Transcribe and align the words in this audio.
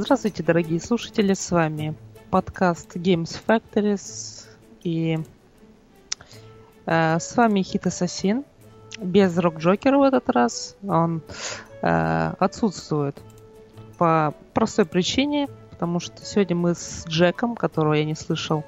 Здравствуйте, 0.00 0.44
дорогие 0.44 0.80
слушатели, 0.80 1.34
с 1.34 1.50
вами 1.50 1.92
подкаст 2.30 2.94
Games 2.94 3.36
Factories 3.44 4.46
и 4.84 5.18
э, 6.86 7.18
с 7.18 7.36
вами 7.36 7.62
Хит 7.62 7.88
Ассасин 7.88 8.44
без 9.00 9.36
Рок 9.36 9.58
Джокера 9.58 9.98
в 9.98 10.02
этот 10.02 10.30
раз. 10.30 10.76
Он 10.86 11.20
э, 11.82 12.32
отсутствует 12.38 13.20
по 13.98 14.34
простой 14.54 14.86
причине, 14.86 15.48
потому 15.70 15.98
что 15.98 16.24
сегодня 16.24 16.54
мы 16.54 16.76
с 16.76 17.04
Джеком, 17.08 17.56
которого 17.56 17.94
я 17.94 18.04
не 18.04 18.14
слышал 18.14 18.62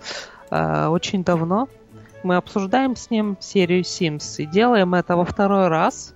э, 0.50 0.86
очень 0.88 1.22
давно, 1.22 1.68
мы 2.24 2.34
обсуждаем 2.34 2.96
с 2.96 3.08
ним 3.08 3.36
серию 3.38 3.82
Sims 3.82 4.42
и 4.42 4.46
делаем 4.46 4.96
это 4.96 5.14
во 5.14 5.24
второй 5.24 5.68
раз. 5.68 6.12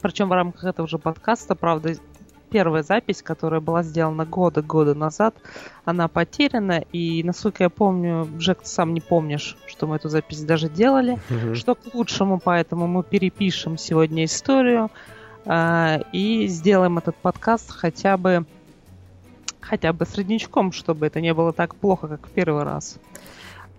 Причем 0.00 0.28
в 0.28 0.32
рамках 0.32 0.62
этого 0.62 0.86
же 0.86 0.98
подкаста, 0.98 1.56
правда, 1.56 1.96
первая 2.54 2.84
запись, 2.84 3.20
которая 3.20 3.60
была 3.60 3.82
сделана 3.82 4.24
года-года 4.24 4.94
назад, 4.94 5.34
она 5.84 6.06
потеряна. 6.06 6.84
И, 6.92 7.24
насколько 7.24 7.64
я 7.64 7.68
помню, 7.68 8.28
Джек, 8.38 8.62
ты 8.62 8.68
сам 8.68 8.94
не 8.94 9.00
помнишь, 9.00 9.56
что 9.66 9.88
мы 9.88 9.96
эту 9.96 10.08
запись 10.08 10.44
даже 10.44 10.68
делали. 10.68 11.18
Mm-hmm. 11.30 11.54
Что 11.56 11.74
к 11.74 11.92
лучшему, 11.92 12.38
поэтому 12.38 12.86
мы 12.86 13.02
перепишем 13.02 13.76
сегодня 13.76 14.24
историю 14.24 14.92
э, 15.46 16.02
и 16.12 16.46
сделаем 16.46 16.96
этот 16.98 17.16
подкаст 17.16 17.72
хотя 17.72 18.16
бы 18.16 18.46
хотя 19.60 19.92
бы 19.92 20.06
среднячком, 20.06 20.70
чтобы 20.70 21.06
это 21.06 21.20
не 21.20 21.34
было 21.34 21.52
так 21.52 21.74
плохо, 21.74 22.06
как 22.06 22.28
в 22.28 22.30
первый 22.30 22.62
раз. 22.62 22.98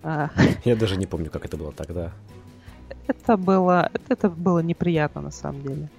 А. 0.03 0.31
Я 0.65 0.75
даже 0.75 0.97
не 0.97 1.05
помню, 1.05 1.29
как 1.29 1.45
это 1.45 1.55
было 1.55 1.71
тогда. 1.71 2.11
Это 3.07 3.37
было, 3.37 3.89
это 4.09 4.29
было 4.29 4.59
неприятно 4.59 5.21
на 5.21 5.31
самом 5.31 5.61
деле. 5.61 5.89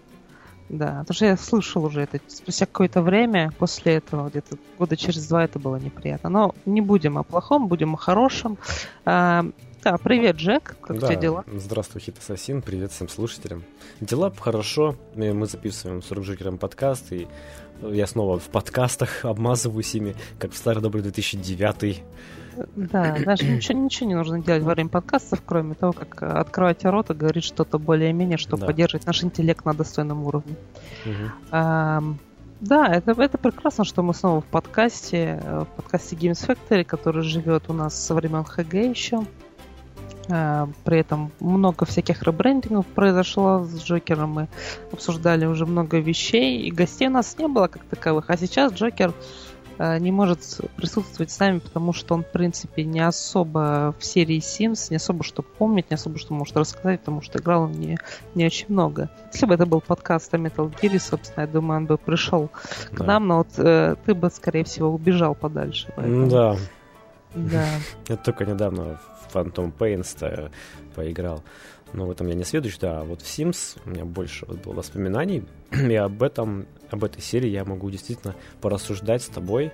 Да, 0.69 0.98
потому 1.00 1.14
что 1.14 1.27
я 1.27 1.36
слышал 1.36 1.84
уже 1.84 2.03
это 2.03 2.20
спустя 2.27 2.67
какое-то 2.67 3.00
время, 3.03 3.53
после 3.59 3.95
этого, 3.95 4.28
где-то 4.28 4.56
года 4.78 4.97
через 4.97 5.27
два 5.28 5.45
это 5.45 5.59
было 5.59 5.77
неприятно. 5.77 6.28
Но 6.28 6.55
не 6.64 6.81
будем 6.81 7.19
о 7.19 7.22
плохом, 7.22 7.69
будем 7.69 7.95
о 7.95 7.97
хорошем. 7.97 8.59
А, 9.05 9.47
да, 9.84 9.97
привет, 9.98 10.37
Джек, 10.37 10.77
как 10.81 10.98
да, 10.98 11.06
у 11.06 11.11
тебя 11.11 11.20
дела? 11.20 11.44
Здравствуй, 11.53 12.00
Хит 12.00 12.19
Ассасин, 12.19 12.62
привет 12.62 12.91
всем 12.91 13.09
слушателям. 13.09 13.62
Дела 14.00 14.33
хорошо, 14.37 14.97
мы 15.14 15.47
записываем 15.47 16.03
с 16.03 16.11
Рукжикером 16.11 16.59
подкаст, 16.59 17.12
и 17.12 17.28
я 17.83 18.06
снова 18.09 18.41
в 18.41 18.48
подкастах 18.48 19.25
обмазываюсь 19.25 19.94
ими, 19.94 20.17
как 20.41 20.50
в 20.53 20.56
старый 20.56 20.83
добрый 20.83 21.03
2009 21.03 22.03
да, 22.77 23.17
даже 23.25 23.45
ничего, 23.51 23.79
ничего 23.79 24.09
не 24.09 24.15
нужно 24.15 24.41
делать 24.41 24.62
во 24.62 24.73
время 24.73 24.89
подкастов, 24.89 25.43
кроме 25.45 25.75
того, 25.75 25.93
как 25.93 26.23
открывать 26.23 26.85
рот 26.85 27.11
и 27.11 27.15
говорить 27.15 27.45
что-то 27.45 27.79
более-менее, 27.79 28.39
чтобы 28.39 28.62
да. 28.62 28.67
поддерживать 28.67 29.07
наш 29.07 29.23
интеллект 29.25 29.65
на 29.65 29.75
достойном 29.75 30.25
уровне. 30.25 30.57
Угу. 31.05 31.31
А, 31.51 32.03
да, 32.61 32.87
это, 32.89 33.12
это 33.21 33.39
прекрасно, 33.39 33.84
что 33.84 34.03
мы 34.03 34.15
снова 34.15 34.41
в 34.41 34.45
подкасте, 34.45 35.41
в 35.45 35.67
подкасте 35.77 36.17
Games 36.17 36.47
Factory, 36.47 36.84
который 36.84 37.23
живет 37.23 37.65
у 37.69 37.73
нас 37.73 37.95
со 37.95 38.15
времен 38.15 38.45
ХГ 38.45 38.75
еще. 38.75 39.25
А, 40.29 40.69
при 40.84 40.99
этом 40.99 41.31
много 41.41 41.84
всяких 41.84 42.23
ребрендингов 42.23 42.87
произошло 42.87 43.65
с 43.65 43.83
Джокером. 43.83 44.31
Мы 44.31 44.49
обсуждали 44.93 45.47
уже 45.47 45.67
много 45.67 45.99
вещей, 45.99 46.62
и 46.62 46.71
гостей 46.71 47.09
у 47.09 47.12
нас 47.12 47.37
не 47.39 47.47
было 47.47 47.69
как 47.69 47.84
таковых. 47.84 48.31
А 48.31 48.37
сейчас 48.37 48.73
Джокер 48.73 49.12
Э, 49.12 49.12
не 49.78 50.12
может 50.12 50.41
присутствовать 50.77 51.30
с 51.30 51.38
нами, 51.38 51.58
потому 51.58 51.92
что 51.92 52.14
он, 52.14 52.24
в 52.24 52.30
принципе, 52.30 52.84
не 52.84 53.00
особо 53.00 53.94
в 53.98 54.05
серии 54.05 54.38
Sims, 54.38 54.88
не 54.91 54.96
особо 54.96 55.24
что 55.24 55.42
помнит, 55.42 55.91
не 55.91 55.94
особо 55.94 56.19
что 56.19 56.34
может 56.34 56.56
рассказать, 56.56 57.00
потому 57.00 57.22
что 57.22 57.38
играл 57.38 57.62
он 57.64 57.72
не, 57.72 57.98
не 58.34 58.47
очень 58.47 58.66
много. 58.69 59.10
Если 59.32 59.47
бы 59.47 59.54
это 59.54 59.66
был 59.66 59.80
подкаст 59.80 60.32
о 60.34 60.38
Metal 60.38 60.72
Gear, 60.81 60.98
собственно, 60.98 61.42
я 61.42 61.47
думаю, 61.47 61.78
он 61.78 61.86
бы 61.86 61.98
пришел 61.98 62.50
да. 62.91 62.97
к 62.97 63.06
нам, 63.06 63.26
но 63.26 63.38
вот 63.38 63.48
э, 63.59 63.97
ты 64.04 64.15
бы, 64.15 64.31
скорее 64.31 64.65
всего, 64.65 64.91
убежал 64.91 65.34
подальше. 65.34 65.92
Поэтому... 65.97 66.28
Да. 66.28 66.56
Да. 67.34 67.66
Я 68.09 68.16
только 68.16 68.47
недавно 68.47 68.98
в 69.20 69.34
Phantom 69.34 69.72
Pain 69.76 70.50
поиграл 70.94 71.42
но 71.92 72.06
в 72.06 72.10
этом 72.10 72.26
я 72.26 72.34
не 72.34 72.44
следующий, 72.44 72.78
да, 72.80 73.00
а 73.00 73.04
вот 73.04 73.22
в 73.22 73.24
Sims 73.24 73.78
у 73.84 73.91
меня 73.91 74.04
больше 74.04 74.47
вот 74.47 74.58
было 74.58 74.74
воспоминаний, 74.74 75.44
и 75.72 75.94
об 75.94 76.22
этом, 76.22 76.66
об 76.91 77.04
этой 77.04 77.22
серии 77.22 77.48
я 77.48 77.64
могу 77.64 77.91
действительно 77.91 78.34
порассуждать 78.60 79.22
с 79.22 79.28
тобой 79.28 79.72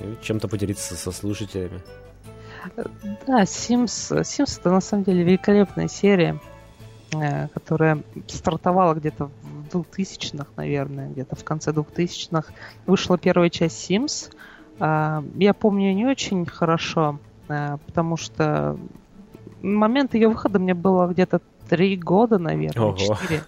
и 0.00 0.16
чем-то 0.22 0.48
поделиться 0.48 0.96
со 0.96 1.12
слушателями. 1.12 1.80
Да, 3.26 3.42
Sims, 3.42 4.20
Sims 4.22 4.58
это 4.60 4.70
на 4.70 4.80
самом 4.80 5.04
деле 5.04 5.22
великолепная 5.22 5.88
серия, 5.88 6.40
э, 7.12 7.48
которая 7.48 8.02
стартовала 8.26 8.94
где-то 8.94 9.30
в 9.72 9.76
2000-х, 9.76 10.46
наверное, 10.56 11.10
где-то 11.10 11.36
в 11.36 11.44
конце 11.44 11.72
2000-х. 11.72 12.52
Вышла 12.86 13.18
первая 13.18 13.50
часть 13.50 13.90
Sims. 13.90 14.34
А, 14.78 15.22
я 15.36 15.54
помню 15.54 15.92
не 15.92 16.06
очень 16.06 16.46
хорошо, 16.46 17.18
э, 17.48 17.76
потому 17.86 18.16
что 18.16 18.78
момент 19.64 20.14
ее 20.14 20.28
выхода 20.28 20.58
мне 20.58 20.74
было 20.74 21.06
где-то 21.06 21.40
три 21.68 21.96
года, 21.96 22.38
наверное, 22.38 22.94
четыре. 22.94 23.42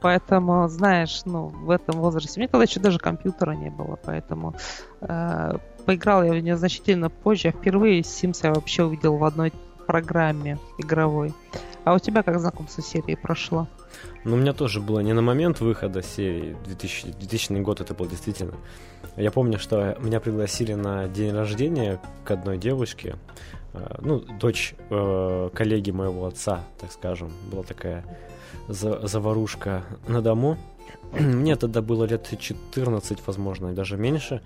Поэтому, 0.00 0.68
знаешь, 0.68 1.22
ну, 1.24 1.48
в 1.48 1.70
этом 1.70 2.00
возрасте. 2.00 2.40
Мне 2.40 2.48
тогда 2.48 2.64
еще 2.64 2.80
даже 2.80 2.98
компьютера 2.98 3.52
не 3.52 3.70
было, 3.70 3.98
поэтому 4.04 4.54
э, 5.00 5.52
поиграл 5.86 6.24
я 6.24 6.32
в 6.32 6.40
нее 6.40 6.56
значительно 6.56 7.10
позже. 7.10 7.50
Впервые 7.50 8.00
Sims 8.00 8.40
я 8.42 8.52
вообще 8.52 8.84
увидел 8.84 9.16
в 9.16 9.24
одной 9.24 9.52
программе 9.86 10.58
игровой. 10.78 11.32
А 11.84 11.94
у 11.94 11.98
тебя 11.98 12.22
как 12.22 12.40
знакомство 12.40 12.80
с 12.80 12.86
серией 12.86 13.16
прошло? 13.16 13.68
Ну, 14.24 14.34
у 14.34 14.38
меня 14.38 14.54
тоже 14.54 14.80
было 14.80 15.00
не 15.00 15.12
на 15.12 15.20
момент 15.20 15.60
выхода 15.60 16.02
серии, 16.02 16.56
2000, 16.64 17.12
2000 17.12 17.60
год 17.60 17.80
это 17.80 17.94
был 17.94 18.06
действительно. 18.06 18.54
Я 19.16 19.30
помню, 19.30 19.58
что 19.58 19.96
меня 20.00 20.18
пригласили 20.18 20.72
на 20.72 21.06
день 21.08 21.32
рождения 21.32 22.00
к 22.24 22.30
одной 22.30 22.56
девушке, 22.56 23.16
ну, 24.00 24.20
дочь 24.20 24.74
э, 24.90 25.50
коллеги 25.52 25.90
моего 25.90 26.26
отца, 26.26 26.64
так 26.80 26.92
скажем, 26.92 27.32
была 27.50 27.62
такая 27.62 28.04
за 28.68 29.06
заварушка 29.06 29.84
на 30.08 30.22
дому. 30.22 30.56
Мне 31.12 31.56
тогда 31.56 31.82
было 31.82 32.04
лет 32.04 32.28
14, 32.38 33.18
возможно, 33.26 33.68
и 33.68 33.74
даже 33.74 33.96
меньше. 33.96 34.42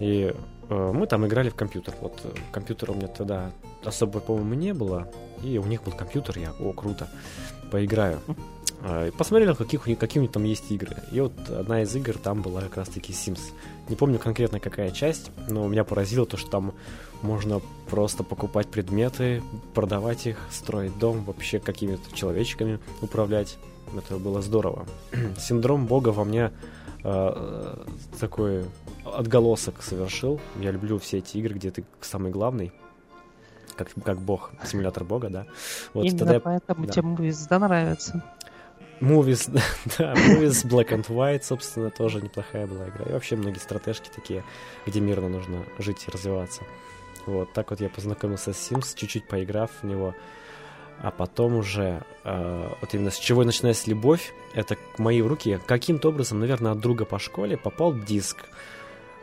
И 0.00 0.34
э, 0.68 0.92
мы 0.92 1.06
там 1.06 1.26
играли 1.26 1.50
в 1.50 1.54
компьютер. 1.54 1.94
Вот 2.00 2.20
э, 2.24 2.28
компьютера 2.52 2.92
у 2.92 2.94
меня 2.94 3.08
тогда 3.08 3.50
особо, 3.84 4.20
по-моему, 4.20 4.54
не 4.54 4.74
было. 4.74 5.08
И 5.42 5.58
у 5.58 5.64
них 5.64 5.82
был 5.82 5.92
компьютер, 5.92 6.38
я, 6.38 6.52
о, 6.60 6.72
круто, 6.72 7.08
поиграю. 7.70 8.20
Э, 8.82 9.10
посмотрел, 9.16 9.56
каких, 9.56 9.82
какие 9.98 10.20
у 10.20 10.22
них 10.22 10.32
там 10.32 10.44
есть 10.44 10.70
игры. 10.70 10.96
И 11.10 11.20
вот 11.20 11.32
одна 11.48 11.82
из 11.82 11.94
игр 11.96 12.16
там 12.16 12.42
была 12.42 12.60
как 12.62 12.76
раз-таки 12.76 13.12
Sims. 13.12 13.40
Не 13.88 13.96
помню 13.96 14.18
конкретно 14.18 14.60
какая 14.60 14.90
часть, 14.90 15.30
но 15.48 15.66
меня 15.66 15.84
поразило 15.84 16.26
то, 16.26 16.36
что 16.36 16.50
там 16.50 16.74
можно 17.22 17.60
просто 17.88 18.22
покупать 18.22 18.68
предметы, 18.68 19.42
продавать 19.74 20.26
их, 20.26 20.38
строить 20.50 20.96
дом, 20.98 21.24
вообще 21.24 21.58
какими-то 21.58 22.14
человечками 22.14 22.78
управлять. 23.00 23.58
Это 23.96 24.18
было 24.18 24.42
здорово. 24.42 24.86
Синдром 25.38 25.86
Бога 25.86 26.10
во 26.10 26.24
мне 26.24 26.52
э, 27.02 27.84
такой 28.20 28.64
отголосок 29.04 29.82
совершил. 29.82 30.40
Я 30.60 30.70
люблю 30.70 30.98
все 30.98 31.18
эти 31.18 31.38
игры, 31.38 31.54
где 31.54 31.70
ты 31.70 31.84
самый 32.00 32.30
главный. 32.30 32.72
Как, 33.76 33.88
как 34.04 34.20
бог, 34.20 34.50
симулятор 34.64 35.04
бога, 35.04 35.30
да. 35.30 35.46
Вот, 35.94 36.04
Именно 36.04 36.18
тогда 36.18 36.40
поэтому 36.40 36.86
да. 36.86 36.92
тебе 36.92 37.06
Movies, 37.06 37.46
да, 37.48 37.58
нравится? 37.60 38.24
Movies, 39.00 39.48
да, 39.98 40.14
Movies 40.14 40.66
Black 40.66 40.88
and 40.88 41.06
White, 41.06 41.44
собственно, 41.44 41.90
тоже 41.90 42.20
неплохая 42.20 42.66
была 42.66 42.88
игра. 42.88 43.04
И 43.06 43.12
вообще 43.12 43.36
многие 43.36 43.58
стратежки 43.58 44.10
такие, 44.14 44.42
где 44.86 45.00
мирно 45.00 45.28
нужно 45.28 45.62
жить 45.78 46.04
и 46.06 46.10
развиваться. 46.10 46.62
Вот, 47.26 47.52
так 47.52 47.70
вот 47.70 47.80
я 47.80 47.88
познакомился 47.88 48.52
с 48.52 48.70
Sims, 48.70 48.94
чуть-чуть 48.94 49.26
поиграв 49.26 49.70
в 49.82 49.86
него. 49.86 50.14
А 51.00 51.10
потом 51.10 51.56
уже, 51.56 52.02
э, 52.24 52.68
вот 52.80 52.94
именно 52.94 53.10
с 53.10 53.18
чего 53.18 53.44
начинается 53.44 53.88
любовь, 53.88 54.32
это 54.54 54.74
к 54.74 54.98
моей 54.98 55.22
руки 55.22 55.60
каким-то 55.66 56.08
образом, 56.08 56.40
наверное, 56.40 56.72
от 56.72 56.80
друга 56.80 57.04
по 57.04 57.18
школе 57.18 57.56
попал 57.56 57.94
диск 57.94 58.38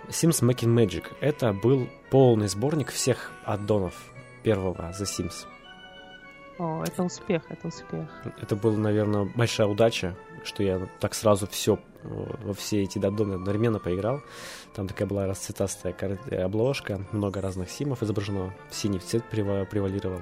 Sims 0.07 0.41
Making 0.41 0.73
Magic. 0.73 1.03
Это 1.19 1.51
был 1.51 1.89
полный 2.09 2.47
сборник 2.47 2.91
всех 2.91 3.31
аддонов 3.43 3.93
первого 4.43 4.93
The 4.97 5.03
Sims. 5.03 5.45
О, 6.57 6.83
это 6.83 7.03
успех, 7.03 7.43
это 7.49 7.67
успех. 7.67 8.07
Это 8.41 8.55
была, 8.55 8.77
наверное, 8.77 9.25
большая 9.35 9.67
удача, 9.67 10.15
что 10.45 10.63
я 10.63 10.87
так 11.01 11.13
сразу 11.13 11.47
все 11.47 11.79
во 12.03 12.53
все 12.53 12.83
эти 12.83 12.97
дадоны 12.99 13.33
одновременно 13.33 13.79
поиграл. 13.79 14.21
Там 14.75 14.89
такая 14.89 15.07
была 15.07 15.25
расцветастая 15.25 15.95
обложка, 16.43 16.99
много 17.13 17.39
разных 17.39 17.69
симов 17.69 18.03
изображено, 18.03 18.53
синий 18.69 18.99
цвет 18.99 19.23
превалировал. 19.23 20.19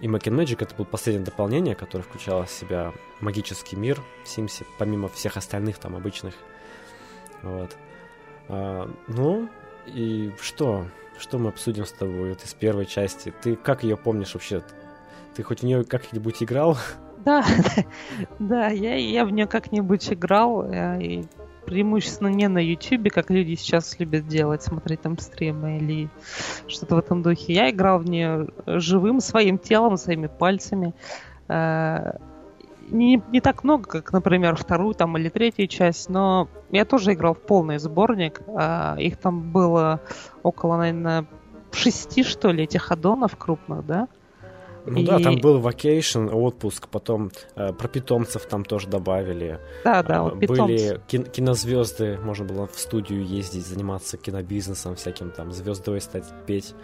И 0.00 0.06
Mac 0.06 0.24
Magic 0.24 0.58
это 0.60 0.74
было 0.74 0.84
последнее 0.84 1.24
дополнение, 1.24 1.74
которое 1.74 2.04
включало 2.04 2.44
в 2.44 2.50
себя 2.50 2.92
магический 3.20 3.76
мир 3.76 4.00
в 4.24 4.28
Симсе, 4.28 4.64
помимо 4.78 5.08
всех 5.08 5.36
остальных 5.38 5.78
там 5.78 5.96
обычных. 5.96 6.34
Вот. 7.42 7.76
А, 8.48 8.90
ну, 9.08 9.48
и 9.86 10.32
что? 10.40 10.86
Что 11.18 11.38
мы 11.38 11.48
обсудим 11.48 11.84
с 11.84 11.92
тобой 11.92 12.30
вот 12.30 12.44
из 12.44 12.52
первой 12.54 12.84
части? 12.84 13.32
Ты 13.42 13.56
как 13.56 13.82
ее 13.82 13.96
помнишь 13.96 14.34
вообще? 14.34 14.62
Ты 15.34 15.42
хоть 15.42 15.60
в 15.60 15.62
нее 15.64 15.82
как-нибудь 15.82 16.42
играл? 16.42 16.76
Да, 17.24 17.44
да, 18.38 18.68
я, 18.68 18.96
я 18.96 19.24
в 19.24 19.30
нее 19.30 19.46
как-нибудь 19.46 20.12
играл. 20.12 20.70
И 21.00 21.24
преимущественно 21.68 22.28
не 22.28 22.48
на 22.48 22.58
YouTube, 22.58 23.10
как 23.12 23.30
люди 23.30 23.54
сейчас 23.54 23.98
любят 23.98 24.26
делать, 24.26 24.62
смотреть 24.62 25.02
там 25.02 25.18
стримы 25.18 25.76
или 25.76 26.08
что-то 26.66 26.96
в 26.96 26.98
этом 26.98 27.22
духе. 27.22 27.52
Я 27.52 27.70
играл 27.70 27.98
в 27.98 28.08
нее 28.08 28.48
живым, 28.66 29.20
своим 29.20 29.58
телом, 29.58 29.98
своими 29.98 30.28
пальцами. 30.28 30.94
Э, 31.48 32.12
не, 32.88 33.22
не 33.30 33.40
так 33.42 33.64
много, 33.64 33.84
как, 33.84 34.12
например, 34.12 34.56
вторую 34.56 34.94
там 34.94 35.18
или 35.18 35.28
третью 35.28 35.66
часть, 35.66 36.08
но 36.08 36.48
я 36.70 36.86
тоже 36.86 37.12
играл 37.12 37.34
в 37.34 37.40
полный 37.40 37.78
сборник. 37.78 38.40
А, 38.48 38.96
их 38.98 39.18
там 39.18 39.52
было 39.52 40.00
около, 40.42 40.78
наверное, 40.78 41.26
шести, 41.70 42.24
что 42.24 42.50
ли, 42.50 42.64
этих 42.64 42.90
аддонов 42.90 43.36
крупных, 43.36 43.84
да? 43.86 44.08
Ну 44.86 45.00
и... 45.00 45.04
да, 45.04 45.18
там 45.18 45.36
был 45.36 45.60
vacation, 45.60 46.30
отпуск, 46.30 46.88
потом 46.88 47.30
э, 47.56 47.72
про 47.72 47.88
питомцев 47.88 48.46
там 48.46 48.64
тоже 48.64 48.88
добавили. 48.88 49.60
Да, 49.84 50.02
да, 50.02 50.22
вот 50.22 50.40
питомцы. 50.40 50.62
Были 50.62 51.00
кин- 51.06 51.24
кинозвезды, 51.24 52.18
можно 52.22 52.44
было 52.44 52.66
в 52.66 52.78
студию 52.78 53.24
ездить, 53.24 53.66
заниматься 53.66 54.16
кинобизнесом 54.16 54.96
всяким, 54.96 55.30
там, 55.30 55.52
звездой 55.52 56.00
стать, 56.00 56.24
петь. 56.46 56.74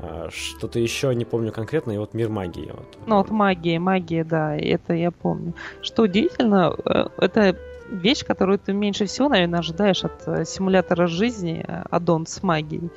А, 0.00 0.28
что-то 0.30 0.78
еще 0.78 1.14
не 1.14 1.24
помню 1.24 1.52
конкретно, 1.52 1.92
и 1.92 1.98
вот 1.98 2.14
мир 2.14 2.28
магии. 2.28 2.70
Вот. 2.72 2.98
Ну 3.06 3.16
вот 3.16 3.30
магия, 3.30 3.78
магия, 3.78 4.24
да, 4.24 4.56
это 4.56 4.94
я 4.94 5.10
помню. 5.10 5.54
Что 5.82 6.04
удивительно, 6.04 6.74
э, 6.84 7.08
это 7.18 7.56
вещь, 7.88 8.24
которую 8.24 8.58
ты 8.58 8.72
меньше 8.72 9.06
всего, 9.06 9.28
наверное, 9.28 9.60
ожидаешь 9.60 10.04
от 10.04 10.26
э, 10.26 10.44
симулятора 10.44 11.06
жизни, 11.06 11.64
э, 11.66 11.82
аддон 11.90 12.26
с 12.26 12.42
магией. 12.42 12.90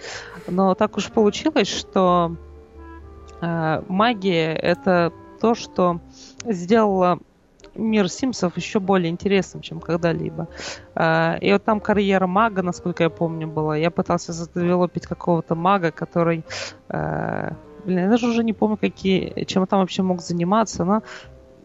Но 0.48 0.76
так 0.76 0.98
уж 0.98 1.10
получилось, 1.10 1.68
что 1.68 2.36
э, 2.36 2.51
магия 3.42 4.54
это 4.54 5.12
то, 5.40 5.56
что 5.56 6.00
сделало 6.46 7.20
мир 7.76 8.10
Симсов 8.10 8.58
еще 8.58 8.80
более 8.80 9.10
интересным, 9.10 9.62
чем 9.62 9.80
когда-либо. 9.80 10.48
Э, 10.96 11.38
и 11.40 11.52
вот 11.52 11.64
там 11.64 11.80
карьера 11.80 12.28
мага, 12.28 12.62
насколько 12.62 13.04
я 13.04 13.10
помню, 13.10 13.48
была. 13.48 13.78
Я 13.78 13.92
пытался 13.92 14.34
задевелопить 14.34 15.08
какого-то 15.08 15.56
мага, 15.56 15.92
который... 15.92 16.44
Э, 16.90 17.52
блин, 17.86 18.00
я 18.00 18.10
даже 18.10 18.28
уже 18.28 18.44
не 18.44 18.54
помню, 18.54 18.78
какие, 18.78 19.46
чем 19.46 19.66
там 19.68 19.80
вообще 19.80 20.04
мог 20.04 20.22
заниматься, 20.22 20.86
но 20.86 21.02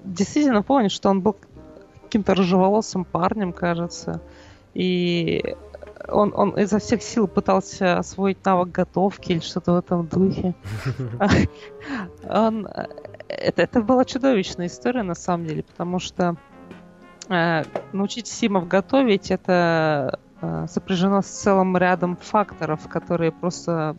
действительно 0.04 0.62
помню, 0.62 0.90
что 0.90 1.10
он 1.10 1.20
был 1.20 1.36
каким-то 2.04 2.34
рыжеволосым 2.34 3.04
парнем, 3.04 3.52
кажется. 3.52 4.20
И 4.74 5.56
он, 6.08 6.32
он 6.34 6.50
изо 6.58 6.78
всех 6.78 7.02
сил 7.02 7.26
пытался 7.28 7.98
освоить 7.98 8.44
навык 8.44 8.70
готовки 8.70 9.32
или 9.32 9.40
что-то 9.40 9.72
в 9.72 9.76
этом 9.76 10.06
духе. 10.06 10.54
Он... 12.28 12.68
Это, 13.28 13.62
это 13.62 13.82
была 13.82 14.04
чудовищная 14.04 14.68
история, 14.68 15.02
на 15.02 15.16
самом 15.16 15.46
деле, 15.46 15.64
потому 15.64 15.98
что 15.98 16.36
э, 17.28 17.64
научить 17.92 18.28
Симов 18.28 18.68
готовить, 18.68 19.32
это 19.32 20.20
э, 20.40 20.66
сопряжено 20.68 21.22
с 21.22 21.26
целым 21.26 21.76
рядом 21.76 22.16
факторов, 22.16 22.86
которые 22.88 23.32
просто 23.32 23.96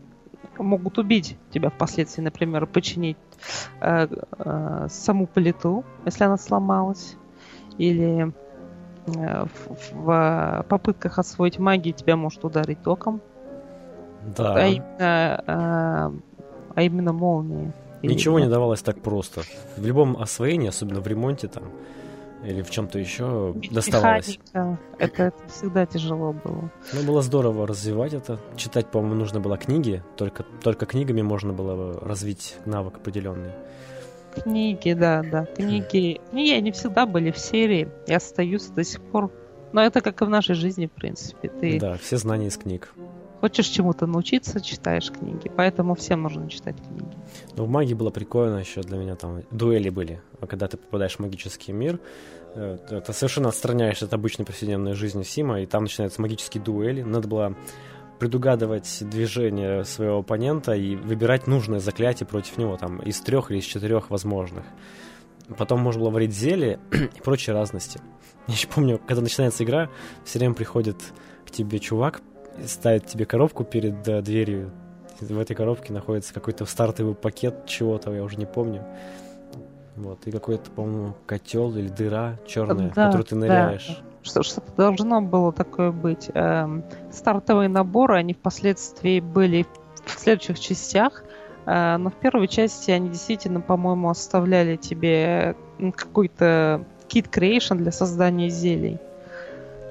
могут 0.58 0.98
убить 0.98 1.38
тебя 1.52 1.70
впоследствии, 1.70 2.22
например, 2.22 2.68
починить 2.68 3.18
э, 3.82 4.08
э, 4.40 4.88
саму 4.90 5.28
плиту, 5.28 5.84
если 6.06 6.24
она 6.24 6.38
сломалась, 6.38 7.18
или 7.78 8.32
в, 9.08 9.50
в 9.92 10.66
попытках 10.70 11.20
освоить 11.20 11.60
магию 11.60 11.94
тебя 11.94 12.16
может 12.16 12.44
ударить 12.44 12.82
током. 12.84 13.22
Да. 14.36 14.56
А 14.56 14.68
именно, 14.68 15.44
а, 15.48 16.14
а 16.76 16.82
именно 16.82 17.14
молнии. 17.14 17.74
Ничего 18.04 18.40
не 18.40 18.48
давалось 18.48 18.82
так 18.82 19.02
просто. 19.02 19.42
В 19.78 19.86
любом 19.86 20.18
освоении, 20.18 20.68
особенно 20.70 21.02
в 21.02 21.08
ремонте 21.08 21.48
там, 21.48 21.64
или 22.44 22.62
в 22.62 22.70
чем-то 22.70 23.00
еще 23.00 23.56
доставалось. 23.72 24.40
Это, 24.54 24.78
это 25.00 25.34
всегда 25.48 25.86
тяжело 25.86 26.34
было. 26.34 26.70
Ну, 26.94 27.04
было 27.06 27.22
здорово 27.22 27.66
развивать 27.66 28.14
это. 28.14 28.40
Читать, 28.56 28.88
по-моему, 28.88 29.16
нужно 29.16 29.40
было 29.40 29.58
книги. 29.58 30.04
Только, 30.16 30.44
только 30.62 30.86
книгами 30.86 31.22
можно 31.22 31.54
было 31.54 32.00
развить 32.00 32.58
навык 32.66 32.98
определенный. 32.98 33.52
Книги, 34.44 34.94
да, 34.94 35.24
да. 35.24 35.46
Книги. 35.46 36.20
Книги, 36.30 36.52
они 36.52 36.72
всегда 36.72 37.06
были 37.06 37.32
в 37.32 37.38
серии 37.38 37.90
и 38.08 38.14
остаются 38.14 38.74
до 38.74 38.84
сих 38.84 39.02
пор. 39.02 39.32
Но 39.74 39.82
это 39.82 40.02
как 40.02 40.22
и 40.22 40.26
в 40.26 40.30
нашей 40.30 40.56
жизни, 40.56 40.88
в 40.88 40.92
принципе. 40.92 41.50
Ты 41.50 41.80
да, 41.80 41.98
все 41.98 42.18
знания 42.18 42.48
из 42.48 42.58
книг. 42.58 42.94
Хочешь 43.42 43.68
чему-то 43.68 44.08
научиться, 44.08 44.60
читаешь 44.62 45.12
книги. 45.12 45.52
Поэтому 45.56 45.94
всем 45.94 46.24
нужно 46.24 46.50
читать 46.50 46.76
книги. 46.78 47.16
Ну, 47.56 47.66
в 47.66 47.70
магии 47.70 47.94
было 47.94 48.10
прикольно 48.10 48.58
еще 48.58 48.82
для 48.82 48.98
меня 48.98 49.16
там. 49.16 49.44
Дуэли 49.52 49.90
были. 49.90 50.22
А 50.40 50.48
когда 50.48 50.68
ты 50.68 50.78
попадаешь 50.78 51.16
в 51.16 51.20
магический 51.20 51.72
мир, 51.72 52.00
э, 52.56 52.78
ты 53.06 53.14
совершенно 53.14 53.50
отстраняешься 53.50 54.06
от 54.06 54.14
обычной 54.14 54.46
повседневной 54.46 54.94
жизни 54.94 55.22
Сима, 55.22 55.62
и 55.62 55.68
там 55.68 55.84
начинаются 55.84 56.22
магические 56.22 56.64
дуэли. 56.64 57.04
Надо 57.04 57.28
было 57.28 57.56
предугадывать 58.20 58.98
движение 59.02 59.84
своего 59.84 60.20
оппонента 60.20 60.74
и 60.74 60.96
выбирать 60.96 61.48
нужное 61.48 61.80
заклятие 61.80 62.28
против 62.28 62.58
него, 62.58 62.78
там, 62.78 63.00
из 63.00 63.20
трех 63.22 63.52
или 63.52 63.60
из 63.60 63.66
четырех 63.66 64.10
возможных. 64.10 64.64
Потом 65.58 65.80
можно 65.80 66.02
было 66.02 66.10
варить 66.10 66.34
зелье 66.34 66.80
и 66.92 67.22
прочие 67.22 67.54
разности. 67.54 68.02
Я 68.48 68.54
еще 68.54 68.68
помню, 68.68 69.00
когда 69.06 69.22
начинается 69.22 69.64
игра, 69.64 69.90
все 70.26 70.40
время 70.40 70.54
приходит 70.54 70.98
к 71.46 71.52
тебе 71.52 71.80
чувак, 71.80 72.22
ставит 72.66 73.08
тебе 73.08 73.26
коробку 73.26 73.64
перед 73.64 74.08
э, 74.08 74.22
дверью. 74.22 74.72
В 75.20 75.40
этой 75.40 75.56
коробке 75.56 75.94
находится 75.94 76.34
какой-то 76.34 76.66
стартовый 76.66 77.16
пакет 77.16 77.66
чего-то, 77.66 78.14
я 78.14 78.24
уже 78.24 78.38
не 78.38 78.46
помню. 78.46 78.86
Вот, 79.96 80.28
и 80.28 80.32
какой-то, 80.32 80.70
по-моему, 80.70 81.16
котел 81.26 81.76
или 81.76 81.88
дыра 81.88 82.40
черная, 82.46 82.90
да, 82.90 82.92
в 82.92 83.06
которую 83.06 83.24
ты 83.24 83.36
ныряешь. 83.36 83.88
Да 83.88 84.17
что 84.28 84.44
что-то 84.44 84.72
должно 84.76 85.22
было 85.22 85.52
такое 85.52 85.92
быть. 85.92 86.30
Эм, 86.34 86.84
стартовые 87.12 87.70
наборы, 87.70 88.18
они 88.18 88.34
впоследствии 88.34 89.20
были 89.20 89.66
в 90.06 90.20
следующих 90.20 90.60
частях, 90.60 91.24
э, 91.66 91.98
но 91.98 92.10
в 92.10 92.16
первой 92.16 92.48
части 92.48 92.92
они 92.92 93.10
действительно, 93.10 93.62
по-моему, 93.62 94.10
оставляли 94.10 94.76
тебе 94.76 95.56
какой-то 95.96 96.86
kit 97.08 97.30
creation 97.30 97.78
для 97.78 97.92
создания 97.92 98.50
зелий. 98.50 99.00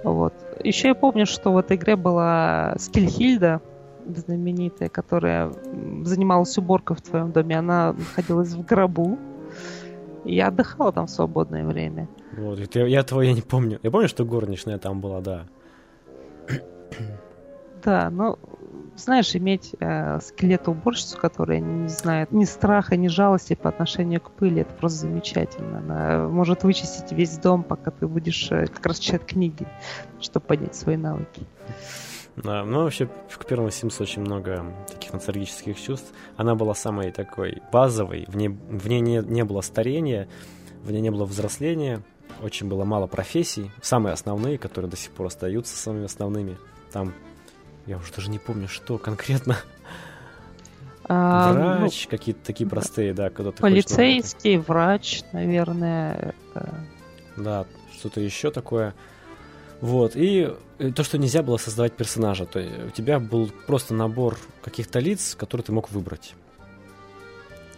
Вот. 0.04 0.34
Еще 0.62 0.88
я 0.88 0.94
помню, 0.94 1.26
что 1.26 1.52
в 1.52 1.58
этой 1.58 1.76
игре 1.76 1.96
была 1.96 2.74
Скильхильда, 2.78 3.60
знаменитая, 4.06 4.88
которая 4.88 5.52
занималась 6.04 6.56
уборкой 6.58 6.96
в 6.96 7.02
твоем 7.02 7.32
доме. 7.32 7.58
Она 7.58 7.92
находилась 7.92 8.52
в 8.52 8.64
гробу. 8.64 9.18
И 10.24 10.34
я 10.34 10.48
отдыхала 10.48 10.92
там 10.92 11.06
в 11.06 11.10
свободное 11.10 11.64
время. 11.64 12.08
Вот, 12.36 12.58
я 12.74 12.86
я 12.86 13.32
не 13.32 13.42
помню. 13.42 13.80
Я 13.82 13.90
помню, 13.90 14.08
что 14.08 14.24
горничная 14.24 14.78
там 14.78 15.00
была, 15.00 15.20
да. 15.20 15.46
Да, 17.82 18.10
ну, 18.10 18.38
знаешь, 18.96 19.34
иметь 19.36 19.74
э, 19.78 20.18
скелета-уборщицу, 20.20 21.18
которая 21.18 21.60
не 21.60 21.88
знает 21.88 22.32
ни 22.32 22.44
страха, 22.44 22.96
ни 22.96 23.08
жалости 23.08 23.54
по 23.54 23.68
отношению 23.68 24.20
к 24.20 24.30
пыли, 24.32 24.62
это 24.62 24.74
просто 24.74 25.00
замечательно. 25.00 25.78
Она 25.78 26.28
может 26.28 26.64
вычистить 26.64 27.12
весь 27.12 27.38
дом, 27.38 27.62
пока 27.62 27.90
ты 27.90 28.08
будешь 28.08 28.50
э, 28.50 28.66
как 28.66 28.84
раз 28.86 28.98
читать 28.98 29.24
книги, 29.24 29.66
чтобы 30.20 30.46
поднять 30.46 30.74
свои 30.74 30.96
навыки. 30.96 31.42
Да, 32.36 32.64
ну 32.64 32.82
вообще 32.82 33.06
к 33.06 33.46
первому 33.46 33.68
Sims 33.68 34.02
очень 34.02 34.22
много 34.22 34.64
таких 34.90 35.12
ностальгических 35.12 35.80
чувств. 35.80 36.12
Она 36.36 36.54
была 36.54 36.74
самой 36.74 37.10
такой 37.12 37.62
базовой, 37.72 38.24
в 38.28 38.36
ней, 38.36 38.48
в 38.48 38.88
ней 38.88 39.00
не, 39.00 39.18
не 39.18 39.44
было 39.44 39.62
старения, 39.62 40.28
в 40.82 40.90
ней 40.90 41.00
не 41.00 41.10
было 41.10 41.24
взросления, 41.24 42.02
очень 42.42 42.68
было 42.68 42.84
мало 42.84 43.06
профессий, 43.06 43.70
самые 43.82 44.12
основные, 44.12 44.58
которые 44.58 44.90
до 44.90 44.96
сих 44.96 45.10
пор 45.12 45.26
остаются 45.26 45.76
самыми 45.76 46.04
основными. 46.04 46.56
Там, 46.92 47.14
я 47.86 47.98
уже 47.98 48.12
даже 48.12 48.30
не 48.30 48.38
помню, 48.38 48.68
что 48.68 48.98
конкретно. 48.98 49.56
А, 51.08 51.52
врач, 51.52 52.04
ну, 52.04 52.10
какие-то 52.10 52.40
такие 52.44 52.68
простые, 52.68 53.14
да, 53.14 53.30
когда 53.30 53.52
ты 53.52 53.62
Полицейский, 53.62 54.56
врач, 54.56 55.22
наверное. 55.32 56.34
Это... 56.54 56.74
Да, 57.36 57.66
что-то 57.96 58.20
еще 58.20 58.50
такое. 58.50 58.92
Вот, 59.80 60.12
и 60.16 60.52
то, 60.94 61.04
что 61.04 61.18
нельзя 61.18 61.42
было 61.42 61.58
создавать 61.58 61.92
персонажа, 61.92 62.46
то 62.46 62.58
есть 62.58 62.74
у 62.88 62.90
тебя 62.90 63.20
был 63.20 63.50
просто 63.66 63.94
набор 63.94 64.38
каких-то 64.62 64.98
лиц, 64.98 65.36
которые 65.36 65.64
ты 65.64 65.72
мог 65.72 65.90
выбрать. 65.90 66.34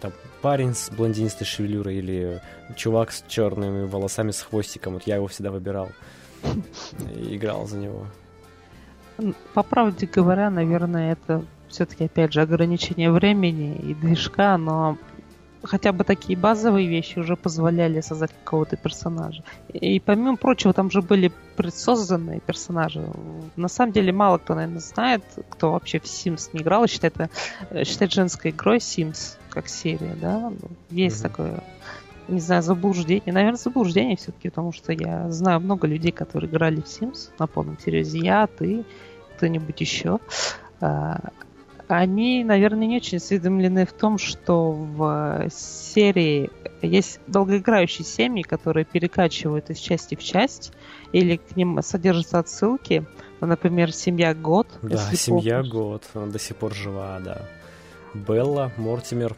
Там 0.01 0.11
парень 0.41 0.73
с 0.73 0.89
блондинистой 0.89 1.45
шевелюрой 1.45 1.97
или 1.97 2.41
чувак 2.75 3.11
с 3.11 3.23
черными 3.27 3.85
волосами 3.85 4.31
с 4.31 4.41
хвостиком. 4.41 4.93
Вот 4.93 5.03
я 5.03 5.15
его 5.15 5.27
всегда 5.27 5.51
выбирал 5.51 5.89
и 7.15 7.35
играл 7.35 7.67
за 7.67 7.77
него. 7.77 8.05
По 9.53 9.63
правде 9.63 10.07
говоря, 10.07 10.49
наверное, 10.49 11.11
это 11.11 11.43
все-таки, 11.67 12.05
опять 12.05 12.33
же, 12.33 12.41
ограничение 12.41 13.11
времени 13.11 13.75
и 13.75 13.93
движка, 13.93 14.57
но 14.57 14.97
хотя 15.63 15.91
бы 15.91 16.03
такие 16.03 16.37
базовые 16.37 16.87
вещи 16.87 17.19
уже 17.19 17.35
позволяли 17.35 17.99
создать 18.01 18.31
какого-то 18.31 18.77
персонажа. 18.77 19.43
И 19.73 19.99
помимо 19.99 20.37
прочего, 20.37 20.73
там 20.73 20.89
же 20.89 21.01
были 21.01 21.31
предсозданные 21.57 22.39
персонажи. 22.39 23.05
На 23.55 23.67
самом 23.67 23.91
деле 23.91 24.13
мало 24.13 24.37
кто, 24.37 24.55
наверное, 24.55 24.79
знает, 24.79 25.23
кто 25.49 25.73
вообще 25.73 25.99
в 25.99 26.05
Sims 26.05 26.49
не 26.53 26.61
играл, 26.61 26.87
считает, 26.87 27.15
это, 27.19 27.85
считает 27.85 28.13
женской 28.13 28.51
игрой 28.51 28.77
Sims 28.77 29.37
как 29.49 29.67
серия, 29.67 30.15
да? 30.19 30.51
Есть 30.89 31.19
mm-hmm. 31.19 31.23
такое 31.23 31.63
не 32.29 32.39
знаю, 32.39 32.61
заблуждение. 32.61 33.33
Наверное, 33.33 33.57
заблуждение 33.57 34.15
все-таки, 34.15 34.49
потому 34.49 34.71
что 34.71 34.93
я 34.93 35.29
знаю 35.31 35.59
много 35.59 35.87
людей, 35.87 36.11
которые 36.11 36.49
играли 36.49 36.81
в 36.81 36.85
Sims 36.85 37.31
на 37.39 37.47
полном 37.47 37.79
серьезе. 37.79 38.19
Я, 38.19 38.47
ты, 38.47 38.85
кто-нибудь 39.35 39.81
еще. 39.81 40.19
А, 40.79 41.31
они, 41.87 42.43
наверное, 42.43 42.87
не 42.87 42.97
очень 42.97 43.17
осведомлены 43.17 43.85
в 43.85 43.93
том, 43.93 44.17
что 44.17 44.71
в 44.71 45.49
серии 45.49 46.51
есть 46.81 47.19
долгоиграющие 47.27 48.05
семьи, 48.05 48.43
которые 48.43 48.85
перекачивают 48.85 49.69
из 49.69 49.79
части 49.79 50.15
в 50.15 50.23
часть, 50.23 50.71
или 51.11 51.37
к 51.37 51.55
ним 51.55 51.81
содержатся 51.81 52.39
отсылки. 52.39 53.05
Например, 53.41 53.91
семья 53.91 54.35
Год. 54.35 54.67
Да, 54.81 54.97
семья 55.13 55.57
помнишь. 55.57 55.71
Год. 55.71 56.03
Она 56.13 56.27
до 56.27 56.39
сих 56.39 56.57
пор 56.57 56.73
жива, 56.73 57.19
да. 57.23 57.41
Белла, 58.13 58.71
Мортимер. 58.77 59.35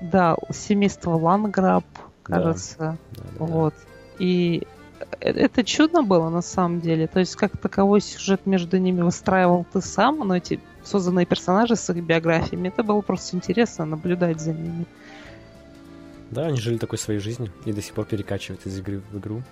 Да, 0.00 0.36
семейство 0.50 1.12
Ланграб, 1.12 1.84
кажется. 2.22 2.76
Да, 2.78 2.96
да, 3.10 3.22
да, 3.38 3.44
вот. 3.44 3.74
И 4.18 4.66
это 5.20 5.64
чудно 5.64 6.02
было 6.02 6.28
на 6.28 6.42
самом 6.42 6.80
деле. 6.80 7.06
То 7.06 7.20
есть, 7.20 7.36
как 7.36 7.56
таковой 7.56 8.00
сюжет 8.00 8.46
между 8.46 8.78
ними 8.78 9.02
выстраивал 9.02 9.64
ты 9.72 9.80
сам, 9.80 10.18
но 10.18 10.36
эти 10.36 10.60
созданные 10.84 11.26
персонажи 11.26 11.76
с 11.76 11.88
их 11.90 12.02
биографиями, 12.02 12.68
это 12.68 12.82
было 12.82 13.00
просто 13.00 13.36
интересно 13.36 13.84
наблюдать 13.84 14.40
за 14.40 14.52
ними. 14.52 14.86
Да, 16.30 16.46
они 16.46 16.58
жили 16.58 16.78
такой 16.78 16.98
своей 16.98 17.20
жизнью 17.20 17.52
и 17.64 17.72
до 17.72 17.82
сих 17.82 17.94
пор 17.94 18.06
перекачивают 18.06 18.66
из 18.66 18.78
игры 18.78 19.02
в 19.10 19.18
игру. 19.18 19.42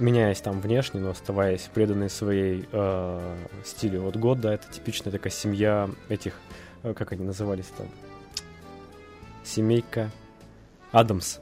Меняясь 0.00 0.40
там 0.40 0.60
внешне, 0.60 1.00
но 1.00 1.10
оставаясь 1.10 1.68
преданной 1.72 2.10
своей 2.10 2.66
э, 2.72 3.36
стилю. 3.64 4.02
Вот 4.02 4.16
год, 4.16 4.40
да, 4.40 4.54
это 4.54 4.66
типичная 4.72 5.12
такая 5.12 5.32
семья 5.32 5.90
этих, 6.08 6.34
э, 6.82 6.94
как 6.94 7.12
они 7.12 7.24
назывались 7.24 7.66
там, 7.76 7.86
семейка 9.44 10.10
Адамс. 10.90 11.38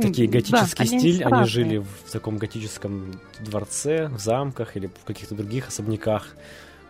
Такие 0.00 0.28
готический 0.28 0.90
да, 0.90 0.98
стиль, 0.98 1.22
они, 1.22 1.34
они 1.34 1.48
жили 1.48 1.76
в 1.78 2.10
таком 2.10 2.38
готическом 2.38 3.20
дворце, 3.40 4.08
в 4.08 4.18
замках 4.18 4.76
или 4.76 4.88
в 4.88 5.04
каких-то 5.04 5.36
других 5.36 5.68
особняках. 5.68 6.34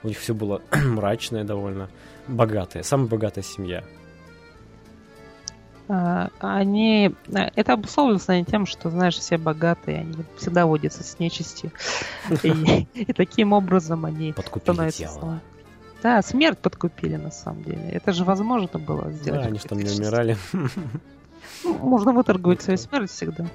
У 0.02 0.08
них 0.08 0.18
все 0.18 0.32
было 0.32 0.62
мрачное 0.72 1.44
довольно, 1.44 1.90
богатое, 2.28 2.82
самая 2.82 3.08
богатая 3.08 3.42
семья. 3.42 3.84
А, 5.88 6.30
они... 6.40 7.14
А, 7.34 7.50
это 7.54 7.74
обусловлено 7.74 8.44
тем, 8.44 8.66
что, 8.66 8.90
знаешь, 8.90 9.16
все 9.16 9.36
богатые, 9.36 10.00
они 10.00 10.16
всегда 10.38 10.66
водятся 10.66 11.02
с 11.02 11.18
нечистью. 11.18 11.72
И 12.42 13.12
таким 13.12 13.52
образом 13.52 14.04
они 14.04 14.34
становятся... 14.62 15.40
Да, 16.02 16.20
смерть 16.20 16.58
подкупили 16.58 17.16
на 17.16 17.30
самом 17.30 17.62
деле. 17.62 17.88
Это 17.88 18.12
же 18.12 18.24
возможно 18.24 18.78
было 18.78 19.10
сделать. 19.10 19.40
Да, 19.40 19.46
они 19.48 19.58
же 19.58 19.64
там 19.64 19.78
не 19.78 19.90
умирали. 19.90 20.36
Ну, 21.64 21.74
можно 21.78 22.12
выторговать 22.12 22.60
свою 22.62 22.76
смерть 22.76 23.10
всегда. 23.10 23.46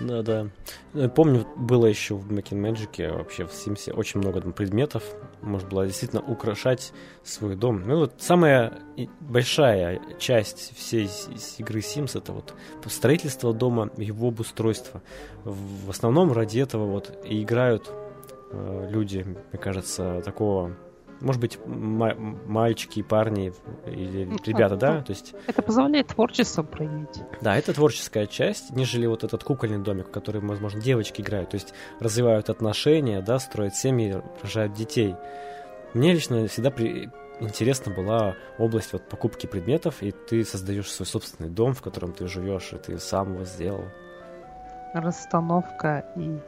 Да, 0.00 0.22
да. 0.22 0.48
Ну, 0.92 1.08
помню, 1.08 1.46
было 1.56 1.86
еще 1.86 2.14
в 2.14 2.30
Mac 2.30 2.50
Magic, 2.50 3.16
вообще 3.16 3.46
в 3.46 3.50
Sims 3.50 3.90
очень 3.92 4.20
много 4.20 4.40
там 4.40 4.52
предметов. 4.52 5.02
Можно 5.40 5.68
было 5.68 5.86
действительно 5.86 6.22
украшать 6.22 6.92
свой 7.22 7.56
дом. 7.56 7.82
Ну 7.86 8.00
вот 8.00 8.14
самая 8.18 8.78
большая 9.20 10.00
часть 10.18 10.76
всей 10.76 11.08
игры 11.58 11.80
Sims 11.80 12.18
это 12.18 12.32
вот 12.32 12.54
строительство 12.86 13.54
дома, 13.54 13.90
его 13.96 14.28
обустройство. 14.28 15.02
В 15.44 15.88
основном 15.88 16.32
ради 16.32 16.58
этого 16.58 16.84
вот 16.86 17.18
и 17.24 17.42
играют 17.42 17.90
э, 18.52 18.88
люди, 18.90 19.24
мне 19.26 19.58
кажется, 19.58 20.20
такого 20.24 20.76
может 21.20 21.40
быть, 21.40 21.58
мальчики, 21.66 23.02
парни 23.02 23.52
или 23.86 24.24
ну, 24.24 24.36
ребята, 24.44 24.76
да? 24.76 25.02
То 25.02 25.10
есть... 25.10 25.34
Это 25.46 25.62
позволяет 25.62 26.08
творчество 26.08 26.62
проявить. 26.62 27.22
Да, 27.40 27.56
это 27.56 27.72
творческая 27.72 28.26
часть, 28.26 28.70
нежели 28.70 29.06
вот 29.06 29.24
этот 29.24 29.42
кукольный 29.42 29.78
домик, 29.78 30.08
в 30.08 30.10
который, 30.10 30.40
возможно, 30.40 30.80
девочки 30.80 31.20
играют. 31.20 31.50
То 31.50 31.56
есть 31.56 31.72
развивают 32.00 32.50
отношения, 32.50 33.20
да, 33.22 33.38
строят 33.38 33.74
семьи, 33.74 34.22
рожают 34.42 34.74
детей. 34.74 35.14
Мне 35.94 36.12
лично 36.12 36.46
всегда 36.48 36.70
при... 36.70 37.10
интересна 37.40 37.92
была 37.94 38.34
область 38.58 38.92
вот 38.92 39.08
покупки 39.08 39.46
предметов, 39.46 40.02
и 40.02 40.12
ты 40.12 40.44
создаешь 40.44 40.90
свой 40.90 41.06
собственный 41.06 41.48
дом, 41.48 41.72
в 41.72 41.80
котором 41.80 42.12
ты 42.12 42.26
живешь, 42.28 42.72
и 42.72 42.76
ты 42.76 42.98
сам 42.98 43.34
его 43.34 43.44
сделал. 43.44 43.84
Расстановка 44.92 46.06
и 46.16 46.38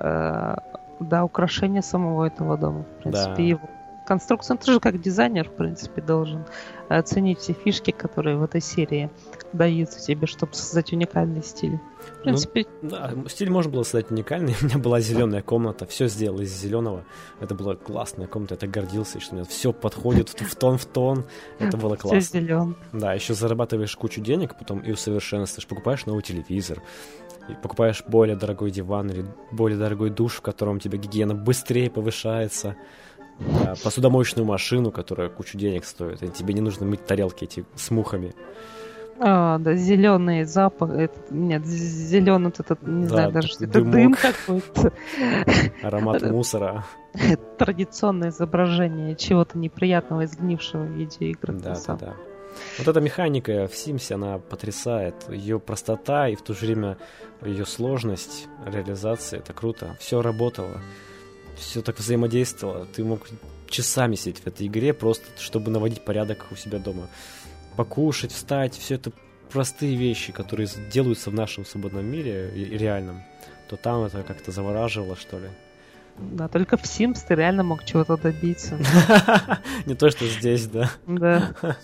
э, 0.00 0.54
да, 1.00 1.24
украшение 1.24 1.82
самого 1.82 2.24
этого 2.24 2.56
дома. 2.56 2.84
В 2.98 3.02
принципе, 3.02 3.34
да. 3.36 3.42
его 3.42 3.68
конструкцию. 4.08 4.56
Он 4.56 4.64
тоже 4.64 4.80
как 4.80 5.00
дизайнер, 5.00 5.48
в 5.48 5.52
принципе, 5.52 6.00
должен 6.00 6.44
оценить 6.88 7.40
все 7.40 7.52
фишки, 7.52 7.90
которые 7.90 8.36
в 8.36 8.42
этой 8.42 8.62
серии 8.62 9.10
даются 9.52 10.00
тебе, 10.00 10.26
чтобы 10.26 10.54
создать 10.54 10.92
уникальный 10.92 11.42
стиль. 11.42 11.76
В 11.76 12.16
ну, 12.18 12.22
принципе... 12.22 12.66
Ну, 12.80 12.88
да, 12.90 13.12
стиль 13.28 13.50
можно 13.50 13.70
было 13.70 13.82
создать 13.82 14.10
уникальный. 14.10 14.56
У 14.62 14.64
меня 14.64 14.78
была 14.78 15.00
зеленая 15.00 15.42
комната, 15.42 15.86
все 15.86 16.08
сделал 16.08 16.40
из 16.40 16.50
зеленого. 16.50 17.04
Это 17.40 17.54
была 17.54 17.76
классная 17.76 18.26
комната, 18.26 18.54
я 18.54 18.58
так 18.58 18.70
гордился, 18.70 19.20
что 19.20 19.34
у 19.34 19.38
меня 19.38 19.46
все 19.46 19.72
подходит 19.72 20.30
в 20.30 20.56
тон 20.56 20.78
в 20.78 20.86
тон. 20.86 21.24
Это 21.58 21.76
было 21.76 21.96
классно. 21.96 22.20
Все 22.20 22.40
зелен. 22.40 22.76
Да, 22.92 23.12
еще 23.12 23.34
зарабатываешь 23.34 23.94
кучу 23.94 24.22
денег, 24.22 24.56
потом 24.58 24.80
и 24.80 24.90
усовершенствуешь. 24.90 25.66
Покупаешь 25.66 26.06
новый 26.06 26.22
телевизор, 26.22 26.82
и 27.48 27.54
покупаешь 27.54 28.04
более 28.06 28.36
дорогой 28.36 28.70
диван 28.70 29.10
или 29.10 29.24
более 29.50 29.78
дорогой 29.78 30.10
душ, 30.10 30.36
в 30.36 30.42
котором 30.42 30.76
у 30.76 30.78
тебя 30.78 30.98
гигиена 30.98 31.34
быстрее 31.34 31.90
повышается 31.90 32.76
посудомоечную 33.82 34.46
машину, 34.46 34.90
которая 34.90 35.28
кучу 35.28 35.56
денег 35.58 35.84
стоит, 35.84 36.22
и 36.22 36.28
тебе 36.28 36.54
не 36.54 36.60
нужно 36.60 36.86
мыть 36.86 37.04
тарелки 37.06 37.44
эти 37.44 37.64
с 37.76 37.90
мухами. 37.90 38.34
А, 39.20 39.58
да, 39.58 39.74
зеленый 39.74 40.44
запах, 40.44 40.90
это, 40.90 41.18
нет, 41.30 41.66
зеленый 41.66 42.46
вот 42.46 42.60
этот, 42.60 42.86
не 42.86 43.02
да, 43.02 43.08
знаю 43.08 43.32
даже, 43.32 43.48
это 43.60 43.82
дым 43.82 44.14
какой-то. 44.14 44.92
Аромат 45.82 46.22
мусора. 46.22 46.84
Традиционное 47.58 48.28
изображение 48.28 49.16
чего-то 49.16 49.58
неприятного, 49.58 50.24
изгнившего 50.24 50.84
в 50.84 50.90
видеоигры. 50.92 51.54
Да, 51.54 51.76
да, 51.86 51.96
да. 51.96 52.14
Вот 52.78 52.88
эта 52.88 53.00
механика 53.00 53.66
в 53.66 53.72
Sims, 53.72 54.12
она 54.12 54.38
потрясает. 54.38 55.14
Ее 55.28 55.58
простота 55.58 56.28
и 56.28 56.36
в 56.36 56.42
то 56.42 56.54
же 56.54 56.66
время 56.66 56.96
ее 57.44 57.66
сложность 57.66 58.48
реализации, 58.66 59.38
это 59.38 59.52
круто. 59.52 59.96
Все 59.98 60.22
работало 60.22 60.80
все 61.58 61.82
так 61.82 61.98
взаимодействовало. 61.98 62.86
Ты 62.86 63.04
мог 63.04 63.26
часами 63.68 64.14
сидеть 64.14 64.40
в 64.40 64.46
этой 64.46 64.66
игре, 64.66 64.94
просто 64.94 65.24
чтобы 65.40 65.70
наводить 65.70 66.04
порядок 66.04 66.46
у 66.50 66.56
себя 66.56 66.78
дома. 66.78 67.08
Покушать, 67.76 68.32
встать, 68.32 68.74
все 68.74 68.96
это 68.96 69.12
простые 69.50 69.96
вещи, 69.96 70.32
которые 70.32 70.68
делаются 70.90 71.30
в 71.30 71.34
нашем 71.34 71.64
свободном 71.64 72.06
мире 72.06 72.52
и 72.54 72.76
реальном. 72.76 73.22
То 73.68 73.76
там 73.76 74.04
это 74.04 74.22
как-то 74.22 74.50
завораживало, 74.50 75.16
что 75.16 75.38
ли. 75.38 75.48
Да, 76.18 76.48
только 76.48 76.76
в 76.76 76.82
Sims 76.82 77.20
ты 77.26 77.34
реально 77.34 77.62
мог 77.62 77.84
чего-то 77.84 78.16
добиться. 78.16 78.76
Не 79.86 79.94
то, 79.94 80.10
что 80.10 80.26
здесь, 80.26 80.66
да. 80.66 80.90
Да. 81.06 81.54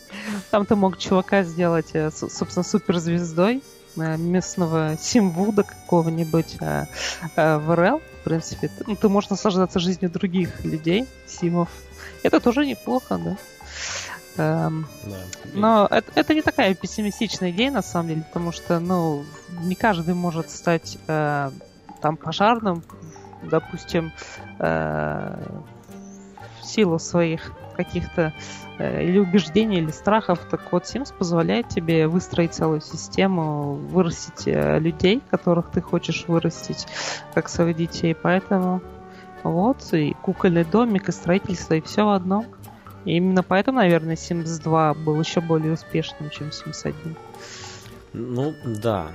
Там 0.50 0.66
ты 0.66 0.74
мог 0.74 0.98
чувака 0.98 1.44
сделать, 1.44 1.90
э, 1.92 2.10
собственно, 2.10 2.64
суперзвездой, 2.64 3.62
местного 3.96 4.96
Симвуда 4.98 5.62
какого-нибудь 5.62 6.56
э, 6.60 6.86
в 7.36 7.74
РЛ, 7.74 8.00
в 8.00 8.24
принципе. 8.24 8.70
Ну, 8.86 8.96
ты 8.96 9.08
можешь 9.08 9.30
наслаждаться 9.30 9.78
жизнью 9.78 10.10
других 10.10 10.64
людей, 10.64 11.06
симов. 11.26 11.68
Это 12.22 12.40
тоже 12.40 12.66
неплохо, 12.66 13.18
да. 13.18 13.36
Эм, 14.36 14.86
да. 15.04 15.16
Но 15.52 15.86
это, 15.90 16.10
это 16.14 16.34
не 16.34 16.42
такая 16.42 16.74
пессимистичная 16.74 17.50
идея, 17.50 17.70
на 17.70 17.82
самом 17.82 18.08
деле, 18.08 18.22
потому 18.22 18.52
что, 18.52 18.80
ну, 18.80 19.24
не 19.62 19.74
каждый 19.74 20.14
может 20.14 20.50
стать 20.50 20.98
э, 21.06 21.50
там 22.00 22.16
пожарным, 22.16 22.82
допустим, 23.42 24.12
э, 24.58 25.36
в 26.60 26.66
силу 26.66 26.98
своих 26.98 27.52
каких-то 27.76 28.22
э, 28.22 28.32
или 28.78 29.18
убеждений, 29.18 29.78
или 29.78 29.90
страхов. 29.90 30.40
Так 30.50 30.72
вот, 30.72 30.84
Sims 30.84 31.14
позволяет 31.16 31.68
тебе 31.68 32.08
выстроить 32.08 32.54
целую 32.54 32.80
систему, 32.80 33.74
вырастить 33.74 34.46
э, 34.46 34.78
людей, 34.78 35.22
которых 35.30 35.70
ты 35.70 35.80
хочешь 35.80 36.24
вырастить, 36.26 36.86
как 37.34 37.48
своих 37.48 37.76
детей. 37.76 38.14
Поэтому 38.20 38.82
вот, 39.42 39.92
и 39.92 40.14
кукольный 40.22 40.64
домик, 40.64 41.08
и 41.08 41.12
строительство, 41.12 41.74
и 41.74 41.80
все 41.80 42.04
в 42.04 42.10
одном. 42.10 42.46
И 43.04 43.16
именно 43.16 43.42
поэтому, 43.42 43.78
наверное, 43.78 44.16
Sims 44.16 44.62
2 44.62 44.94
был 44.94 45.20
еще 45.20 45.40
более 45.40 45.72
успешным, 45.72 46.30
чем 46.30 46.48
Sims 46.48 46.80
1. 46.84 47.16
Ну, 48.14 48.54
да. 48.64 49.06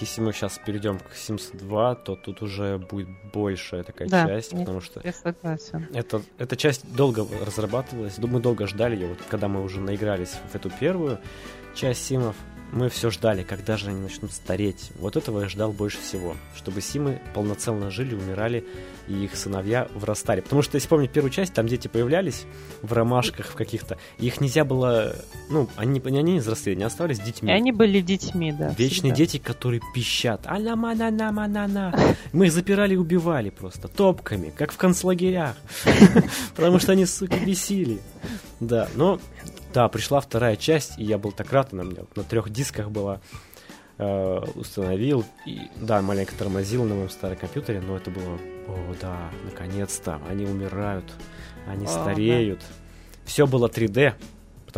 Если 0.00 0.20
мы 0.20 0.32
сейчас 0.32 0.60
перейдем 0.64 0.98
к 0.98 1.12
Sims 1.14 1.56
2, 1.56 1.94
то 1.96 2.14
тут 2.16 2.42
уже 2.42 2.78
будет 2.78 3.08
большая 3.32 3.82
такая 3.82 4.08
да, 4.08 4.26
часть, 4.26 4.50
потому 4.52 4.80
что 4.80 5.00
я 5.02 5.12
согласен. 5.12 5.88
Это, 5.92 6.22
эта 6.38 6.56
часть 6.56 6.94
долго 6.94 7.26
разрабатывалась, 7.44 8.18
мы 8.18 8.40
долго 8.40 8.66
ждали 8.66 8.94
ее, 8.94 9.08
вот 9.08 9.18
когда 9.28 9.48
мы 9.48 9.62
уже 9.62 9.80
наигрались 9.80 10.34
в 10.52 10.54
эту 10.54 10.70
первую 10.70 11.18
часть 11.74 12.04
симов, 12.06 12.36
мы 12.72 12.88
все 12.88 13.10
ждали, 13.10 13.42
когда 13.42 13.76
же 13.76 13.88
они 13.88 14.00
начнут 14.00 14.32
стареть. 14.32 14.90
Вот 14.98 15.16
этого 15.16 15.42
я 15.42 15.48
ждал 15.48 15.72
больше 15.72 15.98
всего. 16.00 16.36
Чтобы 16.54 16.80
Симы 16.80 17.20
полноценно 17.34 17.90
жили, 17.90 18.14
умирали, 18.14 18.64
и 19.08 19.24
их 19.24 19.36
сыновья 19.36 19.88
вырастали. 19.94 20.40
Потому 20.40 20.62
что, 20.62 20.76
если 20.76 20.88
помнить 20.88 21.10
первую 21.10 21.30
часть, 21.30 21.54
там 21.54 21.66
дети 21.66 21.88
появлялись 21.88 22.44
в 22.82 22.92
ромашках 22.92 23.46
в 23.46 23.54
каких-то. 23.54 23.98
Их 24.18 24.40
нельзя 24.40 24.64
было... 24.64 25.16
Ну, 25.48 25.68
они, 25.76 26.00
они 26.04 26.22
не 26.34 26.40
взрослели, 26.40 26.76
не 26.76 26.84
оставались 26.84 27.20
детьми. 27.20 27.50
И 27.50 27.54
они 27.54 27.72
были 27.72 28.00
детьми, 28.00 28.52
да. 28.52 28.68
Вечные 28.76 29.12
всегда. 29.12 29.16
дети, 29.16 29.38
которые 29.38 29.80
пищат. 29.94 30.46
аля 30.46 30.76
ма 30.76 30.94
на 30.94 31.10
на 31.10 31.32
ма 31.32 31.48
на 31.48 31.66
на 31.66 31.94
Мы 32.32 32.46
их 32.46 32.52
запирали 32.52 32.94
и 32.94 32.96
убивали 32.96 33.50
просто. 33.50 33.88
Топками, 33.88 34.52
как 34.56 34.72
в 34.72 34.76
концлагерях. 34.76 35.56
Потому 36.56 36.78
что 36.78 36.92
они, 36.92 37.06
сука, 37.06 37.36
бесили. 37.38 38.00
Да, 38.60 38.88
но 38.94 39.20
да, 39.72 39.88
пришла 39.88 40.20
вторая 40.20 40.56
часть, 40.56 40.98
и 40.98 41.04
я 41.04 41.18
был 41.18 41.32
так 41.32 41.52
рад, 41.52 41.72
она 41.72 41.84
меня 41.84 42.02
на 42.16 42.24
трех 42.24 42.50
дисках 42.50 42.90
была. 42.90 43.20
Э, 44.00 44.38
установил, 44.54 45.24
и 45.44 45.62
да, 45.74 46.00
маленько 46.02 46.32
тормозил 46.36 46.84
на 46.84 46.94
моем 46.94 47.10
старом 47.10 47.36
компьютере, 47.36 47.80
но 47.80 47.96
это 47.96 48.12
было, 48.12 48.38
о, 48.68 48.94
да, 49.00 49.28
наконец-то, 49.44 50.20
они 50.30 50.46
умирают, 50.46 51.04
они 51.66 51.88
стареют. 51.88 52.60
Да. 52.60 52.66
Все 53.24 53.48
было 53.48 53.66
3D, 53.66 54.14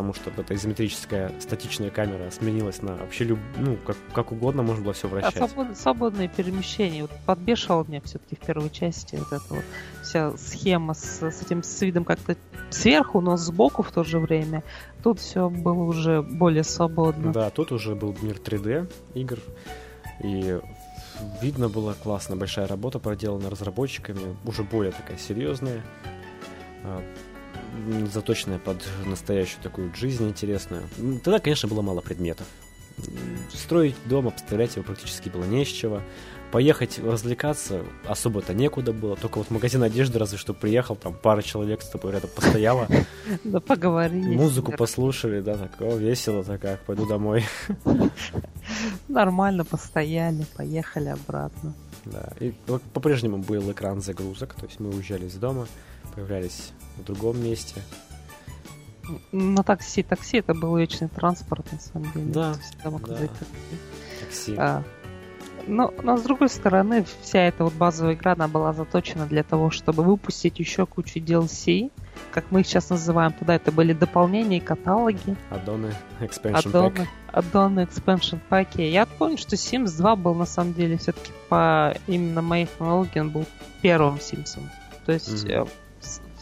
потому 0.01 0.15
что 0.15 0.31
вот 0.31 0.39
эта 0.39 0.55
изометрическая 0.55 1.31
статичная 1.41 1.91
камера 1.91 2.31
сменилась 2.31 2.81
на 2.81 2.97
вообще 2.97 3.25
люб... 3.25 3.39
ну, 3.59 3.77
как, 3.85 3.99
как 4.15 4.33
угодно 4.33 4.63
можно 4.63 4.83
было 4.83 4.95
все 4.95 5.09
вращать. 5.09 5.37
А 5.37 5.47
свобод... 5.47 5.77
свободное 5.77 6.27
перемещение. 6.27 7.03
Вот 7.03 7.11
подбешивало 7.27 7.85
меня 7.87 8.01
все-таки 8.01 8.35
в 8.35 8.39
первой 8.39 8.71
части 8.71 9.17
вот 9.17 9.27
эта 9.31 9.55
вот 9.55 9.65
вся 10.03 10.35
схема 10.39 10.95
с, 10.95 11.23
с 11.23 11.43
этим 11.43 11.63
с 11.63 11.83
видом 11.83 12.07
как-то 12.07 12.35
сверху, 12.71 13.21
но 13.21 13.37
сбоку 13.37 13.83
в 13.83 13.93
то 13.93 14.03
же 14.03 14.19
время. 14.19 14.63
Тут 15.03 15.21
все 15.21 15.51
было 15.51 15.83
уже 15.83 16.23
более 16.23 16.65
свободно. 16.65 17.31
Да, 17.31 17.51
тут 17.51 17.71
уже 17.71 17.95
был 17.95 18.17
мир 18.23 18.37
3D 18.37 18.91
игр. 19.13 19.39
И 20.25 20.59
видно 21.43 21.69
было 21.69 21.93
классно, 21.93 22.37
большая 22.37 22.67
работа 22.67 22.99
проделана 22.99 23.51
разработчиками, 23.51 24.35
уже 24.47 24.63
более 24.63 24.93
такая 24.93 25.19
серьезная 25.19 25.83
а, 26.85 27.03
заточенная 28.13 28.59
под 28.59 28.87
настоящую 29.07 29.63
такую 29.63 29.95
жизнь 29.95 30.29
интересную. 30.29 30.83
Тогда, 31.23 31.39
конечно, 31.39 31.69
было 31.69 31.83
мало 31.83 32.01
предметов. 32.01 32.47
Строить 33.53 33.97
дом, 34.07 34.29
обставлять 34.29 34.77
его 34.77 34.85
практически 34.85 35.29
было 35.29 35.45
не 35.45 35.65
с 35.65 35.69
чего. 35.69 36.03
Поехать 36.53 36.99
развлекаться 36.99 37.83
особо-то 38.07 38.55
некуда 38.55 38.93
было. 38.93 39.17
Только 39.17 39.39
вот 39.39 39.51
магазин 39.51 39.83
одежды 39.85 40.19
разве 40.19 40.37
что 40.37 40.53
приехал, 40.53 40.97
там 40.97 41.15
пара 41.15 41.43
человек 41.43 41.81
с 41.83 41.89
тобой 41.89 42.13
рядом 42.13 42.31
постояла. 42.35 42.89
Да 43.45 43.61
поговорили. 43.61 44.35
Музыку 44.35 44.73
послушали, 44.73 45.41
да, 45.41 45.57
так, 45.57 45.81
о, 45.81 45.97
весело, 45.97 46.43
так 46.43 46.61
как, 46.61 46.81
пойду 46.81 47.07
домой. 47.07 47.45
Нормально 49.09 49.65
постояли, 49.65 50.45
поехали 50.57 51.09
обратно. 51.09 51.75
Да, 52.05 52.33
и 52.41 52.53
по-прежнему 52.93 53.39
был 53.39 53.71
экран 53.71 54.01
загрузок, 54.01 54.55
то 54.55 54.67
есть 54.67 54.81
мы 54.81 54.91
уезжали 54.91 55.27
из 55.27 55.35
дома, 55.35 55.69
появлялись 56.15 56.73
в 56.97 57.05
другом 57.05 57.43
месте. 57.43 57.83
На 59.33 59.63
такси. 59.63 60.03
Такси 60.03 60.39
это 60.39 60.55
был 60.55 60.77
вечный 60.77 61.09
транспорт, 61.09 61.73
на 61.73 61.81
самом 61.81 62.13
деле. 62.13 62.33
Да, 62.33 62.55
да. 62.85 62.91
Такси. 62.91 63.31
такси. 64.21 64.55
А, 64.57 64.85
но, 65.67 65.93
но 66.03 66.17
с 66.17 66.23
другой 66.23 66.49
стороны, 66.49 67.05
вся 67.23 67.41
эта 67.41 67.65
вот 67.65 67.75
базовая 67.75 68.15
игра, 68.15 68.33
она 68.33 68.49
была 68.49 68.73
заточена 68.73 69.27
для 69.27 69.43
того, 69.43 69.71
чтобы 69.71 70.03
выпустить 70.03 70.59
еще 70.59 70.87
кучу 70.87 71.19
DLC, 71.19 71.91
как 72.33 72.51
мы 72.51 72.61
их 72.61 72.67
сейчас 72.67 72.91
называем. 72.91 73.33
Туда 73.33 73.55
это 73.55 73.73
были 73.73 73.93
дополнения 73.93 74.59
и 74.59 74.61
каталоги. 74.61 75.37
Аддоны, 75.51 75.93
expansion 76.21 76.69
аддоны, 76.69 76.89
pack. 76.89 77.07
Аддоны, 77.33 77.81
expansion 77.81 78.39
паки. 78.49 78.83
Я 78.83 79.07
помню, 79.07 79.39
что 79.39 79.57
Sims 79.57 79.97
2 79.97 80.17
был 80.17 80.35
на 80.35 80.47
самом 80.47 80.75
деле 80.75 80.99
все-таки 80.99 81.33
по 81.49 81.95
именно 82.07 82.43
моей 82.43 82.67
хронологии, 82.67 83.21
он 83.21 83.31
был 83.31 83.45
первым 83.83 84.17
Sims. 84.17 84.59
То 85.07 85.13
есть 85.13 85.45
mm-hmm 85.45 85.69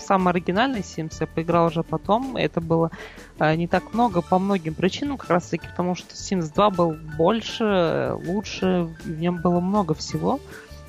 самый 0.08 0.30
оригинальный 0.30 0.80
Sims 0.80 1.16
я 1.20 1.26
поиграл 1.26 1.66
уже 1.66 1.82
потом. 1.82 2.36
Это 2.36 2.60
было 2.60 2.90
э, 3.38 3.54
не 3.56 3.68
так 3.68 3.92
много 3.92 4.22
по 4.22 4.38
многим 4.38 4.74
причинам, 4.74 5.18
как 5.18 5.30
раз 5.30 5.48
таки 5.48 5.66
потому, 5.68 5.94
что 5.94 6.14
Sims 6.14 6.52
2 6.54 6.70
был 6.70 6.96
больше, 7.16 8.16
лучше, 8.26 8.88
в 9.04 9.20
нем 9.20 9.42
было 9.42 9.60
много 9.60 9.94
всего. 9.94 10.40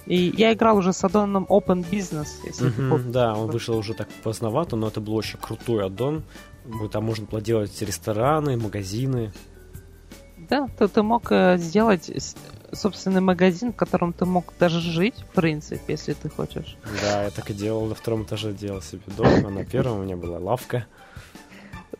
И 0.05 0.33
я 0.37 0.53
играл 0.53 0.77
уже 0.77 0.93
с 0.93 1.03
аддоном 1.03 1.45
Open 1.49 1.85
Business, 1.87 2.29
если 2.45 2.69
mm-hmm, 2.69 2.97
ты 2.97 3.09
Да, 3.09 3.35
он 3.35 3.51
вышел 3.51 3.77
уже 3.77 3.93
так 3.93 4.07
поздновато, 4.23 4.75
но 4.75 4.87
это 4.87 5.01
был 5.01 5.15
очень 5.15 5.37
крутой 5.39 5.85
аддон. 5.85 6.23
Там 6.91 7.03
можно 7.03 7.27
было 7.27 7.41
делать 7.41 7.81
рестораны, 7.81 8.57
магазины. 8.57 9.33
Да, 10.37 10.67
то 10.77 10.87
ты 10.87 11.03
мог 11.03 11.31
э, 11.31 11.57
сделать 11.57 12.09
собственный 12.73 13.21
магазин, 13.21 13.73
в 13.73 13.75
котором 13.75 14.13
ты 14.13 14.25
мог 14.25 14.53
даже 14.59 14.79
жить, 14.79 15.15
в 15.31 15.35
принципе, 15.35 15.93
если 15.93 16.13
ты 16.13 16.29
хочешь. 16.29 16.77
Да, 17.01 17.23
я 17.23 17.29
так 17.29 17.49
и 17.49 17.53
делал. 17.53 17.85
На 17.85 17.95
втором 17.95 18.23
этаже 18.23 18.53
делал 18.53 18.81
себе 18.81 19.01
дом, 19.17 19.27
а 19.45 19.49
на 19.49 19.65
первом 19.65 19.99
у 19.99 20.03
меня 20.03 20.15
была 20.15 20.39
лавка. 20.39 20.85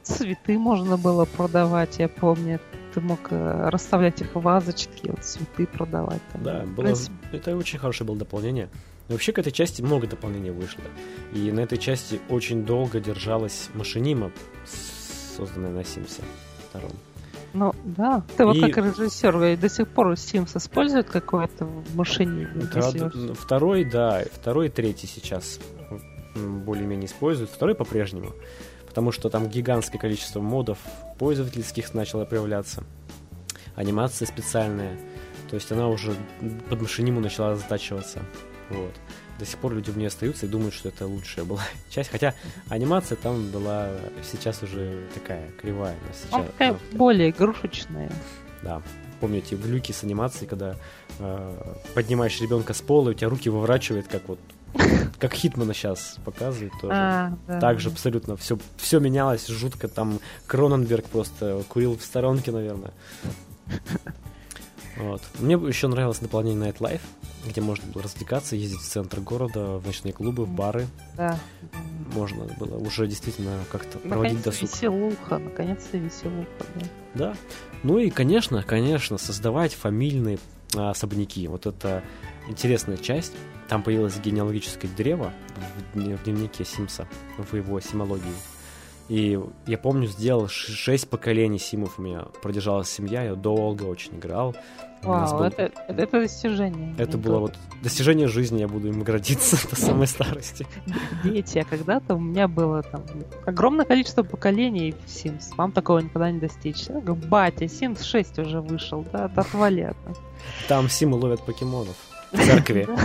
Цветы 0.04 0.58
можно 0.58 0.98
было 0.98 1.26
продавать, 1.26 2.00
я 2.00 2.08
помню. 2.08 2.60
Ты 2.94 3.02
мог 3.02 3.20
э, 3.30 3.70
расставлять 3.70 4.22
их 4.22 4.34
в 4.34 4.42
вазочки, 4.42 5.10
вот 5.10 5.24
цветы 5.24 5.68
продавать. 5.68 6.22
Там. 6.32 6.44
Да, 6.44 6.64
было, 6.66 6.86
принципе... 6.86 7.14
это 7.32 7.56
очень 7.56 7.78
хорошее 7.78 8.08
было 8.08 8.18
дополнение. 8.18 8.70
Но 9.08 9.14
вообще 9.14 9.32
к 9.32 9.40
этой 9.40 9.52
части 9.52 9.82
много 9.82 10.08
дополнений 10.08 10.52
вышло. 10.52 10.84
И 11.34 11.52
на 11.52 11.60
этой 11.62 11.78
части 11.78 12.20
очень 12.30 12.66
долго 12.66 13.00
держалась 13.00 13.70
машинима, 13.74 14.32
созданная 15.36 15.72
на 15.72 15.84
Симсе 15.84 16.22
втором. 16.70 16.92
Ну, 17.54 17.74
да. 17.84 18.24
Ты 18.38 18.44
и... 18.44 18.46
вот 18.46 18.60
как 18.60 18.78
режиссер, 18.78 19.58
до 19.58 19.70
сих 19.70 19.88
пор 19.88 20.12
Sims 20.14 20.58
использует 20.58 21.10
какое-то 21.10 21.66
в 21.66 21.96
машине? 21.96 22.50
Да, 22.74 22.92
второй, 23.34 23.86
да. 23.86 24.24
Второй 24.32 24.68
и 24.68 24.70
третий 24.70 25.08
сейчас 25.08 25.60
более-менее 26.36 27.08
используют. 27.08 27.52
Второй 27.52 27.76
по-прежнему. 27.76 28.34
Потому 28.88 29.12
что 29.12 29.30
там 29.30 29.48
гигантское 29.48 30.00
количество 30.00 30.42
модов 30.42 30.80
пользовательских 31.18 31.94
начало 31.94 32.26
появляться. 32.26 32.84
Анимация 33.76 34.26
специальная. 34.26 34.98
То 35.50 35.56
есть 35.56 35.72
она 35.72 35.88
уже 35.88 36.14
под 36.70 36.82
машиниму 36.82 37.20
начала 37.20 37.56
затачиваться. 37.56 38.22
Вот 38.70 38.94
до 39.40 39.46
сих 39.46 39.58
пор 39.58 39.74
люди 39.74 39.90
в 39.90 39.98
ней 39.98 40.08
остаются 40.08 40.46
и 40.46 40.50
думают, 40.50 40.74
что 40.74 40.90
это 40.90 41.08
лучшая 41.08 41.46
была 41.46 41.62
часть. 41.90 42.12
Хотя 42.12 42.36
анимация 42.68 43.16
там 43.16 43.50
была 43.50 43.90
сейчас 44.30 44.62
уже 44.62 45.06
такая 45.14 45.50
кривая. 45.60 45.96
Сейчас, 46.14 46.46
такая 46.46 46.74
ну, 46.74 46.98
более 46.98 47.30
игрушечная. 47.30 48.12
Да. 48.62 48.82
Помните 49.22 49.56
глюки 49.56 49.92
с 49.92 50.04
анимацией, 50.04 50.48
когда 50.48 50.76
э, 51.20 51.76
поднимаешь 51.94 52.40
ребенка 52.40 52.74
с 52.74 52.82
пола, 52.82 53.10
и 53.10 53.12
у 53.12 53.14
тебя 53.14 53.30
руки 53.30 53.50
выворачивает, 53.50 54.08
как 54.08 54.28
вот 54.28 54.40
как 55.20 55.34
Хитмана 55.34 55.74
сейчас 55.74 56.18
показывает 56.26 56.74
тоже. 56.80 56.94
А, 56.96 57.34
да. 57.48 57.60
Также 57.60 57.90
абсолютно 57.90 58.38
все, 58.38 58.58
все 58.78 59.00
менялось 59.00 59.48
жутко. 59.48 59.88
Там 59.88 60.20
Кроненберг 60.48 61.06
просто 61.06 61.64
курил 61.68 61.98
в 61.98 62.04
сторонке, 62.04 62.52
наверное. 62.52 62.94
Вот. 64.98 65.22
Мне 65.40 65.54
еще 65.54 65.88
нравилось 65.88 66.20
дополнение 66.20 66.72
Nightlife, 66.72 67.02
где 67.46 67.62
можно 67.62 67.92
было 67.92 68.04
развлекаться, 68.04 68.56
ездить 68.56 68.80
в 68.80 68.88
центр 68.88 69.20
города, 69.20 69.78
в 69.78 69.86
ночные 69.86 70.14
клубы, 70.14 70.46
в 70.46 70.50
бары. 70.50 70.88
Да. 71.16 71.40
Можно 72.14 72.46
было 72.60 72.78
уже 72.78 73.08
действительно 73.08 73.60
как-то 73.72 74.00
проводить 74.00 74.42
досуг. 74.42 74.70
веселуха, 74.70 75.38
наконец-то 75.38 75.98
веселуха, 75.98 76.66
да. 76.76 76.86
Да. 77.14 77.36
Ну 77.84 77.98
и, 77.98 78.10
конечно, 78.10 78.64
конечно, 78.64 79.18
создавать 79.18 79.74
фамильные 79.74 80.40
а, 80.76 80.92
особняки. 80.92 81.48
Вот 81.48 81.66
это 81.66 82.04
интересная 82.48 82.98
часть. 82.98 83.34
Там 83.68 83.84
появилось 83.84 84.18
генеалогическое 84.18 84.90
древо 84.92 85.32
в, 85.94 86.00
в 86.00 86.24
дневнике 86.24 86.66
Симса, 86.66 87.08
в 87.38 87.56
его 87.56 87.80
симологии. 87.80 88.34
И 89.10 89.40
я 89.66 89.78
помню, 89.80 90.08
сделал 90.08 90.48
шесть 90.48 91.10
поколений 91.10 91.58
симов 91.58 91.98
у 91.98 92.02
меня. 92.04 92.26
Продержалась 92.44 92.90
семья, 92.90 93.24
я 93.24 93.36
долго 93.36 93.84
очень 93.84 94.16
играл. 94.16 94.56
Вау, 95.02 95.38
был... 95.38 95.46
это, 95.46 95.64
это, 95.64 96.02
это 96.02 96.22
достижение. 96.22 96.94
Это 96.98 97.18
было 97.18 97.40
вот 97.40 97.56
достижение 97.82 98.28
жизни, 98.28 98.60
я 98.60 98.68
буду 98.68 98.90
им 98.90 99.02
гордиться 99.02 99.58
до 99.70 99.76
самой 99.76 100.06
старости. 100.06 100.68
Дети, 101.24 101.58
а 101.58 101.66
когда-то 101.66 102.16
у 102.16 102.20
меня 102.20 102.48
было 102.48 102.84
там 102.84 103.04
огромное 103.46 103.86
количество 103.86 104.22
поколений 104.24 104.92
в 104.92 105.08
Sims. 105.08 105.56
Вам 105.56 105.72
такого 105.72 106.00
никогда 106.00 106.30
не 106.30 106.40
достичь. 106.40 106.84
Я 106.90 107.00
говорю, 107.00 107.16
батя, 107.16 107.66
Sims 107.66 108.04
6 108.04 108.40
уже 108.40 108.62
вышел, 108.62 109.06
да, 109.12 109.26
отвали 109.26 109.82
от 109.82 109.98
Там 110.68 110.88
Симы 110.88 111.18
ловят 111.18 111.44
покемонов 111.46 111.96
в 112.32 112.38
церкви. 112.38 112.88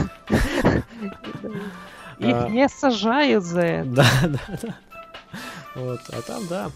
Их 2.18 2.34
а. 2.34 2.48
не 2.48 2.68
сажают 2.68 3.44
за 3.44 3.60
это. 3.60 3.88
Да, 3.90 4.06
да, 4.22 4.58
да. 4.62 4.74
Вот. 5.74 6.00
А 6.08 6.22
там, 6.22 6.46
да, 6.46 6.70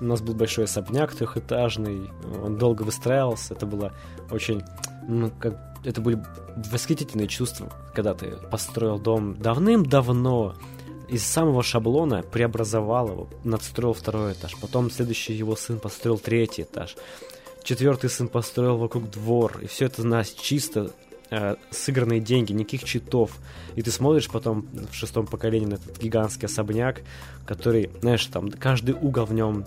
у 0.00 0.04
нас 0.04 0.20
был 0.20 0.34
большой 0.34 0.64
особняк 0.64 1.14
трехэтажный, 1.14 2.10
он 2.42 2.56
долго 2.56 2.82
выстраивался, 2.82 3.54
это 3.54 3.66
было 3.66 3.92
очень, 4.30 4.62
ну, 5.08 5.30
как, 5.38 5.58
это 5.84 6.00
были 6.00 6.22
восхитительные 6.70 7.28
чувства, 7.28 7.68
когда 7.94 8.14
ты 8.14 8.36
построил 8.50 8.98
дом 8.98 9.36
давным-давно, 9.36 10.54
из 11.08 11.24
самого 11.24 11.62
шаблона 11.62 12.22
преобразовал 12.22 13.08
его, 13.08 13.28
надстроил 13.44 13.92
второй 13.92 14.32
этаж, 14.32 14.56
потом 14.60 14.90
следующий 14.90 15.34
его 15.34 15.54
сын 15.54 15.78
построил 15.78 16.18
третий 16.18 16.62
этаж. 16.62 16.96
четвертый 17.62 18.08
сын 18.08 18.28
построил 18.28 18.78
вокруг 18.78 19.10
двор, 19.10 19.58
и 19.60 19.66
все 19.66 19.86
это, 19.86 20.02
знаешь, 20.02 20.30
чисто 20.30 20.92
э, 21.30 21.56
сыгранные 21.70 22.20
деньги, 22.20 22.52
никаких 22.52 22.84
читов. 22.84 23.38
И 23.76 23.82
ты 23.82 23.90
смотришь 23.90 24.28
потом 24.28 24.66
в 24.90 24.94
шестом 24.94 25.26
поколении 25.26 25.66
на 25.66 25.74
этот 25.74 26.00
гигантский 26.00 26.46
особняк, 26.46 27.02
который, 27.46 27.90
знаешь, 28.00 28.24
там 28.26 28.50
каждый 28.50 28.94
угол 28.94 29.26
в 29.26 29.34
нем 29.34 29.64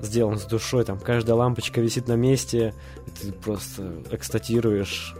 сделан 0.00 0.38
с 0.38 0.44
душой, 0.44 0.84
там 0.84 0.98
каждая 0.98 1.36
лампочка 1.36 1.80
висит 1.80 2.08
на 2.08 2.14
месте, 2.16 2.74
ты 3.20 3.32
просто 3.32 4.02
экстатируешь. 4.10 5.14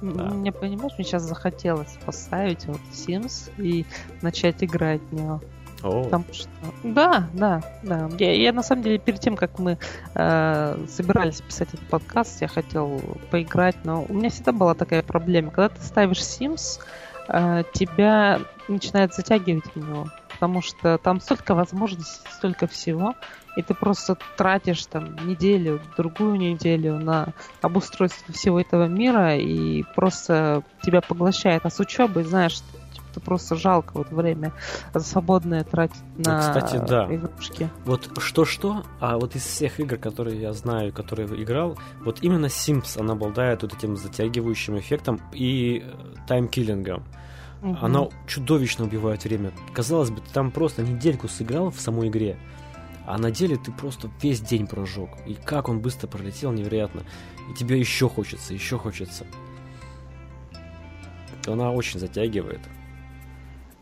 Да. 0.00 0.30
Мне, 0.30 0.52
понимаешь, 0.52 0.92
мне 0.96 1.04
сейчас 1.04 1.24
захотелось 1.24 1.98
поставить 2.06 2.66
вот 2.66 2.80
Sims 2.92 3.50
и 3.58 3.84
начать 4.22 4.62
играть 4.62 5.00
в 5.10 5.14
него. 5.14 5.42
Потому 5.82 6.24
что... 6.32 6.48
Да, 6.82 7.28
да, 7.32 7.62
да. 7.82 8.08
Я, 8.18 8.34
я 8.34 8.52
на 8.52 8.62
самом 8.62 8.82
деле 8.82 8.98
перед 8.98 9.20
тем, 9.20 9.36
как 9.36 9.58
мы 9.58 9.78
э, 10.14 10.84
собирались 10.88 11.40
писать 11.40 11.68
этот 11.72 11.86
подкаст, 11.88 12.40
я 12.40 12.48
хотел 12.48 13.00
поиграть, 13.30 13.76
но 13.84 14.04
у 14.08 14.12
меня 14.12 14.30
всегда 14.30 14.52
была 14.52 14.74
такая 14.74 15.02
проблема. 15.02 15.50
Когда 15.50 15.68
ты 15.68 15.80
ставишь 15.82 16.18
Sims, 16.18 16.80
э, 17.28 17.62
тебя 17.72 18.40
начинает 18.68 19.14
затягивать 19.14 19.66
в 19.66 19.76
него. 19.76 20.08
Потому 20.28 20.62
что 20.62 20.98
там 20.98 21.20
столько 21.20 21.54
возможностей, 21.54 22.28
столько 22.30 22.68
всего, 22.68 23.14
и 23.56 23.62
ты 23.62 23.74
просто 23.74 24.16
тратишь 24.36 24.86
там 24.86 25.16
неделю, 25.26 25.80
другую 25.96 26.36
неделю 26.36 26.96
на 26.98 27.32
обустройство 27.60 28.32
всего 28.32 28.60
этого 28.60 28.86
мира, 28.86 29.36
и 29.36 29.82
просто 29.96 30.62
тебя 30.82 31.00
поглощает. 31.00 31.62
А 31.64 31.70
с 31.70 31.80
учебой, 31.80 32.22
знаешь, 32.22 32.60
что 33.18 33.20
просто 33.20 33.56
жалко 33.56 33.92
вот 33.94 34.10
время 34.10 34.52
свободное 34.98 35.64
тратить 35.64 36.02
на 36.16 36.34
ну, 36.34 36.40
Кстати, 36.40 36.82
да. 36.88 37.06
игрушки. 37.12 37.68
Вот 37.84 38.10
что-что, 38.18 38.84
а 39.00 39.18
вот 39.18 39.36
из 39.36 39.42
всех 39.42 39.80
игр, 39.80 39.96
которые 39.96 40.40
я 40.40 40.52
знаю, 40.52 40.92
которые 40.92 41.28
играл, 41.42 41.76
вот 42.04 42.18
именно 42.22 42.46
Sims, 42.46 42.98
она 42.98 43.12
обладает 43.12 43.62
вот 43.62 43.74
этим 43.74 43.96
затягивающим 43.96 44.78
эффектом 44.78 45.20
и 45.32 45.84
э, 45.84 46.26
таймкиллингом. 46.26 47.04
Угу. 47.62 47.76
Она 47.82 48.08
чудовищно 48.26 48.84
убивает 48.84 49.24
время. 49.24 49.52
Казалось 49.74 50.10
бы, 50.10 50.20
ты 50.20 50.32
там 50.32 50.50
просто 50.50 50.82
недельку 50.82 51.28
сыграл 51.28 51.70
в 51.70 51.80
самой 51.80 52.08
игре, 52.08 52.38
а 53.04 53.18
на 53.18 53.30
деле 53.30 53.56
ты 53.56 53.72
просто 53.72 54.10
весь 54.22 54.40
день 54.40 54.66
прожег. 54.66 55.10
И 55.26 55.34
как 55.34 55.68
он 55.68 55.80
быстро 55.80 56.06
пролетел, 56.06 56.52
невероятно. 56.52 57.02
И 57.50 57.54
тебе 57.54 57.78
еще 57.80 58.08
хочется, 58.08 58.54
еще 58.54 58.78
хочется. 58.78 59.26
Она 61.46 61.72
очень 61.72 61.98
затягивает. 61.98 62.60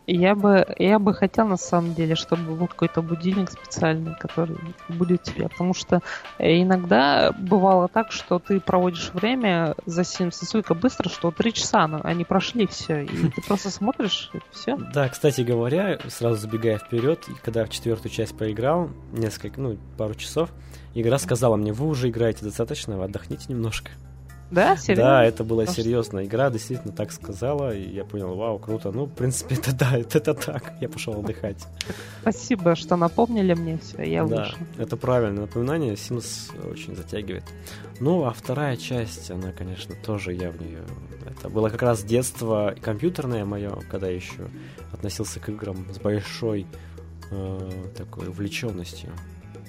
Я 0.07 0.35
бы, 0.35 0.65
я 0.79 0.99
бы 0.99 1.13
хотел 1.13 1.47
на 1.47 1.57
самом 1.57 1.93
деле, 1.93 2.15
чтобы 2.15 2.55
был 2.55 2.67
какой-то 2.67 3.01
будильник 3.01 3.51
специальный, 3.51 4.15
который 4.15 4.57
будет 4.87 5.23
тебе. 5.23 5.49
Потому 5.49 5.73
что 5.73 6.01
иногда 6.39 7.33
бывало 7.37 7.89
так, 7.89 8.13
что 8.13 8.39
ты 8.39 8.61
проводишь 8.61 9.11
время 9.13 9.75
за 9.85 10.03
Sims 10.03 10.37
настолько 10.39 10.75
быстро, 10.75 11.09
что 11.09 11.31
три 11.31 11.51
часа 11.53 11.87
ну, 11.87 11.99
они 12.03 12.23
прошли 12.23 12.67
все. 12.67 13.03
И 13.03 13.07
ты 13.07 13.41
просто 13.45 13.69
смотришь, 13.69 14.31
и 14.33 14.39
все. 14.51 14.77
Да, 14.77 15.09
кстати 15.09 15.41
говоря, 15.41 15.99
сразу 16.07 16.39
забегая 16.39 16.77
вперед, 16.77 17.25
когда 17.43 17.65
в 17.65 17.69
четвертую 17.69 18.09
часть 18.09 18.37
поиграл, 18.37 18.89
несколько, 19.11 19.59
ну, 19.59 19.77
пару 19.97 20.15
часов, 20.15 20.51
игра 20.95 21.19
сказала 21.19 21.57
мне, 21.57 21.73
вы 21.73 21.85
уже 21.85 22.09
играете 22.09 22.45
достаточно, 22.45 22.97
вы 22.97 23.03
отдохните 23.03 23.47
немножко. 23.49 23.91
Да, 24.49 24.77
серьезно? 24.77 25.03
Да, 25.03 25.23
это 25.25 25.43
была 25.43 25.65
Потому 25.65 25.75
серьезная 25.75 26.25
игра, 26.25 26.49
действительно 26.49 26.93
так 26.93 27.11
сказала, 27.11 27.75
и 27.75 27.89
я 27.89 28.05
понял, 28.05 28.35
вау, 28.35 28.59
круто. 28.59 28.91
Ну, 28.91 29.05
в 29.05 29.13
принципе, 29.13 29.55
это 29.55 29.75
да, 29.75 29.97
это, 29.97 30.17
это 30.19 30.33
так. 30.33 30.73
Я 30.79 30.87
пошел 30.87 31.19
отдыхать. 31.19 31.67
Спасибо, 32.21 32.75
что 32.75 32.95
напомнили 32.95 33.53
мне 33.53 33.77
все, 33.77 34.03
я 34.03 34.25
да, 34.25 34.43
вышел. 34.43 34.57
это 34.77 34.95
правильное 34.95 35.41
напоминание, 35.41 35.93
Sims 35.93 36.51
очень 36.71 36.95
затягивает. 36.95 37.43
Ну, 37.99 38.23
а 38.25 38.31
вторая 38.31 38.77
часть, 38.77 39.29
она, 39.31 39.51
конечно, 39.51 39.95
тоже 39.95 40.33
я 40.33 40.51
в 40.51 40.61
нее... 40.61 40.83
Это 41.25 41.49
было 41.49 41.69
как 41.69 41.81
раз 41.81 42.03
детство 42.03 42.73
компьютерное 42.81 43.43
мое, 43.43 43.71
когда 43.89 44.07
я 44.07 44.15
еще 44.15 44.47
относился 44.93 45.39
к 45.39 45.49
играм 45.49 45.85
с 45.93 45.99
большой 45.99 46.67
э, 47.31 47.71
такой 47.97 48.29
увлеченностью, 48.29 49.11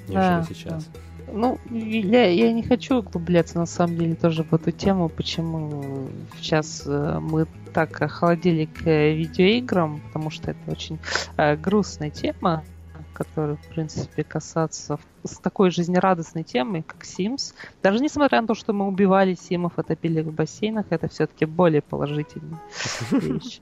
нежели 0.09 0.40
да, 0.40 0.44
сейчас. 0.49 0.85
Да. 0.85 1.01
Ну, 1.33 1.59
я, 1.71 2.27
я 2.27 2.53
не 2.53 2.62
хочу 2.62 2.97
углубляться 2.97 3.59
на 3.59 3.66
самом 3.66 3.97
деле 3.99 4.14
тоже 4.14 4.44
в 4.44 4.53
эту 4.55 4.71
тему, 4.71 5.09
почему 5.09 6.09
сейчас 6.38 6.85
э, 6.87 7.18
мы 7.21 7.47
так 7.75 8.01
охладили 8.01 8.64
к 8.64 8.83
видеоиграм, 8.85 10.01
потому 10.07 10.31
что 10.31 10.53
это 10.53 10.71
очень 10.71 10.99
э, 11.37 11.57
грустная 11.57 12.11
тема, 12.11 12.64
которая, 13.12 13.57
в 13.57 13.66
принципе, 13.66 14.25
касаться 14.25 14.99
с 15.25 15.38
такой 15.38 15.71
жизнерадостной 15.71 16.44
темой, 16.44 16.83
как 16.83 17.03
Sims. 17.03 17.53
Даже 17.83 17.99
несмотря 17.99 18.40
на 18.40 18.47
то, 18.47 18.55
что 18.55 18.73
мы 18.73 18.87
убивали 18.87 19.35
Симов 19.35 19.79
и 19.79 19.83
топили 19.83 20.23
в 20.23 20.33
бассейнах, 20.33 20.87
это 20.90 21.09
все-таки 21.09 21.44
более 21.44 21.83
положительная 21.83 22.61
вещь. 23.11 23.61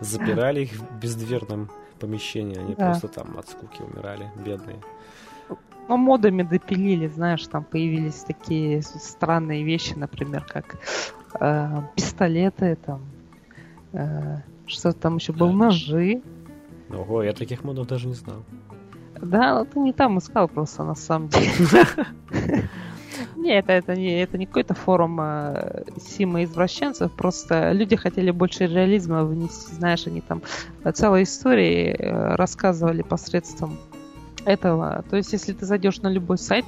Запирали 0.00 0.62
их 0.62 0.72
в 0.72 0.98
бездверном 1.00 1.70
помещении, 1.98 2.58
они 2.58 2.74
просто 2.74 3.08
там 3.08 3.36
от 3.38 3.48
скуки 3.48 3.80
умирали, 3.80 4.30
бедные. 4.44 4.76
Ну, 5.88 5.96
модами 5.96 6.42
допилили, 6.42 7.06
знаешь, 7.06 7.46
там 7.46 7.64
появились 7.64 8.24
такие 8.24 8.82
странные 8.82 9.62
вещи, 9.62 9.94
например, 9.94 10.44
как 10.44 10.76
э, 11.40 11.82
пистолеты, 11.94 12.76
там, 12.84 13.02
э, 13.92 14.38
что 14.66 14.92
там 14.92 15.16
еще 15.16 15.32
был, 15.32 15.52
ножи. 15.52 16.22
Ого, 16.90 17.22
я 17.22 17.32
таких 17.32 17.62
модов 17.62 17.86
даже 17.86 18.08
не 18.08 18.14
знал. 18.14 18.42
Да, 19.20 19.60
ну 19.60 19.64
ты 19.64 19.78
не 19.78 19.92
там 19.92 20.18
искал 20.18 20.48
просто, 20.48 20.84
на 20.84 20.94
самом 20.94 21.28
деле. 21.28 21.86
Не, 23.36 23.58
это, 23.58 23.72
это, 23.72 23.94
не, 23.94 24.20
это 24.20 24.36
не 24.38 24.46
какой-то 24.46 24.74
форум 24.74 25.20
э, 25.20 25.84
Сима 26.00 26.44
извращенцев, 26.44 27.12
просто 27.12 27.72
люди 27.72 27.96
хотели 27.96 28.30
больше 28.30 28.66
реализма 28.66 29.24
внести, 29.24 29.74
знаешь, 29.74 30.06
они 30.06 30.20
там 30.20 30.42
целые 30.92 31.24
истории 31.24 31.94
э, 31.96 32.34
рассказывали 32.34 33.02
посредством 33.02 33.78
этого. 34.46 35.04
То 35.10 35.16
есть, 35.16 35.32
если 35.32 35.52
ты 35.52 35.66
зайдешь 35.66 36.00
на 36.00 36.08
любой 36.08 36.38
сайт, 36.38 36.64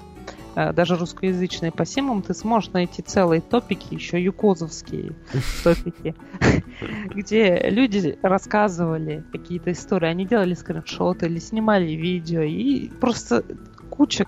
э, 0.56 0.72
даже 0.72 0.96
русскоязычный 0.96 1.70
по 1.70 1.86
симам, 1.86 2.22
ты 2.22 2.34
сможешь 2.34 2.72
найти 2.72 3.02
целые 3.02 3.40
топики, 3.40 3.94
еще 3.94 4.22
юкозовские 4.22 5.12
топики, 5.64 6.14
где 7.14 7.70
люди 7.70 8.18
рассказывали 8.22 9.24
какие-то 9.32 9.72
истории, 9.72 10.08
они 10.08 10.26
делали 10.26 10.54
скриншоты 10.54 11.26
или 11.26 11.38
снимали 11.38 11.92
видео, 11.92 12.42
и 12.42 12.88
просто 12.88 13.44
куча, 13.88 14.24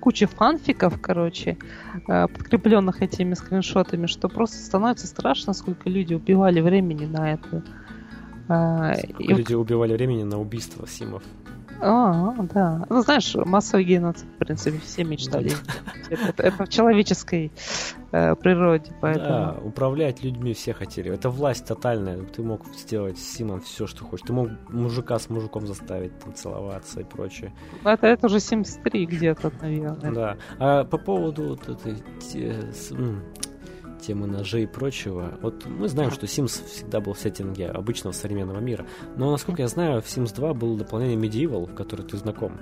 куча 0.00 0.26
фанфиков, 0.26 1.00
короче, 1.00 1.58
э, 2.08 2.26
подкрепленных 2.28 3.02
этими 3.02 3.34
скриншотами, 3.34 4.06
что 4.06 4.28
просто 4.28 4.56
становится 4.58 5.06
страшно, 5.06 5.52
сколько 5.52 5.88
люди 5.88 6.14
убивали 6.14 6.60
времени 6.60 7.06
на 7.06 7.32
это. 7.32 7.62
А, 8.48 8.94
люди 9.18 9.54
убивали 9.54 9.94
времени 9.94 10.24
на 10.24 10.40
убийство 10.40 10.86
симов. 10.86 11.22
А, 11.80 12.34
да. 12.54 12.86
Ну, 12.88 13.02
знаешь, 13.02 13.34
массовый 13.34 13.84
геноцид, 13.84 14.26
в 14.26 14.38
принципе, 14.38 14.78
все 14.78 15.04
мечтали. 15.04 15.52
Это, 16.10 16.42
это 16.42 16.66
в 16.66 16.68
человеческой 16.68 17.52
э, 18.12 18.34
природе, 18.34 18.92
поэтому... 19.00 19.28
Да, 19.28 19.56
управлять 19.62 20.22
людьми 20.22 20.52
все 20.54 20.74
хотели. 20.74 21.12
Это 21.12 21.30
власть 21.30 21.66
тотальная. 21.66 22.18
Ты 22.24 22.42
мог 22.42 22.66
сделать 22.74 23.18
с 23.18 23.22
Симом 23.22 23.60
все, 23.60 23.86
что 23.86 24.04
хочешь. 24.04 24.26
Ты 24.26 24.32
мог 24.32 24.50
мужика 24.68 25.18
с 25.18 25.30
мужиком 25.30 25.66
заставить 25.66 26.18
там, 26.18 26.34
целоваться 26.34 27.00
и 27.00 27.04
прочее. 27.04 27.52
Это, 27.84 28.06
это 28.06 28.26
уже 28.26 28.40
73 28.40 29.06
где-то, 29.06 29.52
наверное. 29.62 30.12
Да. 30.12 30.36
А 30.58 30.84
по 30.84 30.98
поводу 30.98 31.48
вот 31.48 31.68
этой 31.68 31.96
темы 34.00 34.26
ножей 34.26 34.64
и 34.64 34.66
прочего. 34.66 35.38
Вот 35.42 35.66
мы 35.66 35.88
знаем, 35.88 36.10
что 36.10 36.26
Sims 36.26 36.64
всегда 36.66 37.00
был 37.00 37.12
в 37.12 37.18
сеттинге 37.18 37.68
обычного 37.68 38.12
современного 38.12 38.60
мира. 38.60 38.86
Но, 39.16 39.30
насколько 39.30 39.62
я 39.62 39.68
знаю, 39.68 40.00
в 40.02 40.06
Sims 40.06 40.34
2 40.34 40.54
было 40.54 40.78
дополнение 40.78 41.16
Medieval, 41.16 41.66
в 41.66 41.74
которое 41.74 42.02
ты 42.02 42.16
знаком. 42.16 42.52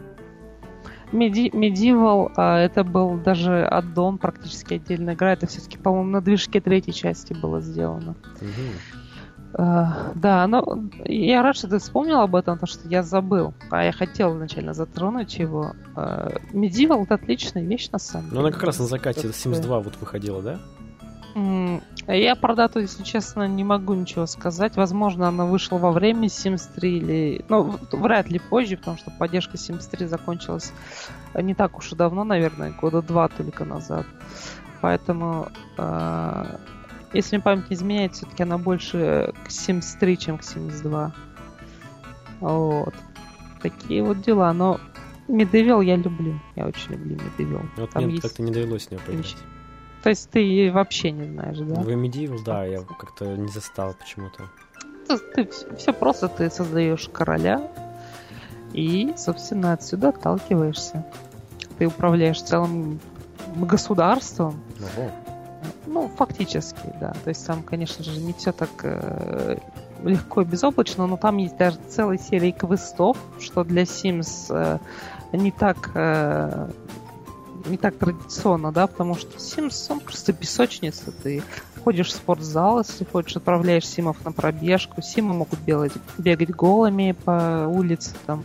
Medi- 1.12 1.50
Medieval 1.50 2.32
а, 2.36 2.58
это 2.58 2.84
был 2.84 3.18
даже 3.18 3.64
аддон, 3.64 4.18
практически 4.18 4.74
отдельная 4.74 5.14
игра. 5.14 5.32
Это 5.32 5.46
все-таки, 5.46 5.78
по-моему, 5.78 6.10
на 6.10 6.20
движке 6.20 6.60
третьей 6.60 6.92
части 6.92 7.32
было 7.32 7.60
сделано. 7.60 8.14
Угу. 8.40 9.54
А, 9.54 10.12
да, 10.14 10.46
но 10.46 10.90
я 11.04 11.42
рад, 11.42 11.56
что 11.56 11.68
ты 11.68 11.78
вспомнил 11.78 12.20
об 12.20 12.36
этом, 12.36 12.56
потому 12.56 12.68
что 12.68 12.88
я 12.88 13.02
забыл. 13.02 13.54
А 13.70 13.84
я 13.84 13.92
хотел 13.92 14.34
изначально 14.36 14.74
затронуть 14.74 15.38
его. 15.38 15.72
А, 15.96 16.30
Medieval 16.52 17.04
это 17.04 17.14
отличная 17.14 17.64
вещь 17.64 17.88
на 17.90 17.98
самом 17.98 18.26
деле. 18.26 18.34
Ну, 18.34 18.46
она 18.46 18.52
как 18.52 18.62
раз 18.64 18.78
на 18.78 18.86
закате 18.86 19.28
Sims 19.28 19.60
2 19.62 19.80
вот 19.80 19.94
выходила, 20.00 20.42
да? 20.42 20.58
Я 22.06 22.36
про 22.36 22.54
дату, 22.54 22.80
если 22.80 23.02
честно, 23.02 23.46
не 23.46 23.64
могу 23.64 23.94
ничего 23.94 24.26
сказать. 24.26 24.76
Возможно, 24.76 25.28
она 25.28 25.44
вышла 25.44 25.76
во 25.78 25.92
время 25.92 26.28
Sims 26.28 26.62
3 26.74 26.96
или... 26.96 27.44
Ну, 27.48 27.78
вряд 27.92 28.30
ли 28.30 28.38
позже, 28.38 28.76
потому 28.76 28.96
что 28.96 29.10
поддержка 29.10 29.56
Sims 29.56 29.90
3 29.90 30.06
закончилась 30.06 30.72
не 31.34 31.54
так 31.54 31.76
уж 31.78 31.92
и 31.92 31.96
давно, 31.96 32.24
наверное, 32.24 32.72
года 32.72 33.02
два 33.02 33.28
только 33.28 33.64
назад. 33.64 34.06
Поэтому, 34.80 35.48
э, 35.76 36.56
если 37.12 37.36
мне 37.36 37.42
память 37.42 37.70
не 37.70 37.76
изменяет, 37.76 38.14
все-таки 38.14 38.42
она 38.42 38.58
больше 38.58 39.32
к 39.44 39.48
Sims 39.48 39.98
3, 39.98 40.18
чем 40.18 40.38
к 40.38 40.42
Sims 40.42 40.82
2. 40.82 41.12
Вот. 42.40 42.94
Такие 43.60 44.02
вот 44.02 44.20
дела. 44.20 44.52
Но 44.52 44.80
Медевил 45.26 45.80
я 45.80 45.96
люблю. 45.96 46.40
Я 46.54 46.66
очень 46.66 46.92
люблю 46.92 47.16
Медевил. 47.16 47.62
Вот 47.76 47.90
Там 47.90 48.04
мне 48.04 48.14
есть... 48.14 48.22
как-то 48.22 48.42
не 48.42 48.52
довелось 48.52 48.84
с 48.84 48.90
него 48.90 49.00
поиграть. 49.04 49.36
То 50.02 50.10
есть 50.10 50.30
ты 50.30 50.70
вообще 50.72 51.10
не 51.10 51.24
знаешь, 51.24 51.58
да? 51.58 51.80
В 51.80 51.88
Medieval, 51.88 52.38
да, 52.44 52.64
я 52.64 52.80
как-то 52.82 53.36
не 53.36 53.48
застал 53.48 53.94
почему-то. 53.98 54.44
Ты, 55.08 55.44
ты 55.44 55.76
все 55.76 55.92
просто 55.92 56.28
ты 56.28 56.50
создаешь 56.50 57.08
короля 57.08 57.70
и, 58.72 59.14
собственно, 59.16 59.72
отсюда 59.72 60.10
отталкиваешься. 60.10 61.04
Ты 61.78 61.86
управляешь 61.86 62.42
целым 62.42 63.00
государством. 63.56 64.60
Ого. 64.96 65.10
Ну, 65.86 66.08
фактически, 66.16 66.92
да. 67.00 67.12
То 67.24 67.30
есть 67.30 67.46
там, 67.46 67.62
конечно 67.62 68.04
же, 68.04 68.20
не 68.20 68.32
все 68.34 68.52
так 68.52 68.70
э, 68.82 69.56
легко 70.04 70.42
и 70.42 70.44
безоблачно, 70.44 71.06
но 71.06 71.16
там 71.16 71.38
есть 71.38 71.56
даже 71.56 71.78
целая 71.88 72.18
серия 72.18 72.52
квестов, 72.52 73.16
что 73.40 73.64
для 73.64 73.82
Sims 73.82 74.46
э, 74.50 74.78
не 75.32 75.50
так 75.50 75.90
э, 75.94 76.68
не 77.68 77.76
так 77.76 77.96
традиционно, 77.96 78.72
да, 78.72 78.86
потому 78.86 79.14
что 79.14 79.36
Sims, 79.38 79.86
он 79.90 80.00
просто 80.00 80.32
песочница. 80.32 81.12
Ты 81.22 81.42
ходишь 81.84 82.08
в 82.08 82.12
спортзал, 82.12 82.78
если 82.78 83.04
хочешь, 83.04 83.36
отправляешь 83.36 83.86
Симов 83.86 84.24
на 84.24 84.32
пробежку. 84.32 85.02
Симы 85.02 85.34
могут 85.34 85.60
бегать, 85.60 85.92
бегать 86.18 86.50
голыми 86.50 87.12
по 87.24 87.66
улице, 87.68 88.14
там. 88.26 88.44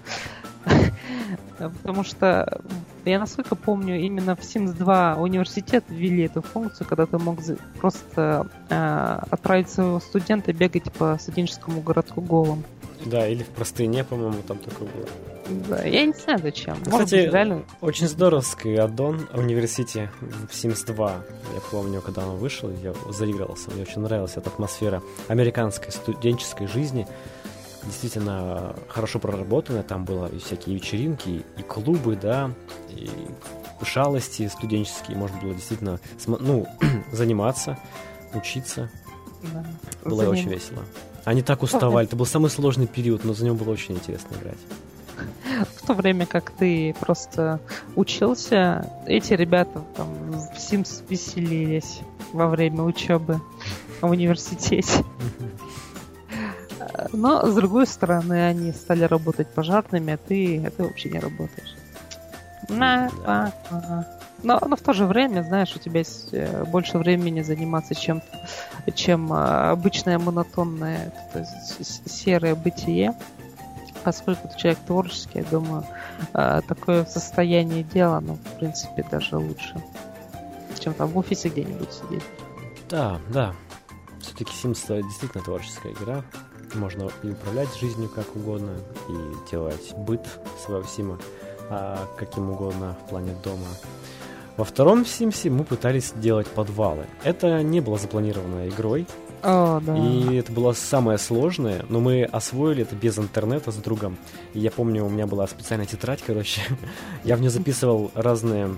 Потому 1.57 2.03
что 2.03 2.61
я 3.05 3.19
насколько 3.19 3.55
помню, 3.55 3.99
именно 3.99 4.35
в 4.35 4.39
Sims 4.39 4.73
2 4.73 5.15
университет 5.15 5.83
ввели 5.89 6.23
эту 6.23 6.41
функцию, 6.41 6.87
когда 6.87 7.05
ты 7.05 7.17
мог 7.17 7.39
просто 7.79 8.47
э, 8.69 9.19
отправить 9.29 9.69
своего 9.69 9.99
студента 9.99 10.53
бегать 10.53 10.91
по 10.93 11.17
студенческому 11.19 11.81
городку 11.81 12.21
голым. 12.21 12.63
Да, 13.05 13.27
или 13.27 13.43
в 13.43 13.49
простыне, 13.49 14.03
по-моему, 14.03 14.41
там 14.47 14.57
такое 14.57 14.87
было. 14.87 15.07
Да, 15.67 15.83
я 15.83 16.05
не 16.05 16.13
знаю 16.13 16.39
зачем. 16.39 16.77
Кстати, 16.83 17.15
быть, 17.15 17.33
реально... 17.33 17.63
очень 17.81 18.07
здоровский 18.07 18.75
аддон 18.75 19.27
в 19.31 19.39
университете 19.39 20.11
в 20.21 20.51
Sims 20.51 20.85
2. 20.85 21.11
Я 21.53 21.61
помню, 21.71 22.01
когда 22.01 22.27
он 22.27 22.37
вышел, 22.37 22.69
я 22.81 22.93
заигрался. 23.09 23.71
Мне 23.71 23.83
очень 23.83 24.01
нравилась 24.01 24.33
эта 24.35 24.49
атмосфера 24.49 25.01
американской 25.27 25.91
студенческой 25.91 26.67
жизни. 26.67 27.07
Действительно 27.83 28.75
хорошо 28.87 29.19
проработанная. 29.19 29.83
Там 29.83 30.05
было 30.05 30.27
и 30.27 30.39
всякие 30.39 30.75
вечеринки, 30.75 31.43
и 31.57 31.61
клубы, 31.61 32.15
да, 32.15 32.51
и 32.89 33.09
шалости 33.83 34.47
студенческие. 34.47 35.17
Можно 35.17 35.39
было 35.41 35.53
действительно 35.53 35.99
ну, 36.27 36.67
заниматься, 37.11 37.77
учиться. 38.33 38.89
Да. 39.53 39.65
Было 40.05 40.23
Заним... 40.23 40.31
очень 40.31 40.49
весело. 40.49 40.83
Они 41.25 41.41
так 41.41 41.63
уставали. 41.63 42.07
Это 42.07 42.15
был 42.15 42.25
самый 42.25 42.49
сложный 42.49 42.87
период, 42.87 43.23
но 43.23 43.33
за 43.33 43.45
него 43.45 43.55
было 43.55 43.71
очень 43.71 43.95
интересно 43.95 44.35
играть. 44.35 44.57
В 45.75 45.85
то 45.85 45.93
время 45.93 46.25
как 46.25 46.51
ты 46.51 46.95
просто 46.99 47.59
учился, 47.95 48.89
эти 49.05 49.33
ребята 49.33 49.81
там 49.95 50.07
в 50.31 50.57
Sims 50.57 51.03
веселились 51.09 51.99
во 52.31 52.47
время 52.47 52.83
учебы 52.83 53.39
в 54.01 54.09
университете. 54.09 55.03
Но, 57.11 57.45
с 57.45 57.55
другой 57.55 57.87
стороны, 57.87 58.47
они 58.47 58.71
стали 58.71 59.03
работать 59.03 59.47
пожарными, 59.47 60.13
а 60.13 60.17
ты, 60.17 60.63
а 60.65 60.69
ты 60.69 60.83
вообще 60.83 61.09
не 61.09 61.19
работаешь. 61.19 61.75
На, 62.69 63.09
а, 63.25 63.51
а. 63.69 64.05
Но, 64.43 64.59
но 64.65 64.75
в 64.75 64.81
то 64.81 64.93
же 64.93 65.05
время, 65.05 65.43
знаешь, 65.43 65.73
у 65.75 65.79
тебя 65.79 65.99
есть 65.99 66.29
э, 66.33 66.65
больше 66.65 66.97
времени 66.97 67.41
заниматься 67.41 67.95
чем, 67.95 68.21
чем 68.93 69.31
а, 69.31 69.71
обычное 69.71 70.19
монотонное 70.19 71.13
серое 72.05 72.55
бытие. 72.55 73.13
Поскольку 74.03 74.47
ты 74.47 74.57
человек 74.57 74.79
творческий, 74.85 75.39
я 75.39 75.45
думаю, 75.45 75.85
а, 76.33 76.61
такое 76.61 77.05
состояние 77.05 77.83
дела, 77.83 78.19
ну, 78.19 78.35
в 78.35 78.59
принципе, 78.59 79.05
даже 79.09 79.37
лучше, 79.37 79.75
чем 80.79 80.93
там 80.93 81.09
в 81.09 81.17
офисе 81.17 81.49
где-нибудь 81.49 81.91
сидеть. 81.91 82.23
Да, 82.89 83.19
да. 83.29 83.53
Все-таки 84.19 84.51
Sims 84.51 85.01
действительно 85.03 85.43
творческая 85.43 85.93
игра. 85.93 86.23
Можно 86.75 87.09
и 87.21 87.29
управлять 87.29 87.73
жизнью 87.79 88.09
как 88.09 88.35
угодно, 88.35 88.71
и 89.07 89.49
делать 89.51 89.93
быт 89.95 90.25
своего 90.65 90.85
Сима 90.85 91.19
а, 91.69 92.07
каким 92.17 92.49
угодно 92.49 92.97
в 93.05 93.09
плане 93.09 93.35
дома. 93.43 93.67
Во 94.57 94.63
втором 94.63 95.05
Симсе 95.05 95.49
мы 95.49 95.63
пытались 95.63 96.13
делать 96.15 96.47
подвалы. 96.47 97.05
Это 97.23 97.63
не 97.63 97.79
было 97.79 97.97
запланировано 97.97 98.67
игрой. 98.67 99.07
О, 99.43 99.81
да. 99.81 99.97
И 99.97 100.35
это 100.35 100.51
было 100.53 100.71
самое 100.71 101.17
сложное, 101.17 101.85
но 101.89 101.99
мы 101.99 102.23
освоили 102.23 102.83
это 102.83 102.95
без 102.95 103.19
интернета 103.19 103.71
с 103.71 103.75
другом. 103.75 104.17
И 104.53 104.59
я 104.59 104.71
помню, 104.71 105.05
у 105.05 105.09
меня 105.09 105.27
была 105.27 105.45
специальная 105.47 105.85
тетрадь, 105.85 106.21
короче. 106.25 106.61
я 107.25 107.35
в 107.35 107.41
нее 107.41 107.49
записывал 107.49 108.09
разные 108.15 108.73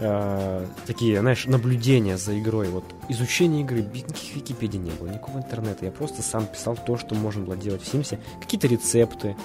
э, 0.00 0.66
такие, 0.86 1.20
знаешь, 1.20 1.46
наблюдения 1.46 2.16
за 2.16 2.36
игрой. 2.36 2.68
Вот 2.68 2.84
изучение 3.08 3.62
игры, 3.62 3.82
никаких 3.82 4.34
Википедий 4.34 4.80
не 4.80 4.90
было, 4.90 5.06
никакого 5.06 5.38
интернета. 5.38 5.84
Я 5.84 5.92
просто 5.92 6.20
сам 6.20 6.46
писал 6.46 6.76
то, 6.76 6.96
что 6.96 7.14
можно 7.14 7.44
было 7.44 7.56
делать 7.56 7.82
в 7.82 7.88
Симсе. 7.88 8.18
Какие-то 8.40 8.66
рецепты, 8.66 9.36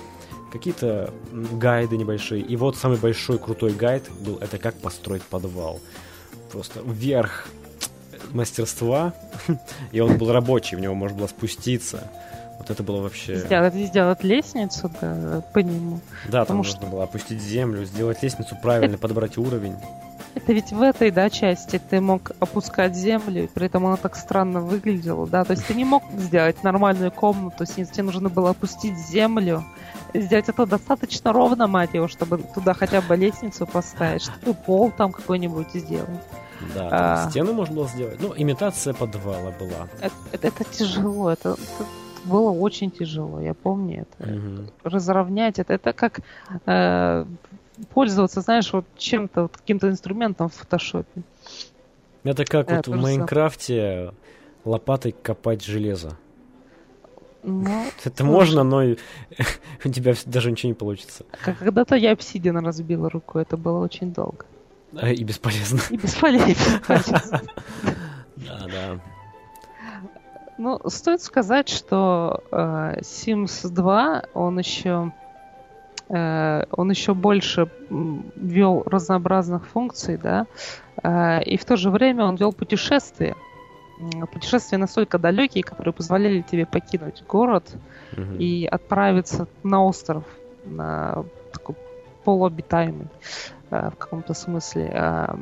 какие-то 0.52 1.14
гайды 1.32 1.98
небольшие. 1.98 2.42
И 2.42 2.56
вот 2.56 2.78
самый 2.78 2.98
большой 2.98 3.38
крутой 3.38 3.74
гайд 3.74 4.10
был 4.22 4.38
это 4.38 4.58
как 4.58 4.74
построить 4.76 5.22
подвал. 5.22 5.80
Просто 6.52 6.82
вверх 6.84 7.48
мастерства, 8.34 9.14
и 9.92 10.00
он 10.00 10.18
был 10.18 10.32
рабочий, 10.32 10.76
в 10.76 10.80
него 10.80 10.96
можно 10.96 11.18
было 11.18 11.28
спуститься. 11.28 12.04
Вот 12.58 12.70
это 12.70 12.84
было 12.84 13.02
вообще... 13.02 13.38
Сделать, 13.38 13.74
сделать 13.74 14.24
лестницу 14.24 14.92
да, 15.02 15.42
по 15.52 15.60
нему. 15.60 16.00
Да, 16.30 16.46
там 16.46 16.64
что... 16.64 16.76
нужно 16.76 16.92
было 16.92 17.04
опустить 17.06 17.42
землю, 17.42 17.86
сделать 17.86 18.22
лестницу 18.22 18.56
правильно, 18.62 18.94
это... 18.94 19.02
подобрать 19.02 19.38
уровень. 19.38 19.76
Это 20.36 20.54
ведь 20.54 20.72
в 20.72 20.82
этой, 20.82 21.12
да, 21.12 21.30
части 21.30 21.82
ты 21.90 22.00
мог 22.00 22.32
опускать 22.40 22.96
землю, 22.96 23.44
и 23.44 23.48
при 23.48 23.66
этом 23.66 23.86
она 23.86 23.98
так 23.98 24.16
странно 24.16 24.62
выглядела, 24.62 25.28
да, 25.28 25.44
то 25.44 25.52
есть 25.52 25.66
ты 25.66 25.74
не 25.74 25.84
мог 25.84 26.04
сделать 26.14 26.64
нормальную 26.64 27.12
комнату, 27.12 27.66
тебе 27.66 28.04
нужно 28.04 28.30
было 28.30 28.52
опустить 28.52 28.98
землю, 28.98 29.66
сделать 30.14 30.48
это 30.48 30.66
достаточно 30.66 31.34
ровно, 31.34 31.68
мать 31.68 31.94
его, 31.94 32.08
чтобы 32.08 32.38
туда 32.38 32.74
хотя 32.74 33.02
бы 33.02 33.16
лестницу 33.16 33.66
поставить, 33.66 34.22
чтобы 34.22 34.54
пол 34.54 34.92
там 34.92 35.12
какой-нибудь 35.12 35.74
сделать. 35.74 36.22
Да, 36.76 36.90
а, 36.92 37.30
стену 37.30 37.54
можно 37.54 37.76
было 37.76 37.88
сделать. 37.88 38.20
Ну, 38.22 38.34
имитация 38.36 38.94
подвала 38.94 39.52
была. 39.52 39.88
Это, 40.00 40.14
это, 40.32 40.48
это 40.48 40.64
тяжело, 40.64 41.32
это, 41.32 41.52
это 41.52 41.86
было 42.26 42.52
очень 42.52 42.92
тяжело, 42.92 43.40
я 43.40 43.54
помню 43.54 44.06
это. 44.20 44.32
Угу. 44.32 44.72
Разровнять 44.84 45.60
это, 45.60 45.74
это 45.74 45.94
как 45.94 46.22
э, 46.66 47.26
пользоваться, 47.94 48.42
знаешь, 48.42 48.72
вот 48.74 48.86
чем-то, 48.98 49.44
вот, 49.44 49.58
каким-то 49.58 49.90
инструментом 49.90 50.50
в 50.50 50.54
фотошопе. 50.54 51.24
Это 52.24 52.46
как 52.46 52.72
это 52.72 52.92
вот 52.92 52.98
в 52.98 53.02
Майнкрафте 53.02 54.14
лопатой 54.64 55.12
копать 55.12 55.64
железо. 55.64 56.18
Ну, 57.44 57.86
это 58.06 58.24
слушай. 58.24 58.32
можно, 58.32 58.64
но 58.64 58.84
у 59.86 59.90
тебя 59.90 60.14
даже 60.26 60.52
ничего 60.52 60.70
не 60.70 60.76
получится. 60.76 61.26
Когда-то 61.44 61.96
я 61.96 62.12
обсидиан 62.12 62.58
разбила 62.58 63.10
руку, 63.10 63.40
это 63.40 63.58
было 63.58 63.80
очень 63.84 64.14
долго. 64.14 64.46
И 64.94 65.24
бесполезно. 65.24 65.82
И 65.90 65.98
бесполезно. 65.98 66.62
Да, 68.36 68.68
да. 68.68 69.00
Ну, 70.58 70.80
стоит 70.88 71.22
сказать, 71.22 71.70
что 71.70 72.44
э, 72.52 73.00
Sims 73.02 73.70
2, 73.70 74.24
он 74.34 74.60
еще 74.60 75.12
э, 76.10 76.64
он 76.72 76.90
еще 76.90 77.14
больше 77.14 77.70
ввел 77.90 78.84
разнообразных 78.86 79.68
функций, 79.68 80.18
да, 80.18 80.48
э, 81.04 81.44
и 81.44 81.58
в 81.58 81.66
то 81.66 81.78
же 81.78 81.92
время 81.92 82.26
он 82.26 82.36
вел 82.36 82.52
путешествия 82.52 83.36
путешествия 84.32 84.78
настолько 84.78 85.20
далекие, 85.20 85.64
которые 85.64 85.94
позволяли 85.94 86.42
тебе 86.42 86.66
покинуть 86.66 87.24
город 87.28 87.66
угу. 88.14 88.36
и 88.40 88.66
отправиться 88.66 89.48
на 89.64 89.86
остров, 89.86 90.24
на 90.66 91.24
такой 91.52 91.76
полуобитаемый 92.24 93.08
э, 93.08 93.61
в 93.72 93.96
каком-то 93.98 94.34
смысле. 94.34 94.92
Э, 94.94 95.36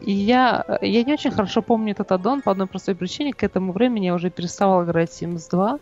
и 0.00 0.12
я, 0.12 0.64
я 0.80 1.04
не 1.04 1.12
очень 1.12 1.30
хорошо 1.30 1.62
помню 1.62 1.92
этот 1.92 2.10
аддон 2.12 2.42
по 2.42 2.50
одной 2.50 2.66
простой 2.66 2.94
причине. 2.94 3.32
К 3.32 3.44
этому 3.44 3.72
времени 3.72 4.06
я 4.06 4.14
уже 4.14 4.30
переставал 4.30 4.84
играть 4.84 5.10
Sims 5.10 5.48
2, 5.50 5.78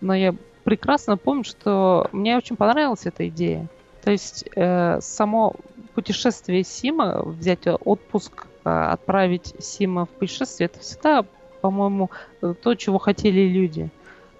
но 0.00 0.14
я 0.14 0.34
прекрасно 0.64 1.16
помню, 1.16 1.44
что 1.44 2.08
мне 2.12 2.36
очень 2.36 2.56
понравилась 2.56 3.06
эта 3.06 3.28
идея. 3.28 3.68
То 4.02 4.10
есть 4.10 4.44
э, 4.56 4.98
само 5.00 5.54
путешествие 5.94 6.64
Сима, 6.64 7.22
взять 7.24 7.66
отпуск 7.66 8.46
а, 8.64 8.92
отправить 8.92 9.54
Сима 9.60 10.06
в 10.06 10.08
путешествие, 10.08 10.66
это 10.66 10.80
всегда, 10.80 11.24
по-моему, 11.60 12.10
то, 12.40 12.74
чего 12.74 12.98
хотели 12.98 13.42
люди. 13.42 13.90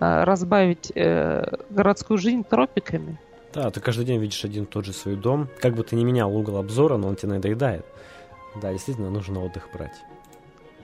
А, 0.00 0.24
разбавить 0.24 0.92
э, 0.94 1.46
городскую 1.70 2.18
жизнь 2.18 2.44
тропиками. 2.44 3.18
Да, 3.54 3.70
ты 3.70 3.80
каждый 3.80 4.04
день 4.04 4.20
видишь 4.20 4.44
один 4.44 4.64
и 4.64 4.66
тот 4.66 4.84
же 4.84 4.92
свой 4.92 5.16
дом. 5.16 5.48
Как 5.60 5.74
бы 5.74 5.84
ты 5.84 5.94
ни 5.94 6.04
менял 6.04 6.34
угол 6.34 6.56
обзора, 6.56 6.96
но 6.96 7.08
он 7.08 7.16
тебе 7.16 7.34
надоедает. 7.34 7.86
Да, 8.60 8.72
действительно, 8.72 9.10
нужно 9.10 9.44
отдых 9.44 9.68
брать. 9.72 9.94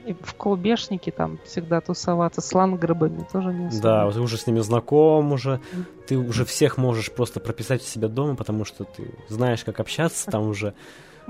И 0.06 0.14
в 0.14 0.34
клубешнике 0.34 1.10
там 1.10 1.38
всегда 1.44 1.80
тусоваться 1.80 2.40
с 2.40 2.52
ланграбами 2.54 3.26
тоже 3.30 3.52
не 3.52 3.66
особо. 3.66 3.82
Да, 3.82 4.10
ты 4.10 4.20
уже 4.20 4.38
с 4.38 4.46
ними 4.46 4.60
знаком 4.60 5.32
уже, 5.32 5.60
ты 6.06 6.16
уже 6.16 6.44
всех 6.44 6.78
можешь 6.78 7.12
просто 7.12 7.38
прописать 7.38 7.82
у 7.82 7.84
себя 7.84 8.08
дома, 8.08 8.34
потому 8.34 8.64
что 8.64 8.84
ты 8.84 9.14
знаешь, 9.28 9.62
как 9.62 9.78
общаться 9.78 10.30
там 10.30 10.48
уже. 10.48 10.74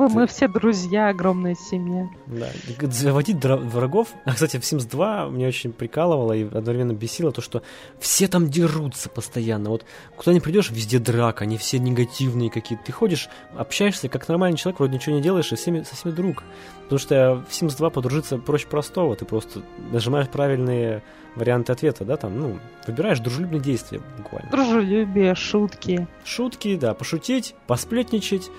Мы, 0.00 0.08
мы 0.08 0.26
все 0.26 0.48
друзья, 0.48 1.08
огромная 1.08 1.54
семья. 1.54 2.08
Да. 2.26 2.48
Заводить 2.90 3.44
врагов. 3.44 4.14
А, 4.24 4.32
кстати, 4.32 4.56
в 4.56 4.62
Sims 4.62 4.88
2 4.88 5.28
мне 5.28 5.46
очень 5.46 5.74
прикалывало 5.74 6.32
и 6.32 6.44
одновременно 6.44 6.94
бесило 6.94 7.32
то, 7.32 7.42
что 7.42 7.62
все 7.98 8.26
там 8.26 8.48
дерутся 8.48 9.10
постоянно. 9.10 9.68
Вот 9.68 9.84
куда 10.16 10.32
ни 10.32 10.38
придешь, 10.38 10.70
везде 10.70 10.98
драка, 11.00 11.44
они 11.44 11.58
все 11.58 11.78
негативные 11.78 12.50
какие-то. 12.50 12.86
Ты 12.86 12.92
ходишь, 12.92 13.28
общаешься 13.54 14.08
как 14.08 14.26
нормальный 14.26 14.56
человек, 14.56 14.80
вроде 14.80 14.94
ничего 14.94 15.16
не 15.16 15.20
делаешь, 15.20 15.52
и 15.52 15.56
всеми, 15.56 15.82
со 15.82 15.94
всеми 15.94 16.12
друг. 16.12 16.44
Потому 16.84 16.98
что 16.98 17.44
в 17.46 17.52
Sims 17.52 17.76
2 17.76 17.90
подружиться 17.90 18.38
проще 18.38 18.68
простого. 18.68 19.14
Ты 19.16 19.26
просто 19.26 19.60
нажимаешь 19.92 20.30
правильные 20.30 21.02
варианты 21.36 21.72
ответа, 21.72 22.06
да, 22.06 22.16
там, 22.16 22.38
ну, 22.38 22.58
выбираешь 22.86 23.20
дружелюбные 23.20 23.60
действия 23.60 24.00
буквально. 24.16 24.50
Дружелюбие, 24.50 25.34
шутки. 25.34 26.08
Шутки, 26.24 26.76
да, 26.76 26.94
пошутить, 26.94 27.54
посплетничать, 27.66 28.50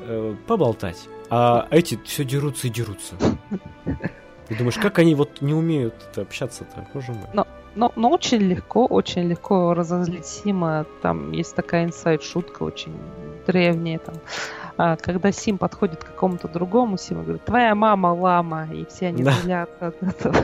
э, 0.00 0.34
поболтать. 0.46 1.08
А 1.30 1.66
эти 1.70 1.98
все 2.04 2.24
дерутся 2.24 2.66
и 2.66 2.70
дерутся. 2.70 3.14
Ты 4.48 4.56
думаешь, 4.56 4.76
как 4.78 4.98
они 4.98 5.14
вот 5.14 5.40
не 5.40 5.54
умеют 5.54 5.94
общаться-то, 6.16 6.86
боже 6.92 7.12
мой. 7.12 7.26
Но, 7.32 7.46
но, 7.76 7.92
но 7.94 8.10
очень 8.10 8.38
легко, 8.40 8.84
очень 8.86 9.28
легко 9.28 9.74
разозлить 9.74 10.26
Сима. 10.26 10.86
Там 11.02 11.30
есть 11.30 11.54
такая 11.54 11.84
инсайд-шутка 11.84 12.64
очень 12.64 12.96
древняя. 13.46 14.00
Там. 14.00 14.16
А, 14.76 14.96
когда 14.96 15.30
Сим 15.30 15.56
подходит 15.56 16.02
к 16.02 16.06
какому-то 16.08 16.48
другому, 16.48 16.96
Сима 16.98 17.22
говорит, 17.22 17.44
твоя 17.44 17.76
мама 17.76 18.08
лама, 18.08 18.66
и 18.72 18.84
все 18.86 19.08
они 19.08 19.22
Да. 19.22 19.32
злятся 19.32 19.86
от 19.88 20.02
этого. 20.02 20.34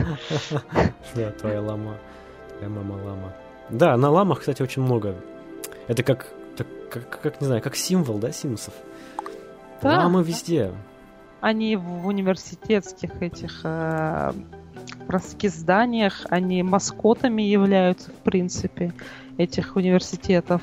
Да, 1.16 1.30
твоя 1.32 1.60
лама. 1.60 1.96
Твоя 2.58 2.72
мама 2.72 2.92
лама. 3.02 3.32
Да, 3.70 3.96
на 3.96 4.10
ламах, 4.10 4.38
кстати, 4.40 4.62
очень 4.62 4.82
много. 4.82 5.16
Это 5.88 6.04
как, 6.04 6.28
как, 6.90 7.20
как, 7.20 7.40
не 7.40 7.46
знаю, 7.48 7.60
как 7.62 7.74
символ, 7.74 8.18
да, 8.18 8.30
симсов? 8.30 8.74
Да. 9.82 10.00
Ламы 10.00 10.22
везде. 10.22 10.72
Они 11.40 11.76
в 11.76 12.06
университетских 12.06 13.22
этих 13.22 13.60
э, 13.64 14.32
простых 15.06 15.52
зданиях, 15.52 16.26
они 16.30 16.62
маскотами 16.62 17.42
являются, 17.42 18.10
в 18.10 18.14
принципе, 18.14 18.92
этих 19.36 19.76
университетов. 19.76 20.62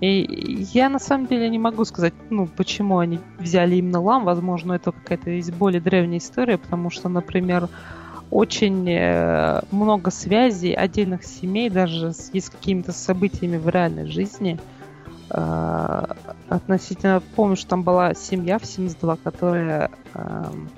И 0.00 0.66
я 0.72 0.88
на 0.88 0.98
самом 0.98 1.26
деле 1.28 1.48
не 1.48 1.58
могу 1.58 1.84
сказать, 1.84 2.14
ну, 2.28 2.48
почему 2.48 2.98
они 2.98 3.20
взяли 3.38 3.76
именно 3.76 4.00
лам. 4.00 4.24
Возможно, 4.24 4.72
это 4.72 4.90
какая-то 4.90 5.30
есть 5.30 5.52
более 5.52 5.80
древняя 5.80 6.18
история, 6.18 6.58
потому 6.58 6.90
что, 6.90 7.08
например, 7.08 7.68
очень 8.30 8.90
э, 8.90 9.60
много 9.70 10.10
связей 10.10 10.72
отдельных 10.72 11.22
семей, 11.22 11.70
даже 11.70 12.12
с, 12.12 12.30
с 12.32 12.50
какими-то 12.50 12.92
событиями 12.92 13.58
в 13.58 13.68
реальной 13.68 14.06
жизни. 14.06 14.58
Э, 15.34 16.04
относительно, 16.48 17.22
помню, 17.34 17.56
что 17.56 17.70
там 17.70 17.82
была 17.82 18.14
семья 18.14 18.58
в 18.58 18.66
72, 18.66 19.16
которая 19.16 19.90
эм, 20.14 20.68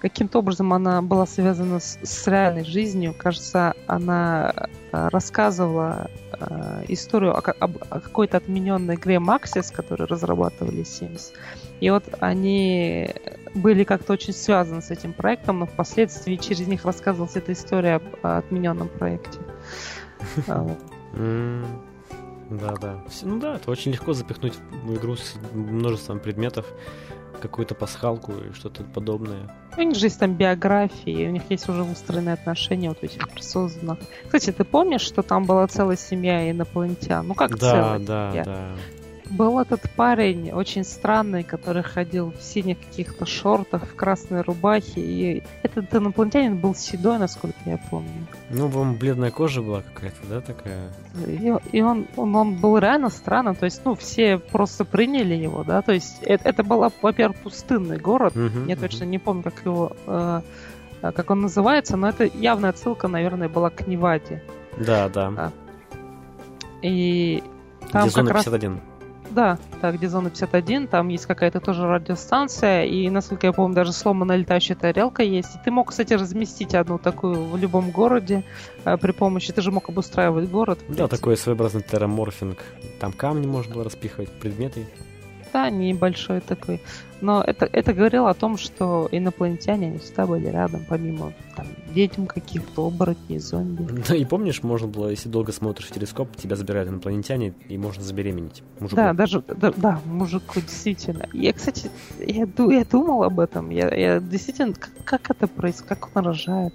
каким-то 0.00 0.40
образом 0.40 0.72
она 0.74 1.00
была 1.00 1.26
связана 1.26 1.80
с, 1.80 1.98
с 2.02 2.26
реальной 2.26 2.64
жизнью. 2.64 3.14
Кажется, 3.16 3.74
она 3.86 4.52
э, 4.92 5.08
рассказывала 5.08 6.10
э, 6.32 6.84
историю 6.88 7.34
о, 7.34 7.38
об- 7.38 7.82
о 7.88 8.00
какой-то 8.00 8.36
отмененной 8.36 8.96
игре 8.96 9.16
Maxis, 9.16 9.72
которую 9.72 10.08
разрабатывали 10.08 10.82
Sims. 10.82 11.32
И 11.80 11.88
вот 11.88 12.04
они 12.20 13.14
были 13.54 13.84
как-то 13.84 14.12
очень 14.12 14.34
связаны 14.34 14.82
с 14.82 14.90
этим 14.90 15.14
проектом, 15.14 15.60
но 15.60 15.66
впоследствии 15.66 16.36
через 16.36 16.66
них 16.66 16.84
рассказывалась 16.84 17.36
эта 17.36 17.52
история 17.52 17.94
об 17.94 18.02
о 18.22 18.38
отмененном 18.38 18.88
проекте. 18.88 19.38
А, 22.50 22.54
Да-да. 22.54 22.96
Всё- 23.08 23.26
Ну 23.26 23.38
да, 23.38 23.56
это 23.56 23.70
очень 23.70 23.92
легко 23.92 24.12
запихнуть 24.12 24.54
в 24.84 24.96
игру 24.96 25.16
с 25.16 25.34
множеством 25.54 26.18
предметов, 26.20 26.66
какую-то 27.40 27.74
пасхалку 27.74 28.32
и 28.32 28.52
что-то 28.52 28.82
подобное. 28.84 29.54
У 29.76 29.80
них 29.80 29.96
же 29.96 30.06
есть 30.06 30.18
там 30.20 30.34
биографии, 30.34 31.26
у 31.26 31.30
них 31.30 31.42
есть 31.48 31.68
уже 31.70 31.82
выстроенные 31.84 32.34
отношения 32.34 32.88
вот 32.90 33.02
этих 33.02 33.26
персонах. 33.30 33.98
Кстати, 34.24 34.52
ты 34.52 34.64
помнишь, 34.64 35.00
что 35.00 35.22
там 35.22 35.44
была 35.44 35.66
целая 35.66 35.96
семья 35.96 36.50
инопланетян? 36.50 37.26
Ну 37.26 37.34
как 37.34 37.52
да, 37.58 37.70
целая 37.70 37.98
да, 38.00 38.30
семья? 38.30 38.44
да. 38.44 38.68
Был 39.30 39.60
этот 39.60 39.88
парень 39.90 40.50
очень 40.50 40.84
странный, 40.84 41.44
который 41.44 41.82
ходил 41.84 42.32
в 42.32 42.42
синих 42.42 42.78
каких-то 42.80 43.26
шортах, 43.26 43.86
в 43.86 43.94
красной 43.94 44.42
рубахе. 44.42 45.00
И 45.00 45.42
этот 45.62 45.94
инопланетянин 45.94 46.58
был 46.58 46.74
седой, 46.74 47.18
насколько 47.18 47.56
я 47.64 47.78
помню. 47.90 48.26
Ну, 48.50 48.66
вам 48.66 48.96
бледная 48.96 49.30
кожа 49.30 49.62
была 49.62 49.82
какая-то, 49.82 50.16
да, 50.28 50.40
такая? 50.40 50.90
И, 51.26 51.54
и 51.70 51.80
он, 51.80 52.06
он, 52.16 52.34
он 52.34 52.56
был 52.56 52.76
реально 52.78 53.08
странным. 53.08 53.54
То 53.54 53.66
есть, 53.66 53.82
ну, 53.84 53.94
все 53.94 54.38
просто 54.38 54.84
приняли 54.84 55.34
его, 55.34 55.62
да. 55.62 55.80
То 55.82 55.92
есть, 55.92 56.18
это, 56.22 56.48
это 56.48 56.64
был, 56.64 56.92
во-первых, 57.00 57.36
пустынный 57.38 57.98
город. 57.98 58.34
Мгм, 58.34 58.66
Я 58.66 58.74
мгм. 58.74 58.82
точно 58.82 59.04
не 59.04 59.18
помню, 59.20 59.44
как 59.44 59.64
его, 59.64 59.92
э, 60.06 60.40
э, 61.02 61.12
как 61.12 61.30
он 61.30 61.40
называется, 61.42 61.96
но 61.96 62.08
это 62.08 62.24
явная 62.24 62.70
отсылка, 62.70 63.06
наверное, 63.06 63.48
была 63.48 63.70
к 63.70 63.86
Неваде. 63.86 64.42
Да, 64.76 65.08
да. 65.08 65.32
А, 65.36 65.52
И 66.82 67.42
там 67.92 68.02
Где 68.02 68.10
зона 68.10 68.26
как 68.26 68.34
раз, 68.34 68.44
51. 68.44 68.80
Да, 69.30 69.58
да, 69.80 69.92
где 69.92 70.08
зона 70.08 70.30
51, 70.30 70.88
там 70.88 71.08
есть 71.08 71.26
какая-то 71.26 71.60
тоже 71.60 71.86
радиостанция, 71.86 72.84
и, 72.84 73.08
насколько 73.10 73.46
я 73.46 73.52
помню, 73.52 73.74
даже 73.74 73.92
сломанная 73.92 74.36
летающая 74.36 74.76
тарелка 74.76 75.22
есть. 75.22 75.54
И 75.54 75.58
ты 75.64 75.70
мог, 75.70 75.90
кстати, 75.90 76.14
разместить 76.14 76.74
одну 76.74 76.98
такую 76.98 77.44
в 77.44 77.56
любом 77.56 77.90
городе 77.90 78.44
э, 78.84 78.96
при 78.96 79.12
помощи, 79.12 79.52
ты 79.52 79.62
же 79.62 79.70
мог 79.70 79.88
обустраивать 79.88 80.50
город. 80.50 80.78
Да, 80.88 81.08
такой 81.08 81.36
своеобразный 81.36 81.82
терраморфинг. 81.82 82.58
Там 82.98 83.12
камни 83.12 83.46
можно 83.46 83.74
было 83.74 83.84
распихивать, 83.84 84.30
предметы. 84.30 84.86
Да, 85.52 85.70
небольшой 85.70 86.40
такой. 86.40 86.80
Но 87.20 87.42
это, 87.42 87.68
это 87.70 87.92
говорило 87.92 88.30
о 88.30 88.34
том, 88.34 88.56
что 88.56 89.08
инопланетяне, 89.12 89.88
они 89.88 89.98
всегда 89.98 90.26
были 90.26 90.46
рядом, 90.46 90.86
помимо 90.88 91.32
там, 91.54 91.66
ведьм 91.92 92.26
каких-то, 92.26 92.86
оборотней, 92.86 93.38
зомби. 93.38 93.86
Да, 94.08 94.14
и 94.16 94.24
помнишь, 94.24 94.62
можно 94.62 94.88
было, 94.88 95.08
если 95.08 95.28
долго 95.28 95.52
смотришь 95.52 95.88
в 95.88 95.92
телескоп, 95.92 96.34
тебя 96.36 96.56
забирают 96.56 96.88
инопланетяне, 96.88 97.52
и 97.68 97.76
можно 97.76 98.02
забеременеть. 98.02 98.62
Мужику. 98.78 98.96
Да, 98.96 99.12
даже, 99.12 99.42
да, 99.46 99.72
да, 99.76 100.00
мужику, 100.06 100.60
действительно. 100.60 101.28
Я, 101.32 101.52
кстати, 101.52 101.90
я, 102.18 102.46
я 102.56 102.84
думал 102.84 103.24
об 103.24 103.38
этом. 103.38 103.70
Я, 103.70 103.94
я 103.94 104.20
действительно, 104.20 104.72
как, 104.72 104.92
как 105.04 105.30
это 105.30 105.46
происходит, 105.46 106.00
как 106.00 106.16
он 106.16 106.24
рожает? 106.24 106.74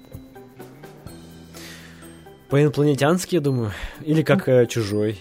По-инопланетянски, 2.50 3.36
я 3.36 3.42
думаю. 3.42 3.72
Или 4.02 4.22
как 4.22 4.48
э, 4.48 4.68
чужой. 4.68 5.20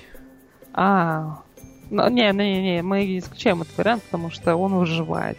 А, 0.74 1.43
ну, 1.90 2.08
не, 2.08 2.32
не, 2.32 2.62
не, 2.62 2.82
мы 2.82 3.18
исключаем 3.18 3.62
этот 3.62 3.76
вариант, 3.76 4.02
потому 4.04 4.30
что 4.30 4.56
он 4.56 4.74
выживает. 4.74 5.38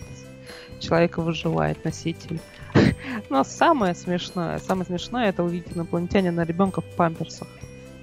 Человек 0.79 1.17
выживает, 1.17 1.83
носитель. 1.85 2.39
Но 3.29 3.43
самое 3.43 3.95
смешное, 3.95 4.59
самое 4.59 4.85
смешное 4.85 5.29
это 5.29 5.43
увидеть 5.43 5.75
инопланетянина 5.75 6.41
ребенка 6.41 6.81
в 6.81 6.85
памперсах. 6.95 7.47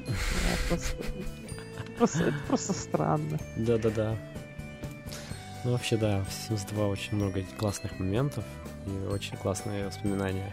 Я 0.06 0.68
просто- 0.68 0.96
просто- 1.98 2.24
это 2.24 2.38
просто 2.48 2.72
странно. 2.72 3.38
Да-да-да. 3.56 4.16
Ну, 5.64 5.72
вообще, 5.72 5.96
да, 5.96 6.24
в 6.24 6.28
Sims 6.50 6.66
2 6.72 6.86
очень 6.88 7.14
много 7.16 7.42
классных 7.56 7.98
моментов 8.00 8.44
и 8.86 9.06
очень 9.06 9.36
классные 9.36 9.86
воспоминания. 9.86 10.52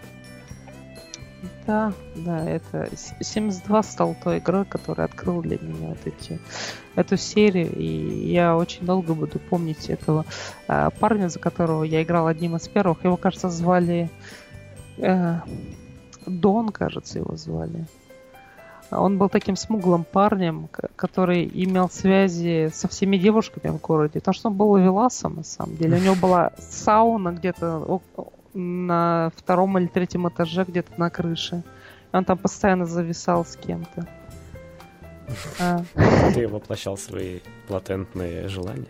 Да, 1.66 1.94
да, 2.16 2.50
это 2.50 2.90
С- 2.96 3.14
Sims 3.22 3.64
2 3.66 3.84
стал 3.84 4.16
той 4.22 4.40
игрой, 4.40 4.66
которая 4.66 5.08
открыла 5.08 5.42
для 5.42 5.58
меня 5.60 5.90
вот 5.90 6.00
эти, 6.06 6.40
эту 6.96 7.16
серию, 7.18 7.74
и 7.76 8.32
я 8.32 8.58
очень 8.58 8.86
долго 8.86 9.14
буду 9.14 9.40
помнить 9.40 9.90
этого 9.90 10.26
а, 10.68 10.90
парня, 10.90 11.30
за 11.30 11.40
которого 11.40 11.84
я 11.84 12.04
играл 12.04 12.28
одним 12.28 12.56
из 12.56 12.68
первых. 12.68 13.04
Его, 13.04 13.18
кажется, 13.18 13.50
звали 13.50 14.10
э, 14.98 15.36
Дон, 16.26 16.70
кажется, 16.70 17.20
его 17.20 17.36
звали. 17.36 17.86
Он 18.92 19.18
был 19.18 19.30
таким 19.30 19.56
смуглым 19.56 20.04
парнем, 20.04 20.68
который 20.96 21.50
имел 21.54 21.90
связи 21.90 22.72
со 22.74 22.88
всеми 22.88 23.18
девушками 23.18 23.72
в 23.72 23.80
городе. 23.80 24.20
Потому 24.20 24.34
что 24.34 24.50
он 24.50 24.56
был 24.56 24.76
веласом, 24.78 25.36
на 25.36 25.44
самом 25.44 25.78
деле. 25.78 25.98
У 25.98 26.02
него 26.02 26.16
была 26.16 26.52
сауна 26.58 27.32
где-то 27.32 28.02
на 28.54 29.32
втором 29.36 29.78
или 29.78 29.88
третьем 29.88 30.28
этаже, 30.28 30.64
где-то 30.68 30.92
на 30.98 31.10
крыше. 31.10 31.64
Он 32.12 32.26
там 32.26 32.38
постоянно 32.38 32.86
зависал 32.86 33.46
с 33.46 33.56
кем-то. 33.56 34.08
А, 35.60 35.84
Ты 36.34 36.48
воплощал 36.48 36.98
свои 36.98 37.40
латентные 37.68 38.48
желания. 38.48 38.88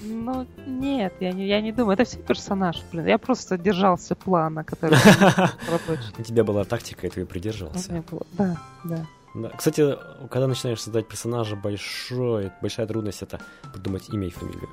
ну, 0.00 0.46
нет, 0.66 1.12
я 1.20 1.32
не, 1.32 1.46
я 1.48 1.60
не 1.60 1.72
думаю. 1.72 1.94
Это 1.94 2.04
все 2.04 2.18
персонаж, 2.18 2.80
блин. 2.92 3.06
Я 3.06 3.18
просто 3.18 3.58
держался 3.58 4.14
плана, 4.14 4.62
который. 4.62 4.96
У 6.18 6.22
тебя 6.22 6.44
была 6.44 6.64
тактика, 6.64 7.06
и 7.06 7.10
ты 7.10 7.20
ее 7.20 7.26
придерживался. 7.26 8.04
Да, 8.38 8.56
да. 8.84 9.06
Да. 9.34 9.48
Кстати, 9.56 9.96
когда 10.30 10.46
начинаешь 10.46 10.82
создать 10.82 11.08
персонажа, 11.08 11.56
большой, 11.56 12.52
большая 12.60 12.86
трудность 12.86 13.22
это 13.22 13.40
придумать 13.72 14.10
имя 14.10 14.26
и 14.26 14.30
фамилию. 14.30 14.68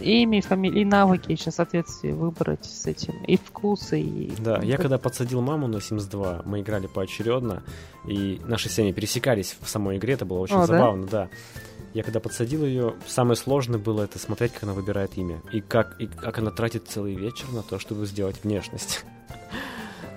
Имя, 0.00 0.42
фамилия, 0.42 0.82
и 0.82 0.84
навыки 0.84 1.32
еще 1.32 1.50
соответствие 1.50 2.14
выбрать 2.14 2.64
с 2.64 2.86
этим, 2.86 3.14
и 3.24 3.36
вкусы, 3.36 4.00
и... 4.00 4.32
Да, 4.38 4.60
я 4.62 4.76
когда 4.76 4.98
подсадил 4.98 5.40
маму 5.40 5.68
на 5.68 5.76
Sims 5.76 6.10
2, 6.10 6.42
мы 6.44 6.60
играли 6.60 6.86
поочередно, 6.86 7.62
и 8.06 8.40
наши 8.44 8.68
семьи 8.68 8.92
пересекались 8.92 9.56
в 9.60 9.68
самой 9.68 9.98
игре, 9.98 10.14
это 10.14 10.24
было 10.24 10.40
очень 10.40 10.56
О, 10.56 10.60
да? 10.60 10.66
забавно, 10.66 11.06
да? 11.06 11.28
Я 11.94 12.02
когда 12.02 12.18
подсадил 12.18 12.64
ее, 12.64 12.94
самое 13.06 13.36
сложное 13.36 13.78
было 13.78 14.02
это 14.02 14.18
смотреть, 14.18 14.52
как 14.52 14.64
она 14.64 14.72
выбирает 14.72 15.16
имя, 15.16 15.40
и 15.52 15.60
как, 15.60 16.00
и 16.00 16.08
как 16.08 16.38
она 16.38 16.50
тратит 16.50 16.88
целый 16.88 17.14
вечер 17.14 17.46
на 17.52 17.62
то, 17.62 17.78
чтобы 17.78 18.04
сделать 18.06 18.42
внешность. 18.42 19.04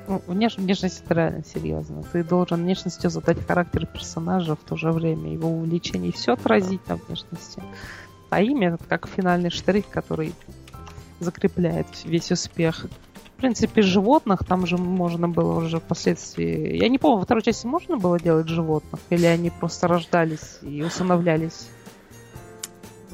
Ну, 0.07 0.21
внеш- 0.25 0.59
внешность 0.59 1.03
это 1.03 1.13
реально 1.13 1.43
серьезно. 1.43 2.01
Ты 2.11 2.23
должен 2.23 2.63
внешностью 2.63 3.09
задать 3.09 3.45
характер 3.45 3.86
персонажа 3.86 4.55
в 4.55 4.59
то 4.59 4.78
же 4.78 4.91
время, 4.91 5.32
его 5.32 5.49
увлечение, 5.49 6.11
все 6.13 6.34
отразить 6.34 6.88
на 6.88 6.95
внешности. 6.95 7.61
А 8.30 8.41
имя 8.41 8.73
это 8.73 8.84
как 8.84 9.07
финальный 9.07 9.49
штрих, 9.49 9.88
который 9.89 10.34
закрепляет 11.19 11.88
весь 12.03 12.32
успех. 12.32 12.86
В 13.25 13.39
принципе, 13.39 13.84
животных 13.84 14.43
там 14.45 14.65
же 14.65 14.78
можно 14.78 15.30
было 15.30 15.59
уже 15.59 15.80
впоследствии... 15.80 16.75
Я 16.75 16.89
не 16.89 16.97
помню, 16.97 17.19
во 17.19 17.25
второй 17.25 17.43
части 17.43 17.67
можно 17.67 17.97
было 17.97 18.19
делать 18.19 18.47
животных? 18.47 18.99
Или 19.11 19.28
они 19.28 19.51
просто 19.51 19.88
рождались 19.88 20.57
и 20.63 20.82
усыновлялись? 20.82 21.67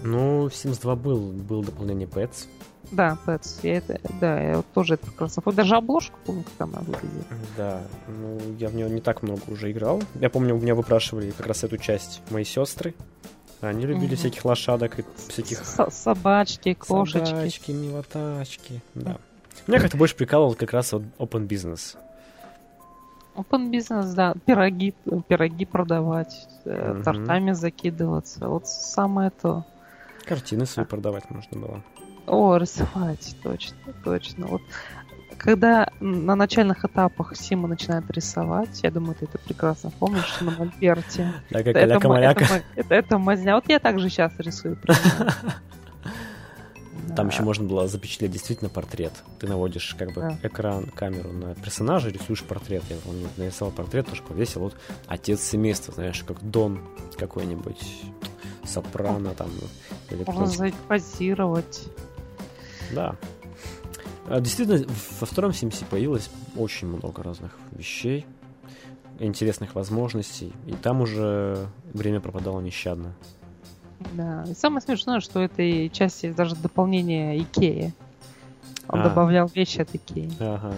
Ну, 0.02 0.50
в 0.50 0.54
Sims 0.54 0.82
2 0.82 0.96
был, 0.96 1.20
был 1.32 1.64
дополнение 1.64 2.08
Pets, 2.08 2.48
Да, 2.92 3.18
Pets. 3.26 3.60
Я 3.64 3.78
это, 3.78 4.00
да, 4.22 4.42
я 4.42 4.58
вот 4.58 4.66
тоже 4.74 4.96
это 4.96 5.08
прекрасно 5.08 5.42
помню. 5.42 5.58
Даже 5.58 5.76
обложку 5.76 6.18
помню, 6.26 6.44
как 6.44 6.68
она 6.68 6.80
выглядит. 6.80 7.26
Да, 7.58 7.82
ну, 8.08 8.40
я 8.60 8.70
в 8.70 8.76
нее 8.76 8.90
не 8.90 9.02
так 9.02 9.24
много 9.24 9.42
уже 9.48 9.72
играл. 9.72 10.02
Я 10.20 10.30
помню, 10.30 10.56
у 10.56 10.60
меня 10.60 10.76
выпрашивали 10.76 11.32
как 11.32 11.48
раз 11.48 11.64
эту 11.64 11.78
часть 11.78 12.22
мои 12.30 12.44
сестры. 12.44 12.94
Они 13.70 13.86
любили 13.86 14.08
Мгм. 14.08 14.16
всяких 14.18 14.46
лошадок 14.46 15.00
и 15.00 15.06
всяких 15.30 15.64
С- 15.66 15.90
собачки, 15.92 16.74
кошечки. 16.74 17.26
собачки, 17.30 17.72
милотачки. 17.72 18.82
Да. 18.96 19.18
Меня 19.68 19.80
как-то 19.80 19.98
больше 19.98 20.16
прикалывал 20.16 20.56
как 20.56 20.74
раз 20.74 20.92
вот 20.94 21.04
open 21.20 21.48
business. 21.48 21.96
Open 23.36 23.70
бизнес, 23.70 24.14
да. 24.14 24.34
Пироги, 24.46 24.94
пироги 25.28 25.66
продавать, 25.66 26.48
Мгм. 26.66 27.04
тортами 27.04 27.52
закидываться. 27.54 28.48
Вот 28.48 28.68
самое 28.68 29.32
то. 29.32 29.66
Картины 30.26 30.66
свои 30.66 30.86
продавать 30.86 31.30
можно 31.30 31.60
было. 31.60 31.82
О, 32.28 32.56
рисовать, 32.58 33.36
точно, 33.44 33.78
точно. 34.04 34.48
Вот 34.48 34.62
когда 35.44 35.90
на 36.00 36.36
начальных 36.36 36.86
этапах 36.86 37.36
Сима 37.36 37.68
начинает 37.68 38.10
рисовать, 38.10 38.82
я 38.82 38.92
думаю, 38.92 39.16
ты 39.16 39.26
это 39.26 39.38
прекрасно 39.38 39.92
помнишь, 39.92 40.40
на 40.42 40.52
Мольберте. 40.52 41.34
Да, 41.52 41.60
как 41.60 41.68
Это, 41.68 41.80
это 41.80 42.64
это- 42.76 42.96
это 42.96 43.18
мазня. 43.18 43.56
Вот 43.56 43.66
я 43.68 43.80
также 43.80 44.10
сейчас 44.10 44.32
рисую. 44.40 44.78
Там 47.16 47.28
еще 47.28 47.44
можно 47.44 47.68
было 47.68 47.88
запечатлеть 47.88 48.32
действительно 48.32 48.70
портрет. 48.70 49.12
Ты 49.38 49.48
наводишь 49.48 49.94
как 50.00 50.14
бы 50.14 50.22
Да. 50.22 50.38
экран, 50.42 50.86
камеру 50.88 51.32
на 51.32 51.54
персонажа, 51.56 52.10
рисуешь 52.10 52.42
портрет. 52.44 52.84
Я 52.90 52.96
помню, 52.98 53.28
нарисовал 53.38 53.72
портрет, 53.74 54.08
тоже 54.08 54.24
повесил. 54.24 54.62
Вот 54.62 54.76
отец 55.08 55.42
семейства, 55.42 55.94
знаешь, 55.94 56.24
как 56.24 56.42
Дон 56.42 56.80
какой-нибудь, 57.18 58.02
Сопрано 58.66 59.32
там. 59.36 59.50
Или 60.10 60.24
Можно 60.26 60.72
позировать. 60.88 61.84
Да. 62.94 63.16
А, 64.28 64.40
Действительно, 64.40 64.86
во 65.20 65.26
втором 65.28 65.54
Симсе 65.54 65.86
появилось 65.86 66.30
очень 66.56 66.88
много 66.88 67.24
разных 67.24 67.58
вещей, 67.72 68.26
интересных 69.20 69.76
возможностей, 69.76 70.54
и 70.68 70.74
там 70.74 71.02
уже 71.02 71.68
время 71.94 72.20
пропадало 72.20 72.62
нещадно. 72.62 73.14
Да. 74.14 74.44
И 74.50 74.54
самое 74.54 74.82
смешное, 74.82 75.20
что 75.20 75.42
этой 75.42 75.90
части 75.90 76.32
даже 76.32 76.56
дополнение 76.56 77.42
Икеи. 77.42 77.94
Он 78.90 79.00
А. 79.00 79.04
добавлял 79.10 79.48
вещи 79.54 79.82
от 79.82 79.94
Икеи. 79.94 80.32
Ага. 80.40 80.74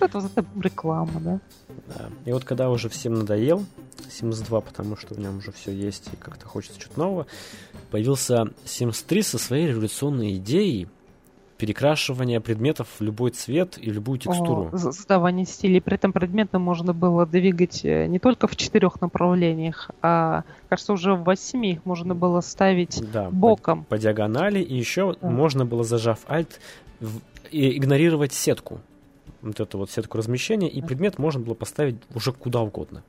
Вот 0.00 0.08
это, 0.10 0.20
вот 0.20 0.32
это 0.34 0.46
реклама, 0.60 1.20
да? 1.20 1.40
Да. 1.88 2.10
И 2.24 2.32
вот 2.32 2.44
когда 2.44 2.70
уже 2.70 2.88
всем 2.88 3.14
надоел 3.14 3.64
Sims 4.08 4.44
2, 4.44 4.60
потому 4.62 4.96
что 4.96 5.14
в 5.14 5.18
нем 5.18 5.38
уже 5.38 5.52
все 5.52 5.70
есть 5.72 6.08
и 6.12 6.16
как-то 6.16 6.46
хочется 6.46 6.80
чего-то 6.80 6.98
нового, 7.00 7.26
появился 7.90 8.46
Sims 8.64 9.04
3 9.06 9.22
со 9.22 9.38
своей 9.38 9.68
революционной 9.68 10.36
идеей 10.36 10.88
перекрашивания 11.66 12.40
предметов 12.40 12.88
в 12.98 13.00
любой 13.04 13.30
цвет 13.30 13.78
и 13.78 13.88
любую 13.88 14.18
текстуру. 14.18 14.70
О, 14.72 14.76
Создавание 14.78 15.46
стилей. 15.46 15.80
При 15.80 15.94
этом 15.94 16.12
предметы 16.12 16.58
можно 16.58 16.92
было 16.92 17.24
двигать 17.24 17.84
э, 17.84 18.06
не 18.08 18.18
только 18.18 18.48
в 18.48 18.56
четырех 18.56 19.00
направлениях, 19.00 19.92
а, 20.02 20.42
кажется, 20.68 20.92
уже 20.92 21.14
в 21.14 21.22
восьми 21.22 21.74
их 21.74 21.86
можно 21.86 22.16
было 22.16 22.40
ставить 22.40 23.00
Да, 23.12 23.26
по- 23.26 23.30
боком. 23.30 23.84
по 23.84 23.96
диагонали, 23.96 24.58
и 24.60 24.76
еще 24.76 25.14
Да. 25.20 25.30
можно 25.30 25.64
было, 25.64 25.84
зажав 25.84 26.18
Alt, 26.28 26.48
в- 26.98 27.20
и 27.52 27.76
игнорировать 27.78 28.32
сетку. 28.32 28.80
Вот 29.40 29.60
эту 29.60 29.78
вот 29.78 29.88
сетку 29.88 30.18
размещения, 30.18 30.68
и 30.68 30.82
предмет 30.82 31.16
можно 31.20 31.40
было 31.44 31.54
поставить 31.54 31.94
уже 32.12 32.32
куда 32.32 32.60
угодно. 32.62 33.04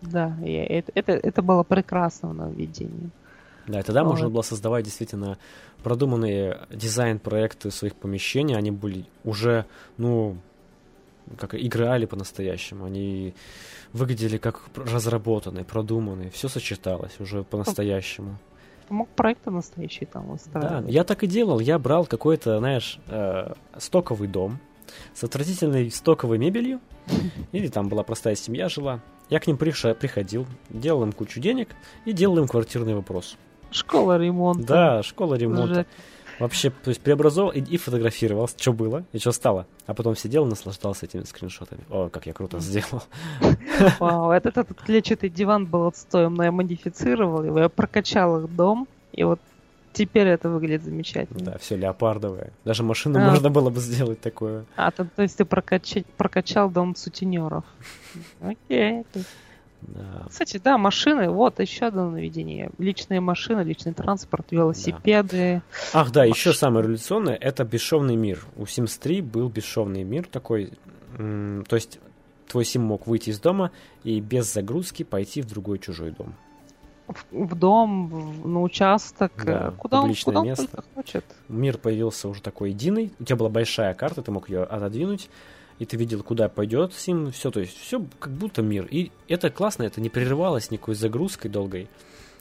Да, 0.00 0.36
это, 0.44 0.92
это, 0.94 1.12
это 1.12 1.42
было 1.42 1.64
прекрасно 1.64 2.32
нововведение. 2.32 3.10
Да, 3.66 3.80
и 3.80 3.82
тогда 3.82 4.02
Вот. 4.02 4.10
можно 4.10 4.28
было 4.28 4.42
создавать 4.42 4.84
действительно 4.84 5.38
продуманные 5.82 6.60
дизайн-проекты 6.70 7.70
своих 7.70 7.94
помещений. 7.94 8.56
Они 8.56 8.70
были 8.70 9.04
уже, 9.24 9.66
ну, 9.98 10.36
как 11.38 11.54
играли 11.54 12.06
по-настоящему. 12.06 12.84
Они 12.84 13.34
выглядели 13.92 14.38
как 14.38 14.62
разработанные, 14.74 15.64
продуманные. 15.64 16.30
Все 16.30 16.48
сочеталось 16.48 17.18
уже 17.20 17.42
по-настоящему. 17.44 18.38
Мог 18.88 19.08
проекты 19.10 19.50
настоящие 19.50 20.06
там 20.06 20.26
Да, 20.26 20.32
устраивать. 20.34 20.90
я 20.92 21.04
так 21.04 21.22
и 21.22 21.26
делал. 21.26 21.60
Я 21.60 21.78
брал 21.78 22.04
какой-то, 22.04 22.58
знаешь, 22.58 22.98
э, 23.06 23.52
стоковый 23.78 24.28
дом 24.28 24.58
с 25.14 25.24
отвратительной 25.24 25.90
стоковой 25.90 26.38
мебелью. 26.38 26.80
Или 27.52 27.68
там 27.68 27.88
была 27.88 28.02
простая 28.02 28.34
семья 28.34 28.68
жила. 28.68 29.00
Я 29.30 29.40
к 29.40 29.46
ним 29.46 29.56
приходил, 29.56 30.46
делал 30.68 31.04
им 31.04 31.12
кучу 31.12 31.40
денег 31.40 31.68
и 32.04 32.12
делал 32.12 32.38
им 32.38 32.48
квартирный 32.48 32.94
вопрос. 32.94 33.36
Школа 33.72 34.18
ремонта. 34.18 34.66
Да, 34.66 35.02
школа 35.02 35.34
ремонта. 35.34 35.74
Жесть. 35.74 35.88
Вообще, 36.38 36.70
то 36.70 36.88
есть 36.88 37.00
преобразовал 37.00 37.50
и, 37.50 37.60
и 37.60 37.76
фотографировал, 37.76 38.48
что 38.48 38.72
было 38.72 39.04
и 39.12 39.18
что 39.18 39.32
стало. 39.32 39.66
А 39.86 39.94
потом 39.94 40.16
сидел 40.16 40.46
и 40.46 40.48
наслаждался 40.48 41.06
этими 41.06 41.22
скриншотами. 41.22 41.82
О, 41.90 42.08
как 42.08 42.26
я 42.26 42.32
круто 42.32 42.58
сделал. 42.58 43.02
Вау, 44.00 44.30
этот, 44.30 44.56
этот 44.56 44.80
клетчатый 44.82 45.28
диван 45.28 45.66
был 45.66 45.86
отстоем, 45.86 46.34
но 46.34 46.44
я 46.44 46.52
модифицировал 46.52 47.44
его, 47.44 47.58
я 47.58 47.68
прокачал 47.68 48.40
их 48.40 48.54
дом, 48.54 48.88
и 49.12 49.24
вот 49.24 49.40
теперь 49.92 50.26
это 50.26 50.48
выглядит 50.48 50.84
замечательно. 50.84 51.52
Да, 51.52 51.58
все 51.58 51.76
леопардовое. 51.76 52.52
Даже 52.64 52.82
машину 52.82 53.20
А. 53.20 53.30
можно 53.30 53.50
было 53.50 53.70
бы 53.70 53.78
сделать 53.80 54.20
такое. 54.20 54.64
А, 54.76 54.90
то, 54.90 55.04
то 55.04 55.22
есть 55.22 55.36
ты 55.36 55.44
прокачать, 55.44 56.06
прокачал 56.06 56.70
дом 56.70 56.96
сутенеров. 56.96 57.64
Окей. 58.40 59.04
Да. 59.88 60.26
Кстати, 60.28 60.58
да, 60.62 60.78
машины, 60.78 61.28
вот 61.30 61.60
еще 61.60 61.86
одно 61.86 62.10
наведение. 62.10 62.70
Личные 62.78 63.20
машины, 63.20 63.60
личный 63.62 63.92
транспорт, 63.92 64.46
велосипеды. 64.52 65.62
Ах, 65.92 66.10
да, 66.12 66.24
еще 66.24 66.52
самое 66.52 66.82
революционное 66.84 67.34
это 67.34 67.64
бесшовный 67.64 68.16
мир. 68.16 68.44
У 68.56 68.62
Sims 68.62 68.98
3 69.00 69.20
был 69.22 69.48
бесшовный 69.48 70.04
мир 70.04 70.26
такой. 70.26 70.72
то 71.16 71.76
есть 71.76 71.98
твой 72.48 72.64
Сим 72.64 72.82
мог 72.82 73.06
выйти 73.06 73.30
из 73.30 73.40
дома 73.40 73.70
и 74.04 74.20
без 74.20 74.52
загрузки 74.52 75.02
пойти 75.02 75.42
в 75.42 75.46
другой 75.46 75.78
чужой 75.78 76.10
дом. 76.12 76.34
В, 77.08 77.44
в 77.46 77.54
дом, 77.58 78.08
в- 78.08 78.46
на 78.48 78.62
участок, 78.62 79.32
Да, 79.44 79.72
куда 79.76 80.00
он, 80.02 80.14
куда 80.24 80.40
он 80.40 80.46
место. 80.46 80.66
только 80.68 80.84
хочет. 80.94 81.24
Мир 81.48 81.76
появился 81.76 82.28
уже 82.28 82.40
такой 82.40 82.70
единый. 82.70 83.12
У 83.18 83.24
тебя 83.24 83.36
была 83.36 83.48
большая 83.50 83.92
карта, 83.94 84.22
ты 84.22 84.30
мог 84.30 84.48
ее 84.48 84.62
отодвинуть, 84.62 85.28
и 85.78 85.84
ты 85.84 85.96
видел, 85.96 86.22
куда 86.22 86.48
пойдет 86.48 86.94
Сим. 86.94 87.32
Все, 87.32 87.50
то 87.50 87.60
есть 87.60 87.76
все 87.76 88.04
как 88.18 88.32
будто 88.32 88.62
мир. 88.62 88.86
И 88.90 89.10
это 89.28 89.50
классно, 89.50 89.84
это 89.84 90.00
не 90.00 90.10
прерывалось 90.10 90.70
никакой 90.70 90.94
загрузкой 90.94 91.50
долгой. 91.50 91.88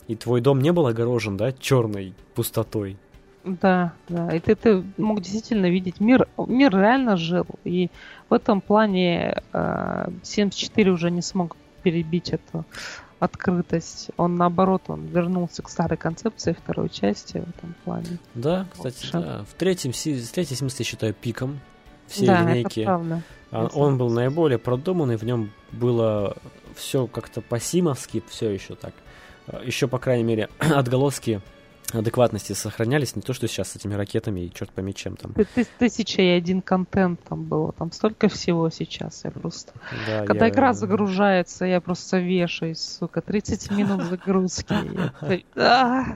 И 0.07 0.15
твой 0.15 0.41
дом 0.41 0.61
не 0.61 0.71
был 0.71 0.87
огорожен, 0.87 1.37
да, 1.37 1.51
черной 1.51 2.13
пустотой. 2.35 2.97
Да, 3.43 3.93
да. 4.07 4.35
И 4.35 4.39
ты, 4.39 4.55
ты 4.55 4.83
мог 4.97 5.21
действительно 5.21 5.67
видеть 5.69 5.99
мир. 5.99 6.27
Мир 6.37 6.71
реально 6.75 7.17
жил. 7.17 7.47
И 7.63 7.89
в 8.29 8.33
этом 8.33 8.61
плане 8.61 9.41
э, 9.53 10.09
74 10.23 10.91
уже 10.91 11.09
не 11.09 11.21
смог 11.21 11.55
перебить 11.83 12.29
эту 12.29 12.65
открытость. 13.19 14.09
Он 14.17 14.35
наоборот, 14.35 14.83
он 14.87 15.05
вернулся 15.05 15.61
к 15.61 15.69
старой 15.69 15.97
концепции 15.97 16.53
второй 16.53 16.89
части 16.89 17.37
в 17.37 17.49
этом 17.49 17.75
плане. 17.83 18.19
Да, 18.35 18.67
кстати, 18.71 19.07
да. 19.11 19.45
В 19.49 19.53
третьем, 19.53 19.91
в 19.91 20.31
третьем 20.31 20.57
смысле 20.57 20.85
считаю 20.85 21.13
пиком 21.13 21.59
всей 22.11 22.27
да, 22.27 22.41
линейки. 22.43 22.81
это 22.81 22.85
правда. 22.87 23.21
А 23.51 23.65
Это 23.65 23.75
Он 23.77 23.97
был 23.97 24.09
наиболее 24.09 24.57
продуманный, 24.59 25.17
в 25.17 25.23
нем 25.23 25.51
было 25.71 26.37
все 26.75 27.07
как-то 27.07 27.41
по-симовски, 27.41 28.23
все 28.29 28.49
еще 28.49 28.75
так. 28.75 28.93
Еще, 29.65 29.87
по 29.87 29.97
крайней 29.99 30.23
мере, 30.23 30.49
отголоски 30.59 31.41
адекватности 31.93 32.53
сохранялись, 32.53 33.17
не 33.17 33.21
то, 33.21 33.33
что 33.33 33.49
сейчас 33.49 33.71
с 33.71 33.75
этими 33.75 33.95
ракетами 33.95 34.39
и 34.45 34.53
черт 34.53 34.71
пойми 34.71 34.93
чем 34.95 35.17
там. 35.17 35.33
Ты- 35.33 35.45
ты- 35.53 35.67
Тысяча 35.77 36.21
и 36.21 36.27
один 36.27 36.61
контент 36.61 37.19
там 37.27 37.43
было. 37.43 37.73
Там 37.73 37.91
столько 37.91 38.29
всего 38.29 38.69
сейчас. 38.69 39.25
Я 39.25 39.31
просто... 39.31 39.73
Да, 40.07 40.25
Когда 40.25 40.45
я- 40.45 40.51
игра 40.53 40.71
загружается, 40.71 41.65
я 41.65 41.81
просто 41.81 42.19
вешаюсь, 42.19 42.79
сука. 42.79 43.21
30 43.21 43.71
минут 43.71 44.03
загрузки. 44.03 44.73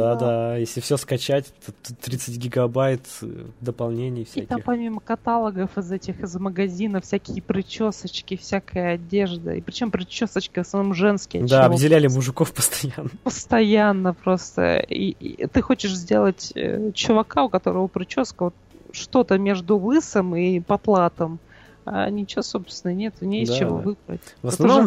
Я- 0.00 0.12
А, 0.12 0.14
Да, 0.14 0.26
да, 0.26 0.56
если 0.56 0.80
все 0.80 0.96
скачать, 0.96 1.52
то 1.64 1.72
30 1.94 2.36
гигабайт 2.36 3.02
э, 3.22 3.26
дополнений 3.60 4.24
всяких. 4.24 4.44
И 4.44 4.46
там 4.46 4.62
помимо 4.62 5.00
каталогов 5.00 5.76
из 5.78 5.90
этих, 5.90 6.20
из 6.20 6.34
магазинов, 6.36 7.04
всякие 7.04 7.42
причесочки, 7.42 8.36
всякая 8.36 8.94
одежда. 8.94 9.54
И 9.54 9.60
причем 9.60 9.90
причесочки 9.90 10.58
в 10.58 10.62
основном 10.62 10.94
женские. 10.94 11.44
Да, 11.44 11.68
выделяли 11.68 12.08
мужиков 12.08 12.52
постоянно. 12.52 13.10
Постоянно 13.24 14.14
просто. 14.14 14.78
И, 14.78 15.10
и 15.10 15.46
ты 15.46 15.62
хочешь 15.62 15.94
сделать 15.94 16.52
э, 16.54 16.92
чувака, 16.92 17.44
у 17.44 17.48
которого 17.48 17.86
прическа 17.86 18.44
вот 18.44 18.54
что-то 18.92 19.38
между 19.38 19.76
лысым 19.78 20.36
и 20.36 20.60
потлатом. 20.60 21.38
А 21.84 22.08
ничего, 22.10 22.42
собственно, 22.42 22.92
нет, 22.92 23.20
не 23.20 23.42
из 23.42 23.48
да, 23.48 23.58
чего 23.58 23.78
да. 23.78 23.82
выбрать. 23.82 24.36
В 24.42 24.48
основном 24.48 24.86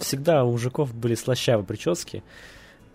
всегда 0.00 0.44
у 0.44 0.52
мужиков 0.52 0.94
были 0.94 1.14
слащавые 1.14 1.66
прически. 1.66 2.22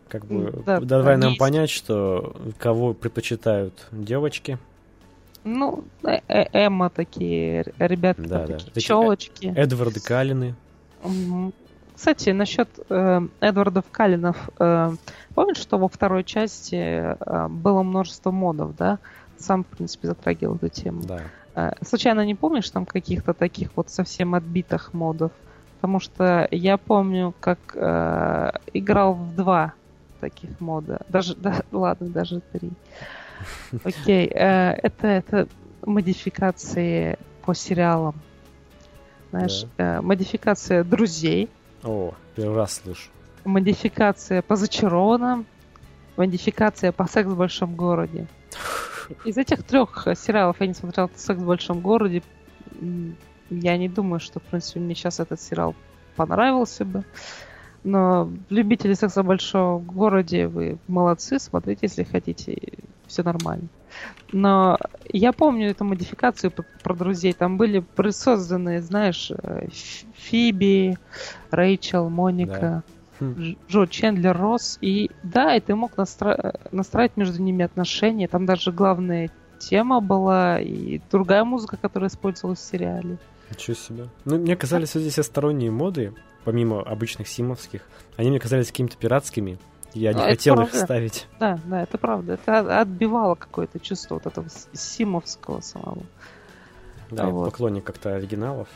Как 0.10 0.26
бы 0.26 0.64
да, 0.66 0.80
давай 0.80 1.18
нам 1.18 1.30
есть. 1.30 1.39
понять, 1.39 1.70
что 1.70 2.36
кого 2.58 2.93
предпочитают 2.93 3.88
девочки. 3.91 4.58
Ну, 5.43 5.84
э 6.03 6.20
-э 6.28 6.49
Эмма 6.53 6.89
такие, 6.89 7.66
ребята, 7.80 8.22
да, 8.22 8.47
да. 8.47 8.58
такие 8.58 8.82
челочки. 8.82 9.53
Эдварды 9.55 9.99
Калины. 9.99 10.55
Кстати, 11.97 12.30
насчет 12.30 12.70
э, 12.89 13.22
Эдвардов 13.39 13.86
Калинов. 13.91 14.49
Э, 14.60 14.91
помнишь, 15.34 15.58
что 15.58 15.80
во 15.80 15.88
второй 15.88 16.24
части 16.24 16.76
э, 16.76 17.47
было 17.47 17.82
множество 17.82 18.30
модов, 18.30 18.76
да? 18.76 18.99
Сам, 19.39 19.64
в 19.64 19.68
принципе, 19.68 20.08
затрагивал 20.08 20.58
эту 20.58 20.70
тему. 20.70 21.01
Да. 21.03 21.22
Э, 21.55 21.72
случайно 21.84 22.24
не 22.24 22.36
помнишь 22.36 22.70
там 22.70 22.86
каких-то 22.86 23.34
таких 23.34 23.70
вот 23.76 23.89
совсем 23.89 24.36
отбитых 24.36 24.93
модов? 24.93 25.32
Потому 25.82 25.99
что 25.99 26.47
я 26.51 26.78
помню, 26.78 27.34
как 27.39 27.58
э, 27.74 28.51
играл 28.74 29.16
в 29.16 29.36
два 29.36 29.74
таких 30.20 30.59
мода. 30.59 31.01
Даже, 31.09 31.36
да, 31.36 31.61
ладно, 31.72 32.07
даже 32.09 32.41
три. 32.51 32.72
Окей, 33.84 34.28
э, 34.28 34.72
это, 34.84 35.07
это 35.07 35.47
модификации 35.86 37.18
по 37.43 37.53
сериалам. 37.53 38.15
Знаешь, 39.30 39.65
да. 39.78 39.97
э, 39.97 40.01
модификация 40.01 40.84
друзей. 40.84 41.49
О, 41.84 42.13
первый 42.36 42.55
раз 42.57 42.82
слышу. 42.84 43.09
Модификация 43.45 44.41
по 44.41 44.55
зачарованным. 44.55 45.45
Модификация 46.15 46.91
по 46.91 47.07
секс 47.07 47.30
в 47.30 47.38
большом 47.38 47.76
городе. 47.76 48.28
Из 49.24 49.38
этих 49.38 49.63
трех 49.63 50.07
сериалов 50.15 50.57
я 50.59 50.68
не 50.68 50.74
смотрел 50.74 51.09
секс 51.15 51.39
в 51.39 51.45
большом 51.45 51.80
городе. 51.80 52.24
Я 53.49 53.78
не 53.78 53.88
думаю, 53.88 54.20
что, 54.20 54.39
в 54.39 54.43
принципе, 54.43 54.80
мне 54.80 54.95
сейчас 54.95 55.20
этот 55.20 55.39
сериал 55.39 55.76
понравился 56.15 56.84
бы. 56.84 57.03
Но 57.88 58.29
любители 58.49 58.93
секса 58.95 59.23
в 59.23 59.27
большом 59.27 59.85
городе, 59.85 60.47
вы 60.47 60.77
молодцы, 60.89 61.39
смотрите, 61.39 61.79
если 61.83 62.03
хотите, 62.03 62.57
все 63.07 63.23
нормально. 63.23 63.69
Но 64.33 64.77
я 65.07 65.31
помню 65.31 65.69
эту 65.69 65.85
модификацию 65.85 66.51
про 66.83 66.93
друзей. 66.93 67.31
Там 67.31 67.55
были 67.55 67.79
присозданные, 67.79 68.81
знаешь, 68.81 69.31
э, 69.31 69.69
Фиби, 70.15 70.97
Рэйчел, 71.49 72.09
Моника, 72.09 72.83
да. 73.21 73.25
Хм. 73.25 73.55
Джо 73.69 73.88
Чендлер, 73.88 74.38
Росс. 74.38 74.77
И 74.81 75.09
да, 75.23 75.55
и 75.55 75.61
ты 75.61 75.73
мог 75.73 75.95
настра... 75.95 76.55
настраивать 76.73 77.15
между 77.15 77.41
ними 77.41 77.63
отношения. 77.63 78.27
Там 78.27 78.45
даже 78.45 78.73
главная 78.73 79.31
тема 79.59 80.01
была 80.01 80.59
и 80.59 80.99
другая 81.09 81.45
музыка, 81.45 81.77
которая 81.77 82.09
использовалась 82.09 82.59
в 82.59 82.65
сериале. 82.65 83.17
Ничего 83.49 83.75
себе. 83.75 84.07
Ну, 84.25 84.38
мне 84.38 84.57
казались 84.57 84.93
вот 84.93 85.01
здесь 85.03 85.25
сторонние 85.25 85.71
моды, 85.71 86.13
помимо 86.47 86.81
обычных 86.81 87.27
симовских, 87.27 87.81
они 88.15 88.29
мне 88.29 88.39
казались 88.39 88.67
какими-то 88.67 88.95
пиратскими. 88.95 89.59
Я 89.93 90.13
не 90.13 90.21
ну, 90.21 90.27
хотел 90.29 90.61
их 90.61 90.73
ставить. 90.73 91.27
Да, 91.41 91.59
да, 91.65 91.83
это 91.83 91.97
правда. 91.97 92.35
Это 92.35 92.79
отбивало 92.79 93.35
какое-то 93.35 93.81
чувство 93.81 94.13
вот 94.13 94.27
этого 94.27 94.47
симовского 94.71 95.59
самого. 95.59 96.03
Да, 97.11 97.25
вот. 97.25 97.51
поклонник 97.51 97.83
как-то 97.83 98.15
оригиналов. 98.15 98.69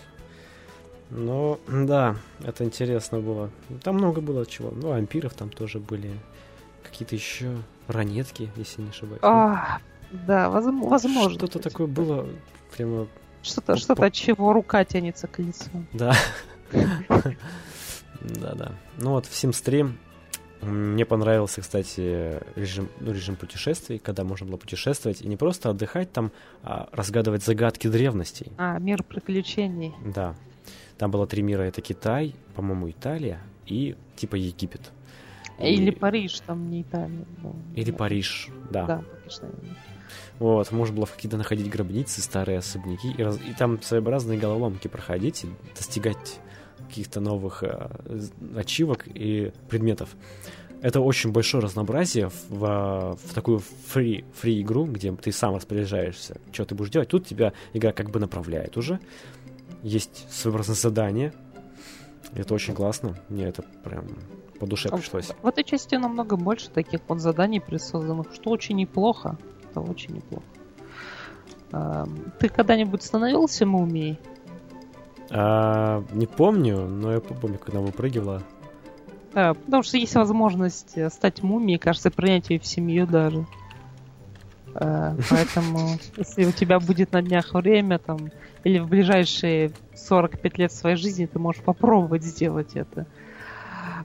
Но, 1.12 1.62
да, 1.66 2.18
это 2.44 2.66
интересно 2.66 3.22
было. 3.22 3.50
Там 3.84 3.96
много 3.96 4.20
было 4.20 4.46
чего. 4.46 4.72
Ну, 4.72 4.92
ампиров 4.92 5.34
там 5.34 5.50
тоже 5.50 5.80
были. 5.80 6.12
Какие-то 6.84 7.16
еще 7.16 7.56
ранетки, 7.88 8.52
если 8.58 8.82
не 8.82 8.90
ошибаюсь. 8.90 9.22
А, 9.24 9.78
да, 10.12 10.50
возможно. 10.50 11.30
Что-то 11.30 11.60
такое 11.60 11.88
было 11.88 12.28
прямо... 12.76 13.08
Что-то, 13.44 13.78
что-то, 13.78 14.06
от 14.06 14.12
чего 14.12 14.52
рука 14.52 14.84
тянется 14.84 15.28
к 15.28 15.40
лицу. 15.40 15.70
Да. 15.94 16.14
Да-да. 18.22 18.74
Ну 18.98 19.12
вот 19.12 19.26
в 19.26 19.36
Симстрим 19.36 19.98
мне 20.62 21.06
понравился, 21.06 21.62
кстати, 21.62 22.40
режим, 22.56 22.90
ну, 23.00 23.12
режим 23.12 23.36
путешествий, 23.36 23.98
когда 23.98 24.24
можно 24.24 24.46
было 24.46 24.58
путешествовать 24.58 25.22
и 25.22 25.28
не 25.28 25.36
просто 25.36 25.72
отдыхать 25.72 26.12
там, 26.12 26.32
а 26.62 26.88
разгадывать 26.92 27.44
загадки 27.44 27.88
древностей. 27.88 28.52
А, 28.58 28.78
мир 28.78 29.04
приключений. 29.04 29.94
Да. 30.06 30.36
Там 30.98 31.10
было 31.10 31.26
три 31.26 31.42
мира. 31.42 31.64
Это 31.64 31.82
Китай, 31.82 32.36
по-моему, 32.56 32.92
Италия 32.92 33.40
и 33.66 33.96
типа 34.16 34.36
Египет. 34.36 34.92
Или 35.60 35.90
и... 35.90 35.96
Париж, 35.96 36.40
там 36.42 36.70
не 36.70 36.84
Италия. 36.84 37.26
Но... 37.42 37.56
Или 37.76 37.90
да. 37.90 37.98
Париж, 37.98 38.50
да. 38.70 38.86
Да, 38.86 39.04
конечно. 39.20 39.50
Вот, 40.38 40.72
можно 40.72 40.96
было 40.96 41.06
какие-то 41.06 41.38
находить 41.38 41.70
гробницы, 41.70 42.22
старые 42.22 42.60
особняки, 42.60 43.12
и, 43.12 43.24
раз... 43.24 43.38
и 43.38 43.54
там 43.54 43.82
своеобразные 43.82 44.40
головоломки 44.40 44.88
проходить 44.88 45.44
и 45.44 45.50
достигать 45.76 46.40
каких-то 46.92 47.22
новых 47.22 47.64
э, 47.64 47.90
ачивок 48.56 49.08
и 49.08 49.54
предметов. 49.70 50.10
Это 50.82 51.00
очень 51.00 51.32
большое 51.32 51.64
разнообразие 51.64 52.30
в, 52.30 52.50
в, 52.50 53.18
в 53.24 53.34
такую 53.34 53.60
фри, 53.60 54.26
фри 54.34 54.62
игру, 54.62 54.86
где 54.86 55.12
ты 55.14 55.32
сам 55.32 55.56
распоряжаешься, 55.56 56.38
что 56.52 56.66
ты 56.66 56.76
будешь 56.76 56.92
делать. 56.92 57.08
Тут 57.08 57.26
тебя 57.26 57.54
игра 57.74 57.94
как 57.94 58.10
бы 58.10 58.20
направляет 58.20 58.78
уже. 58.78 59.00
Есть 59.84 60.32
своеобразное 60.32 60.76
задание. 60.76 61.34
Это 62.34 62.54
очень 62.54 62.74
классно. 62.74 63.16
Мне 63.30 63.46
это 63.46 63.64
прям 63.84 64.06
по 64.60 64.68
душе 64.68 64.90
а 64.92 64.98
пришлось. 64.98 65.32
В 65.42 65.48
этой 65.48 65.64
части 65.64 65.96
намного 65.96 66.36
больше 66.36 66.70
таких 66.70 67.02
вот 67.08 67.20
заданий 67.22 67.60
присозданных, 67.60 68.34
что 68.34 68.50
очень 68.50 68.76
неплохо. 68.76 69.38
Это 69.70 69.82
очень 69.82 70.16
неплохо. 70.16 70.46
Ты 72.40 72.50
когда-нибудь 72.50 73.02
становился 73.02 73.66
мумией? 73.66 74.20
А, 75.34 76.04
не 76.12 76.28
помню, 76.28 76.88
но 76.88 77.14
я 77.14 77.20
помню, 77.22 77.58
когда 77.58 77.80
выпрыгивала. 77.80 78.42
Да, 79.34 79.54
потому 79.54 79.82
что 79.84 79.98
есть 79.98 80.16
возможность 80.16 80.98
э, 80.98 81.10
стать 81.10 81.42
мумией, 81.42 81.80
кажется, 81.80 82.12
принять 82.12 82.50
ее 82.50 82.60
в 82.60 82.66
семью 82.66 83.08
даже. 83.08 83.46
А, 84.76 85.16
поэтому, 85.30 85.98
если 86.18 86.46
у 86.46 86.52
тебя 86.52 86.82
будет 86.82 87.14
на 87.14 87.22
днях 87.22 87.54
время, 87.54 87.98
там, 87.98 88.30
или 88.66 88.80
в 88.80 88.88
ближайшие 88.88 89.72
45 89.96 90.58
лет 90.58 90.74
своей 90.74 90.98
жизни, 90.98 91.28
ты 91.28 91.40
можешь 91.40 91.62
попробовать 91.62 92.24
сделать 92.24 92.76
это. 92.76 93.06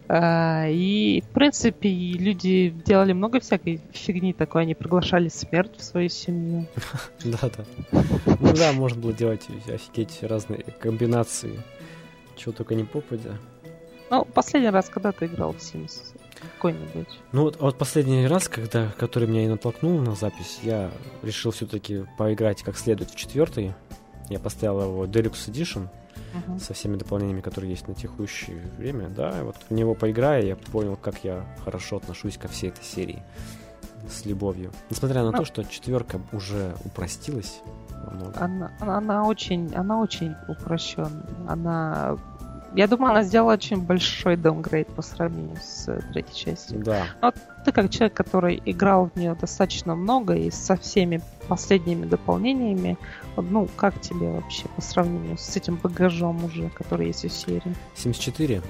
А, 0.09 0.67
и, 0.69 1.21
в 1.23 1.29
принципе, 1.29 1.89
люди 1.91 2.71
делали 2.85 3.13
много 3.13 3.41
всякой 3.41 3.81
фигни 3.93 4.33
такой. 4.33 4.63
Они 4.63 4.75
приглашали 4.75 5.29
смерть 5.29 5.77
в 5.77 5.83
свою 5.83 6.09
семью. 6.09 6.67
Да-да. 7.25 7.65
Ну 8.41 8.53
да, 8.55 8.73
можно 8.73 9.01
было 9.01 9.13
делать 9.13 9.47
офигеть 9.67 10.23
разные 10.23 10.63
комбинации. 10.79 11.61
Чего 12.37 12.53
только 12.53 12.75
не 12.75 12.85
попадя. 12.85 13.39
Ну, 14.11 14.25
последний 14.25 14.71
раз, 14.71 14.89
когда 14.89 15.11
ты 15.11 15.27
играл 15.27 15.53
в 15.53 15.57
Sims? 15.57 16.01
Какой-нибудь? 16.55 17.09
Ну, 17.33 17.43
вот, 17.43 17.59
вот 17.59 17.79
последний 17.79 18.27
раз, 18.27 18.49
когда, 18.49 18.93
который 18.99 19.27
меня 19.27 19.45
и 19.45 19.49
натолкнул 19.49 19.99
на 20.01 20.15
запись, 20.15 20.61
я 20.63 20.91
решил 21.23 21.51
все-таки 21.51 22.05
поиграть 22.17 22.63
как 22.63 22.77
следует 22.77 23.11
в 23.11 23.17
четвертый. 23.17 23.75
Я 24.29 24.39
поставил 24.39 24.83
его 24.83 25.07
Deluxe 25.07 25.51
Edition 25.51 25.89
uh-huh. 26.47 26.59
со 26.59 26.75
всеми 26.75 26.97
дополнениями, 26.97 27.41
которые 27.41 27.71
есть 27.71 27.89
на 27.89 27.95
текущее 27.95 28.63
время, 28.79 29.09
да, 29.09 29.43
вот 29.43 29.57
в 29.69 29.73
него 29.73 29.95
поиграя, 29.95 30.43
я 30.43 30.57
понял, 30.57 30.97
как 30.97 31.25
я 31.25 31.45
хорошо 31.65 31.97
отношусь 31.97 32.37
ко 32.39 32.49
всей 32.49 32.71
этой 32.71 32.85
серии 32.85 33.23
с 34.09 34.25
любовью. 34.25 34.73
Несмотря 34.91 35.23
на 35.23 35.33
ну, 35.33 35.39
то, 35.39 35.45
что 35.45 35.65
четверка 35.65 36.21
уже 36.33 36.75
упростилась 36.85 37.61
Она, 38.37 38.71
она, 38.81 38.99
она 38.99 39.25
очень, 39.25 39.75
она 39.75 40.01
очень 40.01 40.35
упрощенная. 40.49 41.27
Она 41.49 42.17
я 42.77 42.87
думаю, 42.89 43.13
она 43.13 43.23
сделала 43.23 43.55
очень 43.55 43.81
большой 43.81 44.37
даунгрейд 44.37 44.89
по 44.89 45.01
сравнению 45.01 45.57
с 45.57 45.87
третьей 46.13 46.35
частью. 46.35 46.85
Да. 46.85 47.07
Но 47.23 47.33
ты 47.65 47.73
как 47.73 47.89
человек, 47.91 48.13
который 48.13 48.61
играл 48.67 49.11
в 49.15 49.19
нее 49.19 49.35
достаточно 49.35 49.95
много 49.95 50.35
и 50.35 50.51
со 50.51 50.77
всеми 50.77 51.23
последними 51.49 52.05
дополнениями, 52.05 52.99
ну, 53.43 53.69
как 53.77 54.01
тебе 54.01 54.31
вообще 54.31 54.65
по 54.77 54.83
сравнению 54.83 55.39
с 55.39 55.57
этим 55.57 55.77
багажом 55.77 56.45
уже, 56.45 56.69
который 56.71 57.09
есть 57.09 57.25
в 57.25 57.31
серии? 57.31 57.75
74. 57.95 58.63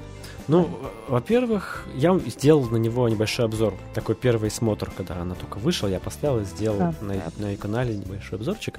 Ну, 0.48 0.68
во-первых, 1.08 1.86
я 1.94 2.16
сделал 2.18 2.64
на 2.66 2.76
него 2.76 3.08
небольшой 3.08 3.46
обзор. 3.46 3.74
Такой 3.94 4.14
первый 4.14 4.50
смотр, 4.50 4.90
когда 4.96 5.16
она 5.16 5.34
только 5.34 5.58
вышла, 5.58 5.88
я 5.88 5.98
поставил 5.98 6.40
и 6.40 6.44
сделал 6.44 6.78
да, 6.78 6.94
на, 7.00 7.14
на 7.36 7.56
канале 7.56 7.96
небольшой 7.96 8.38
обзорчик. 8.38 8.78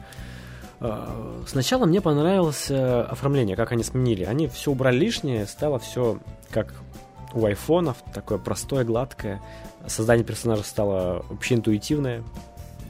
А, 0.80 1.44
сначала 1.46 1.86
мне 1.86 2.00
понравилось 2.00 2.72
оформление, 2.72 3.56
как 3.56 3.72
они 3.74 3.84
сменили. 3.84 4.24
Они 4.24 4.48
все 4.48 4.72
убрали 4.72 4.98
лишнее, 4.98 5.46
стало 5.46 5.80
все 5.80 6.20
как 6.52 6.74
у 7.34 7.46
айфонов, 7.46 7.98
такое 8.14 8.38
простое, 8.38 8.86
гладкое. 8.86 9.42
Создание 9.86 10.26
персонажа 10.26 10.64
стало 10.64 11.26
вообще 11.30 11.56
интуитивное, 11.56 12.24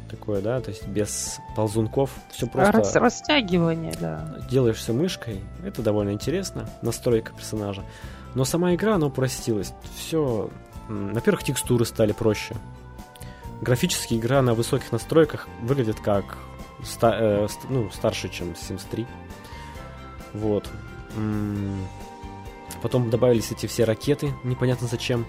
такое, 0.07 0.41
да, 0.41 0.59
то 0.61 0.69
есть 0.69 0.87
без 0.87 1.39
ползунков, 1.55 2.11
все 2.31 2.47
просто... 2.47 2.71
Рас, 2.71 2.95
растягивание, 2.95 3.93
да. 3.99 4.37
Делаешь 4.49 4.77
все 4.77 4.93
мышкой, 4.93 5.41
это 5.63 5.81
довольно 5.81 6.11
интересно, 6.11 6.69
настройка 6.81 7.33
персонажа. 7.33 7.83
Но 8.35 8.45
сама 8.45 8.75
игра, 8.75 8.95
она 8.95 9.07
упростилась. 9.07 9.73
Все, 9.95 10.49
во-первых, 10.87 11.43
текстуры 11.43 11.85
стали 11.85 12.11
проще. 12.11 12.55
Графически 13.61 14.15
игра 14.15 14.41
на 14.41 14.53
высоких 14.53 14.91
настройках 14.91 15.47
выглядит 15.61 15.99
как 15.99 16.37
ста 16.83 17.15
э, 17.19 17.47
ну, 17.69 17.89
старше, 17.89 18.29
чем 18.29 18.49
Sims 18.51 18.83
3. 18.89 19.07
Вот. 20.33 20.69
Потом 22.81 23.09
добавились 23.09 23.51
эти 23.51 23.65
все 23.65 23.85
ракеты, 23.85 24.33
непонятно 24.43 24.87
зачем. 24.87 25.25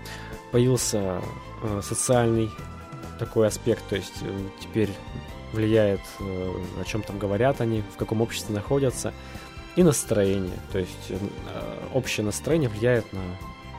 Появился 0.53 1.23
э, 1.63 1.81
социальный 1.83 2.51
такой 3.19 3.47
аспект, 3.47 3.87
то 3.89 3.97
есть 3.97 4.15
э, 4.23 4.49
теперь 4.61 4.91
влияет, 5.53 6.01
э, 6.21 6.53
о 6.81 6.85
чем 6.85 7.03
там 7.03 7.19
говорят 7.19 7.61
они, 7.61 7.83
в 7.95 7.97
каком 7.97 8.21
обществе 8.21 8.55
находятся, 8.55 9.13
и 9.77 9.83
настроение. 9.83 10.59
То 10.73 10.79
есть 10.79 11.11
э, 11.11 11.19
общее 11.95 12.25
настроение 12.25 12.69
влияет 12.69 13.13
на 13.13 13.23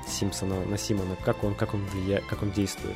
Симпсона, 0.08 0.66
на 0.66 0.78
Симона, 0.78 1.16
как 1.24 1.44
он, 1.44 1.56
как 1.56 1.74
он 1.74 1.86
влияет, 1.86 2.26
как 2.26 2.42
он 2.42 2.52
действует. 2.52 2.96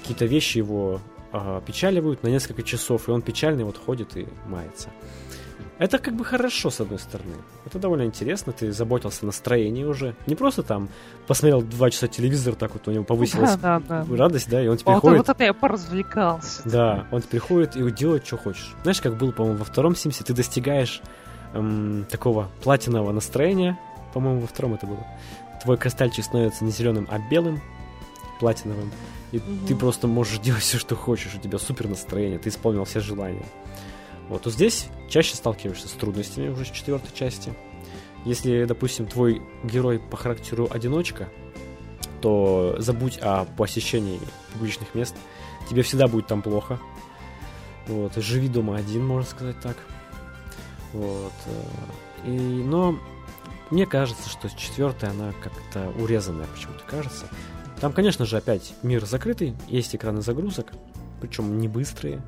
Какие-то 0.00 0.26
вещи 0.26 0.58
его 0.58 1.00
э, 1.32 1.60
печаливают 1.66 2.22
на 2.22 2.28
несколько 2.28 2.62
часов, 2.62 3.08
и 3.08 3.10
он 3.10 3.22
печальный 3.22 3.64
вот 3.64 3.78
ходит 3.78 4.16
и 4.16 4.26
мается. 4.46 4.90
Это 5.78 5.98
как 5.98 6.14
бы 6.14 6.24
хорошо, 6.24 6.70
с 6.70 6.80
одной 6.80 6.98
стороны. 6.98 7.34
Это 7.66 7.78
довольно 7.78 8.04
интересно, 8.04 8.52
ты 8.52 8.72
заботился 8.72 9.20
о 9.22 9.26
настроении 9.26 9.84
уже. 9.84 10.14
Не 10.26 10.34
просто 10.34 10.62
там 10.62 10.88
посмотрел 11.26 11.60
два 11.60 11.90
часа 11.90 12.08
телевизор, 12.08 12.54
так 12.54 12.72
вот 12.72 12.88
у 12.88 12.92
него 12.92 13.04
повысилась 13.04 13.56
да, 13.56 13.80
да, 13.86 14.04
да. 14.04 14.16
радость, 14.16 14.48
да, 14.48 14.62
и 14.62 14.68
он 14.68 14.78
теперь 14.78 14.94
вот, 14.94 15.00
ходит... 15.00 15.18
Вот 15.18 15.28
это 15.28 15.44
я 15.44 15.52
поразвлекался. 15.52 16.62
Да, 16.64 17.06
он 17.10 17.20
теперь 17.20 17.40
ходит 17.40 17.76
и 17.76 17.90
делает, 17.90 18.26
что 18.26 18.38
хочешь. 18.38 18.74
Знаешь, 18.82 19.02
как 19.02 19.18
было, 19.18 19.32
по-моему, 19.32 19.58
во 19.58 19.64
втором 19.64 19.94
Симсе, 19.94 20.24
ты 20.24 20.32
достигаешь 20.32 21.02
эм, 21.52 22.06
такого 22.10 22.48
платинового 22.62 23.12
настроения, 23.12 23.78
по-моему, 24.14 24.40
во 24.40 24.46
втором 24.46 24.74
это 24.74 24.86
было. 24.86 25.06
Твой 25.62 25.76
кристальчик 25.76 26.24
становится 26.24 26.64
не 26.64 26.70
зеленым, 26.70 27.06
а 27.10 27.18
белым, 27.18 27.60
платиновым. 28.40 28.90
И 29.32 29.38
угу. 29.38 29.66
ты 29.68 29.76
просто 29.76 30.06
можешь 30.06 30.38
делать 30.38 30.62
все, 30.62 30.78
что 30.78 30.96
хочешь. 30.96 31.34
У 31.34 31.38
тебя 31.38 31.58
супер 31.58 31.86
настроение, 31.88 32.38
ты 32.38 32.48
исполнил 32.48 32.84
все 32.84 33.00
желания. 33.00 33.44
Вот, 34.28 34.42
то 34.42 34.50
здесь 34.50 34.88
чаще 35.08 35.36
сталкиваешься 35.36 35.88
с 35.88 35.92
трудностями 35.92 36.48
уже 36.48 36.64
в 36.64 36.72
четвертой 36.72 37.10
части. 37.14 37.54
Если, 38.24 38.64
допустим, 38.64 39.06
твой 39.06 39.40
герой 39.62 40.00
по 40.00 40.16
характеру 40.16 40.68
одиночка, 40.70 41.28
то 42.20 42.74
забудь 42.78 43.18
о 43.18 43.44
посещении 43.44 44.20
публичных 44.52 44.94
мест. 44.94 45.14
Тебе 45.70 45.82
всегда 45.82 46.08
будет 46.08 46.26
там 46.26 46.42
плохо. 46.42 46.80
Вот, 47.86 48.16
живи 48.16 48.48
дома 48.48 48.76
один, 48.76 49.06
можно 49.06 49.30
сказать 49.30 49.60
так. 49.60 49.76
Вот. 50.92 51.32
Э, 51.46 52.28
и, 52.28 52.30
но 52.30 52.98
мне 53.70 53.86
кажется, 53.86 54.28
что 54.28 54.48
четвертая, 54.48 55.10
она 55.10 55.32
как-то 55.40 55.92
урезанная 56.00 56.46
почему-то 56.46 56.82
кажется. 56.84 57.26
Там, 57.80 57.92
конечно 57.92 58.24
же, 58.24 58.36
опять 58.36 58.74
мир 58.82 59.04
закрытый, 59.04 59.54
есть 59.68 59.94
экраны 59.94 60.22
загрузок, 60.22 60.72
причем 61.20 61.58
не 61.58 61.68
быстрые. 61.68 62.22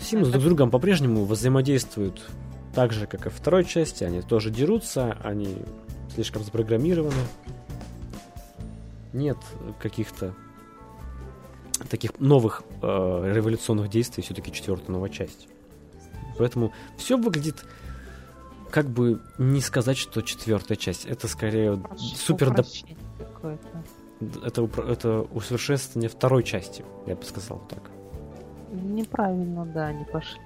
Симус 0.00 0.28
друг 0.28 0.42
с 0.42 0.44
другом 0.44 0.70
по-прежнему 0.70 1.24
взаимодействуют 1.24 2.30
так 2.74 2.92
же, 2.92 3.06
как 3.06 3.26
и 3.26 3.30
в 3.30 3.34
второй 3.34 3.64
части. 3.64 4.04
Они 4.04 4.20
тоже 4.22 4.50
дерутся, 4.50 5.16
они 5.22 5.56
слишком 6.14 6.42
запрограммированы. 6.42 7.14
Нет 9.12 9.38
каких-то 9.80 10.34
таких 11.88 12.18
новых 12.18 12.62
э, 12.82 13.32
революционных 13.34 13.88
действий, 13.88 14.22
все-таки 14.22 14.52
четвертая 14.52 14.90
новая 14.90 15.10
часть. 15.10 15.48
Поэтому 16.38 16.72
все 16.96 17.16
выглядит 17.16 17.64
как 18.70 18.88
бы 18.88 19.20
не 19.38 19.60
сказать, 19.60 19.96
что 19.96 20.20
четвертая 20.22 20.76
часть. 20.76 21.06
Это 21.06 21.26
скорее 21.28 21.76
Прошу, 21.76 22.16
супер 22.16 22.54
доп... 22.54 22.66
это, 24.44 24.68
это 24.82 25.20
усовершенствование 25.32 26.08
второй 26.08 26.44
части, 26.44 26.84
я 27.06 27.16
бы 27.16 27.24
сказал 27.24 27.62
так. 27.68 27.90
Неправильно, 28.70 29.64
да, 29.64 29.86
они 29.86 30.04
пошли. 30.04 30.40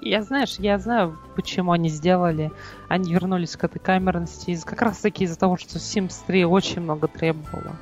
Я, 0.00 0.22
знаешь, 0.22 0.56
я 0.58 0.78
знаю, 0.78 1.16
почему 1.36 1.72
они 1.72 1.88
сделали. 1.88 2.50
Они 2.88 3.12
вернулись 3.12 3.56
к 3.56 3.64
этой 3.64 3.78
камерности 3.78 4.50
из, 4.50 4.64
как 4.64 4.82
раз 4.82 4.98
таки 4.98 5.24
из-за 5.24 5.38
того, 5.38 5.56
что 5.56 5.78
Sims 5.78 6.16
3 6.26 6.44
очень 6.44 6.80
много 6.80 7.06
требовала. 7.06 7.76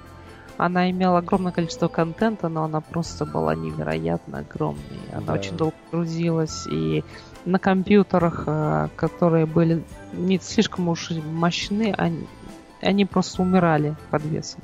Она 0.58 0.90
имела 0.90 1.18
огромное 1.18 1.52
количество 1.52 1.88
контента, 1.88 2.48
но 2.48 2.64
она 2.64 2.80
просто 2.80 3.24
была 3.24 3.54
невероятно 3.54 4.38
огромной. 4.38 4.82
Она 5.12 5.26
да. 5.26 5.32
очень 5.34 5.56
долго 5.56 5.76
грузилась, 5.92 6.66
и 6.66 7.04
на 7.44 7.58
компьютерах, 7.58 8.44
э, 8.46 8.88
которые 8.96 9.46
были 9.46 9.84
не 10.12 10.38
слишком 10.38 10.88
уж 10.88 11.10
мощны, 11.10 11.94
они, 11.96 12.26
они 12.82 13.04
просто 13.06 13.42
умирали 13.42 13.94
под 14.10 14.24
весом. 14.24 14.60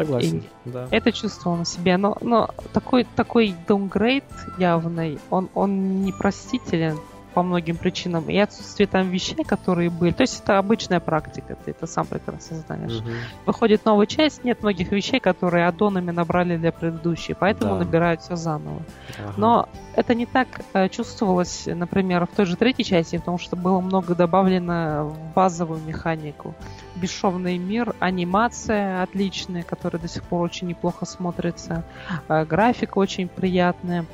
Согласен, 0.00 0.42
и 0.64 0.70
да. 0.70 0.88
Это 0.90 1.12
чувствовал 1.12 1.56
на 1.56 1.64
себе. 1.64 1.96
Но, 1.96 2.16
но 2.20 2.48
такой, 2.72 3.06
такой 3.16 3.54
downgrade 3.68 4.24
явный, 4.58 5.18
он, 5.30 5.48
он 5.54 6.02
непростителен 6.04 6.98
по 7.30 7.42
многим 7.42 7.76
причинам, 7.76 8.28
и 8.28 8.36
отсутствие 8.36 8.86
там 8.86 9.10
вещей, 9.10 9.44
которые 9.44 9.90
были. 9.90 10.12
То 10.12 10.22
есть 10.22 10.42
это 10.42 10.58
обычная 10.58 11.00
практика, 11.00 11.56
ты 11.64 11.70
это 11.72 11.86
сам 11.86 12.06
прекрасно 12.06 12.58
знаешь. 12.58 12.98
Угу. 12.98 13.08
Выходит 13.46 13.84
новая 13.84 14.06
часть, 14.06 14.44
нет 14.44 14.62
многих 14.62 14.92
вещей, 14.92 15.20
которые 15.20 15.66
аддонами 15.66 16.10
набрали 16.10 16.56
для 16.56 16.72
предыдущей, 16.72 17.34
поэтому 17.34 17.74
да. 17.74 17.84
набирают 17.84 18.22
все 18.22 18.36
заново. 18.36 18.82
Ага. 19.18 19.34
Но 19.36 19.68
это 19.94 20.14
не 20.14 20.26
так 20.26 20.48
э, 20.72 20.88
чувствовалось, 20.88 21.66
например, 21.66 22.26
в 22.26 22.34
той 22.36 22.46
же 22.46 22.56
третьей 22.56 22.84
части, 22.84 23.18
потому 23.18 23.38
что 23.38 23.56
было 23.56 23.80
много 23.80 24.14
добавлено 24.14 25.08
в 25.08 25.34
базовую 25.34 25.80
механику 25.80 26.54
бесшовный 26.96 27.58
мир, 27.58 27.94
анимация 27.98 29.02
отличная, 29.02 29.62
которая 29.62 30.00
до 30.00 30.08
сих 30.08 30.22
пор 30.24 30.42
очень 30.42 30.68
неплохо 30.68 31.06
смотрится, 31.06 31.84
э, 32.28 32.44
графика 32.44 32.98
очень 32.98 33.28
приятная, 33.28 34.04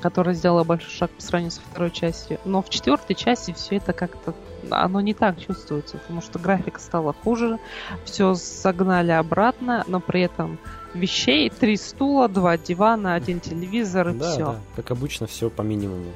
которая 0.00 0.34
сделала 0.34 0.64
большой 0.64 0.90
шаг 0.90 1.10
по 1.10 1.22
сравнению 1.22 1.52
со 1.52 1.60
второй 1.60 1.90
частью. 1.90 2.38
Но 2.44 2.62
в 2.62 2.70
четвертой 2.70 3.16
части 3.16 3.52
все 3.52 3.76
это 3.76 3.92
как-то 3.92 4.34
оно 4.70 5.00
не 5.00 5.14
так 5.14 5.40
чувствуется, 5.40 5.98
потому 5.98 6.20
что 6.20 6.38
графика 6.38 6.80
стала 6.80 7.12
хуже, 7.12 7.58
все 8.04 8.34
загнали 8.34 9.10
обратно, 9.10 9.84
но 9.86 10.00
при 10.00 10.22
этом 10.22 10.58
вещей 10.94 11.50
три 11.50 11.76
стула, 11.76 12.28
два 12.28 12.58
дивана, 12.58 13.14
один 13.14 13.40
телевизор 13.40 14.10
и 14.10 14.14
да, 14.14 14.30
все. 14.30 14.44
Да, 14.44 14.60
как 14.76 14.90
обычно, 14.90 15.26
все 15.26 15.50
по 15.50 15.62
минимуму. 15.62 16.12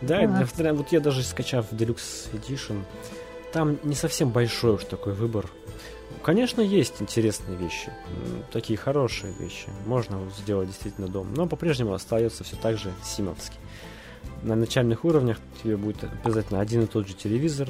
Да, 0.00 0.26
да. 0.26 0.74
вот 0.74 0.90
я 0.90 1.00
даже 1.00 1.22
скачав 1.22 1.72
Deluxe 1.72 2.28
Edition, 2.32 2.82
там 3.52 3.78
не 3.84 3.94
совсем 3.94 4.30
большой 4.30 4.74
уж 4.74 4.84
такой 4.84 5.12
выбор. 5.12 5.46
Конечно, 6.22 6.60
есть 6.60 7.00
интересные 7.00 7.56
вещи, 7.56 7.92
такие 8.52 8.76
хорошие 8.76 9.32
вещи. 9.40 9.68
Можно 9.86 10.20
сделать 10.38 10.68
действительно 10.68 11.08
дом, 11.08 11.34
но 11.34 11.46
по-прежнему 11.46 11.94
остается 11.94 12.44
все 12.44 12.56
так 12.56 12.78
же 12.78 12.92
симовский. 13.04 13.58
На 14.42 14.54
начальных 14.54 15.04
уровнях 15.04 15.38
тебе 15.62 15.76
будет 15.76 16.04
обязательно 16.24 16.60
один 16.60 16.82
и 16.82 16.86
тот 16.86 17.08
же 17.08 17.14
телевизор. 17.14 17.68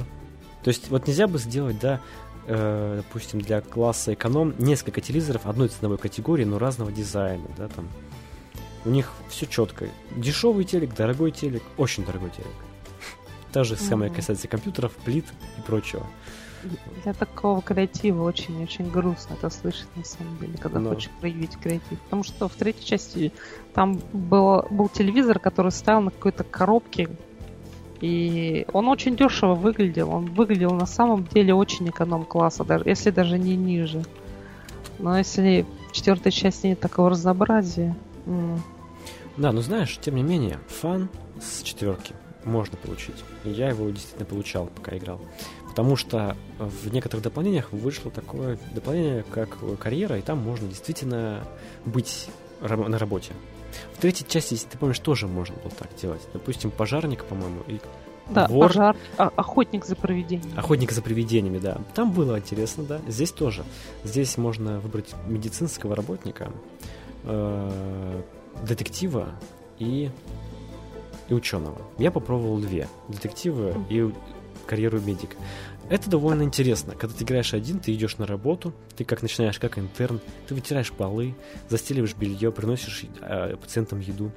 То 0.63 0.69
есть 0.69 0.89
вот 0.89 1.07
нельзя 1.07 1.27
бы 1.27 1.39
сделать, 1.39 1.79
да, 1.79 1.99
э, 2.47 3.01
допустим, 3.03 3.41
для 3.41 3.61
класса 3.61 4.13
эконом 4.13 4.53
несколько 4.59 5.01
телевизоров 5.01 5.45
одной 5.45 5.69
ценовой 5.69 5.97
категории, 5.97 6.45
но 6.45 6.59
разного 6.59 6.91
дизайна, 6.91 7.47
да, 7.57 7.67
там. 7.67 7.89
У 8.85 8.89
них 8.89 9.11
все 9.29 9.45
четко. 9.45 9.87
Дешевый 10.15 10.65
телек, 10.65 10.93
дорогой 10.93 11.31
телек, 11.31 11.63
очень 11.77 12.05
дорогой 12.05 12.31
телек. 12.31 12.47
Та 13.51 13.63
же 13.63 13.75
mm-hmm. 13.75 14.15
касается 14.15 14.47
компьютеров, 14.47 14.93
плит 15.05 15.25
и 15.57 15.61
прочего. 15.61 16.05
Для 17.03 17.13
такого 17.13 17.61
креатива 17.61 18.23
очень-очень 18.23 18.89
грустно 18.89 19.33
это 19.33 19.49
слышать, 19.49 19.87
на 19.95 20.03
самом 20.03 20.37
деле, 20.37 20.57
когда 20.57 20.79
Но. 20.79 20.89
хочешь 20.89 21.09
проявить 21.19 21.57
креатив. 21.57 21.99
Потому 22.01 22.23
что 22.23 22.47
в 22.47 22.53
третьей 22.53 22.85
части 22.85 23.31
там 23.73 23.99
был, 24.13 24.65
был 24.69 24.89
телевизор, 24.89 25.39
который 25.39 25.71
стоял 25.71 26.01
на 26.01 26.11
какой-то 26.11 26.43
коробке, 26.43 27.09
и 28.01 28.65
он 28.73 28.89
очень 28.89 29.15
дешево 29.15 29.55
выглядел. 29.55 30.09
Он 30.09 30.25
выглядел 30.25 30.71
на 30.71 30.85
самом 30.85 31.25
деле 31.25 31.53
очень 31.53 31.89
эконом-класса, 31.89 32.63
даже, 32.63 32.83
если 32.85 33.11
даже 33.11 33.39
не 33.39 33.55
ниже. 33.55 34.03
Но 34.99 35.17
если 35.17 35.65
в 35.89 35.93
четвертой 35.93 36.31
части 36.31 36.67
нет 36.67 36.79
такого 36.79 37.09
разнообразия... 37.09 37.95
М- 38.25 38.61
да, 39.37 39.51
но 39.51 39.61
знаешь, 39.61 39.97
тем 39.99 40.15
не 40.15 40.23
менее, 40.23 40.59
фан 40.67 41.09
с 41.41 41.63
четверки 41.63 42.13
можно 42.45 42.77
получить. 42.77 43.15
И 43.43 43.49
я 43.49 43.69
его 43.69 43.89
действительно 43.89 44.25
получал, 44.25 44.67
пока 44.67 44.97
играл. 44.97 45.19
Потому 45.73 45.95
что 45.95 46.37
в 46.59 46.93
некоторых 46.93 47.23
дополнениях 47.23 47.71
вышло 47.71 48.11
такое 48.11 48.59
дополнение, 48.75 49.23
как 49.31 49.57
карьера, 49.79 50.19
и 50.19 50.21
там 50.21 50.37
можно 50.37 50.67
действительно 50.67 51.43
быть 51.83 52.29
на 52.61 52.99
работе. 52.99 53.31
В 53.95 53.97
третьей 53.99 54.27
части, 54.27 54.53
если 54.53 54.67
ты 54.67 54.77
помнишь, 54.77 54.99
тоже 54.99 55.27
можно 55.27 55.55
было 55.55 55.71
так 55.71 55.89
делать. 55.99 56.21
Допустим, 56.31 56.69
пожарник, 56.69 57.25
по-моему, 57.25 57.61
и 57.67 57.79
Да, 58.29 58.45
вор. 58.47 58.67
пожар, 58.67 58.95
а, 59.17 59.31
охотник 59.35 59.83
за 59.83 59.95
привидениями. 59.95 60.55
Охотник 60.55 60.91
за 60.91 61.01
привидениями, 61.01 61.57
да. 61.57 61.81
Там 61.95 62.11
было 62.11 62.37
интересно, 62.37 62.83
да. 62.83 63.01
Здесь 63.07 63.31
тоже. 63.31 63.63
Здесь 64.03 64.37
можно 64.37 64.79
выбрать 64.79 65.15
медицинского 65.27 65.95
работника, 65.95 66.51
э, 67.23 68.21
детектива 68.61 69.29
и, 69.79 70.11
и 71.29 71.33
ученого. 71.33 71.81
Я 71.97 72.11
попробовал 72.11 72.59
две. 72.59 72.87
Детектива 73.07 73.73
и 73.89 74.11
карьеру 74.65 74.99
медика. 74.99 75.35
Это 75.89 76.09
довольно 76.09 76.43
интересно. 76.43 76.95
Когда 76.95 77.15
ты 77.15 77.23
играешь 77.23 77.53
один, 77.53 77.79
ты 77.79 77.93
идешь 77.93 78.17
на 78.17 78.25
работу, 78.25 78.73
ты 78.95 79.03
как 79.03 79.21
начинаешь 79.21 79.59
как 79.59 79.77
интерн, 79.77 80.21
ты 80.47 80.55
вытираешь 80.55 80.91
полы, 80.91 81.35
застеливаешь 81.69 82.15
белье, 82.15 82.51
приносишь 82.51 83.05
э, 83.21 83.55
пациентам 83.57 83.99
еду. 83.99 84.31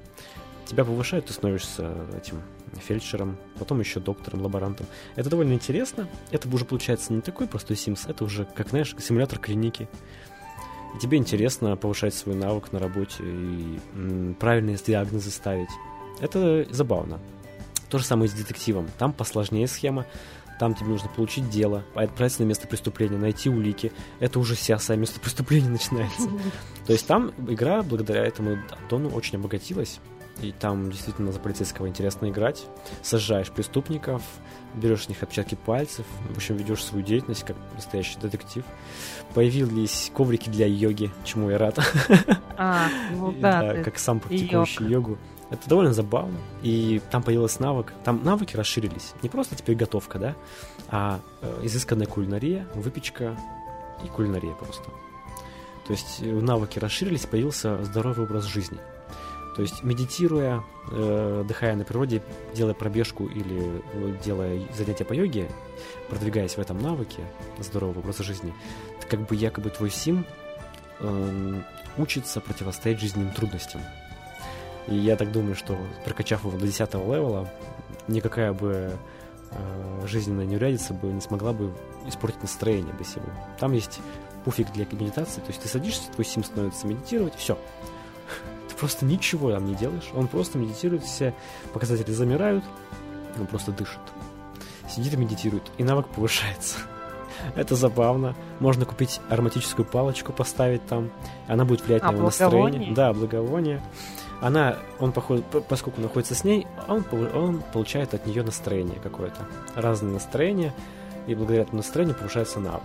Тебя 0.66 0.84
повышают, 0.84 1.26
ты 1.26 1.32
становишься 1.32 1.94
этим 2.16 2.42
фельдшером, 2.80 3.36
потом 3.58 3.80
еще 3.80 4.00
доктором, 4.00 4.42
лаборантом. 4.42 4.86
Это 5.14 5.30
довольно 5.30 5.52
интересно. 5.52 6.08
Это 6.32 6.48
уже 6.48 6.64
получается 6.64 7.12
не 7.12 7.20
такой 7.20 7.46
простой 7.46 7.76
Sims, 7.76 8.08
это 8.08 8.24
уже, 8.24 8.44
как 8.44 8.70
знаешь, 8.70 8.94
симулятор 8.98 9.38
клиники. 9.38 9.88
И 10.94 10.98
тебе 10.98 11.18
интересно 11.18 11.76
повышать 11.76 12.14
свой 12.14 12.34
навык 12.34 12.72
на 12.72 12.78
работе 12.78 13.22
и 13.22 13.78
м, 13.94 14.36
правильные 14.38 14.76
диагнозы 14.76 15.30
ставить. 15.30 15.68
Это 16.20 16.66
забавно. 16.70 17.20
То 17.90 17.98
же 17.98 18.04
самое 18.04 18.28
и 18.28 18.32
с 18.32 18.34
детективом. 18.34 18.88
Там 18.98 19.12
посложнее 19.12 19.66
схема. 19.66 20.06
Там 20.58 20.74
тебе 20.74 20.88
нужно 20.88 21.10
получить 21.10 21.50
дело, 21.50 21.84
отправиться 21.94 22.42
на 22.42 22.46
место 22.46 22.66
преступления, 22.66 23.18
найти 23.18 23.50
улики. 23.50 23.92
Это 24.20 24.38
уже 24.38 24.54
вся 24.54 24.78
самое 24.78 25.00
место 25.00 25.20
преступления 25.20 25.68
начинается. 25.68 26.30
То 26.86 26.92
есть 26.92 27.06
там 27.06 27.32
игра 27.46 27.82
благодаря 27.82 28.24
этому 28.24 28.56
аддону 28.70 29.10
очень 29.10 29.38
обогатилась. 29.38 30.00
И 30.42 30.52
там 30.52 30.90
действительно 30.90 31.32
за 31.32 31.40
полицейского 31.40 31.88
интересно 31.88 32.28
играть. 32.28 32.66
Сажаешь 33.02 33.50
преступников, 33.50 34.22
берешь 34.74 35.04
с 35.04 35.08
них 35.08 35.22
отпечатки 35.22 35.54
пальцев, 35.54 36.04
в 36.30 36.36
общем, 36.36 36.56
ведешь 36.56 36.84
свою 36.84 37.04
деятельность 37.04 37.44
как 37.44 37.56
настоящий 37.74 38.18
детектив. 38.18 38.64
Появились 39.34 40.10
коврики 40.14 40.50
для 40.50 40.66
йоги, 40.66 41.10
чему 41.24 41.50
я 41.50 41.58
рад. 41.58 41.78
А, 42.58 42.88
ну 43.12 43.32
да. 43.32 43.74
ты- 43.74 43.84
как 43.84 43.98
сам 43.98 44.20
практикующий 44.20 44.86
йогу. 44.86 45.18
Это 45.48 45.68
довольно 45.68 45.92
забавно. 45.92 46.36
И 46.62 47.00
там 47.10 47.22
появился 47.22 47.62
навык. 47.62 47.92
Там 48.04 48.24
навыки 48.24 48.56
расширились. 48.56 49.14
Не 49.22 49.28
просто 49.28 49.54
теперь 49.54 49.76
готовка, 49.76 50.18
да, 50.18 50.34
а 50.88 51.20
э, 51.40 51.60
изысканная 51.62 52.06
кулинария, 52.06 52.66
выпечка 52.74 53.38
и 54.04 54.08
кулинария 54.08 54.54
просто. 54.54 54.84
То 55.86 55.92
есть 55.92 56.18
э, 56.20 56.26
навыки 56.26 56.78
расширились, 56.78 57.26
появился 57.26 57.82
здоровый 57.84 58.26
образ 58.26 58.44
жизни. 58.44 58.78
То 59.56 59.62
есть 59.62 59.82
медитируя, 59.82 60.62
э, 60.92 61.40
отдыхая 61.40 61.74
на 61.76 61.84
природе, 61.84 62.22
делая 62.54 62.74
пробежку 62.74 63.24
или 63.24 63.82
э, 63.94 64.16
делая 64.22 64.60
занятия 64.76 65.06
по 65.06 65.14
йоге, 65.14 65.48
продвигаясь 66.10 66.56
в 66.56 66.58
этом 66.58 66.78
навыке 66.78 67.22
здорового 67.58 68.00
образа 68.00 68.22
жизни, 68.22 68.52
как 69.08 69.20
бы 69.26 69.34
якобы 69.34 69.70
твой 69.70 69.90
сим 69.90 70.26
эм, 71.00 71.64
учится 71.96 72.42
противостоять 72.42 73.00
жизненным 73.00 73.32
трудностям. 73.32 73.80
И 74.88 74.94
я 74.94 75.16
так 75.16 75.32
думаю, 75.32 75.54
что 75.54 75.78
прокачав 76.04 76.44
его 76.44 76.58
до 76.58 76.66
10 76.66 76.92
левела, 76.92 77.50
никакая 78.08 78.52
бы 78.52 78.92
э, 79.52 80.06
жизненная 80.06 80.44
неурядица 80.44 80.92
бы 80.92 81.08
не 81.08 81.22
смогла 81.22 81.54
бы 81.54 81.74
испортить 82.06 82.42
настроение 82.42 82.94
без 82.98 83.16
его. 83.16 83.28
Там 83.58 83.72
есть 83.72 84.00
пуфик 84.44 84.70
для 84.72 84.84
медитации, 84.84 85.40
то 85.40 85.48
есть 85.48 85.62
ты 85.62 85.68
садишься, 85.68 86.10
твой 86.12 86.26
сим 86.26 86.44
становится 86.44 86.86
медитировать, 86.86 87.34
все. 87.36 87.58
Просто 88.78 89.04
ничего 89.06 89.50
там 89.52 89.66
не 89.66 89.74
делаешь, 89.74 90.10
он 90.14 90.28
просто 90.28 90.58
медитирует, 90.58 91.02
все 91.02 91.34
показатели 91.72 92.12
замирают, 92.12 92.64
он 93.38 93.46
просто 93.46 93.72
дышит. 93.72 94.00
Сидит 94.88 95.14
и 95.14 95.16
медитирует, 95.16 95.62
и 95.78 95.84
навык 95.84 96.06
повышается. 96.08 96.78
Это 97.54 97.74
забавно. 97.74 98.34
Можно 98.60 98.84
купить 98.84 99.20
ароматическую 99.28 99.84
палочку, 99.86 100.32
поставить 100.32 100.86
там. 100.86 101.10
Она 101.48 101.64
будет 101.64 101.84
влиять 101.86 102.02
А, 102.02 102.06
на 102.12 102.16
его 102.16 102.24
настроение. 102.26 102.92
Да, 102.94 103.12
благовоние. 103.12 103.82
Она, 104.40 104.76
он, 104.98 105.12
поход, 105.12 105.44
п- 105.46 105.60
поскольку 105.62 106.00
находится 106.00 106.34
с 106.34 106.44
ней, 106.44 106.66
он, 106.88 107.04
он 107.34 107.62
получает 107.72 108.12
от 108.12 108.26
нее 108.26 108.42
настроение 108.42 108.98
какое-то. 109.02 109.46
Разные 109.74 110.12
настроения, 110.12 110.74
и 111.26 111.34
благодаря 111.34 111.62
этому 111.62 111.78
настроению 111.78 112.16
повышается 112.16 112.60
навык. 112.60 112.82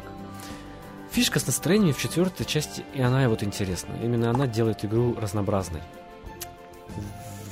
Фишка 1.12 1.39
с 1.39 1.45
настроениями 1.45 1.91
в 1.91 1.99
четвертой 1.99 2.45
части, 2.45 2.86
и 2.93 3.01
она 3.01 3.28
вот 3.28 3.43
интересна. 3.43 3.93
Именно 4.01 4.30
она 4.30 4.47
делает 4.47 4.86
игру 4.86 5.14
разнообразной. 5.20 5.82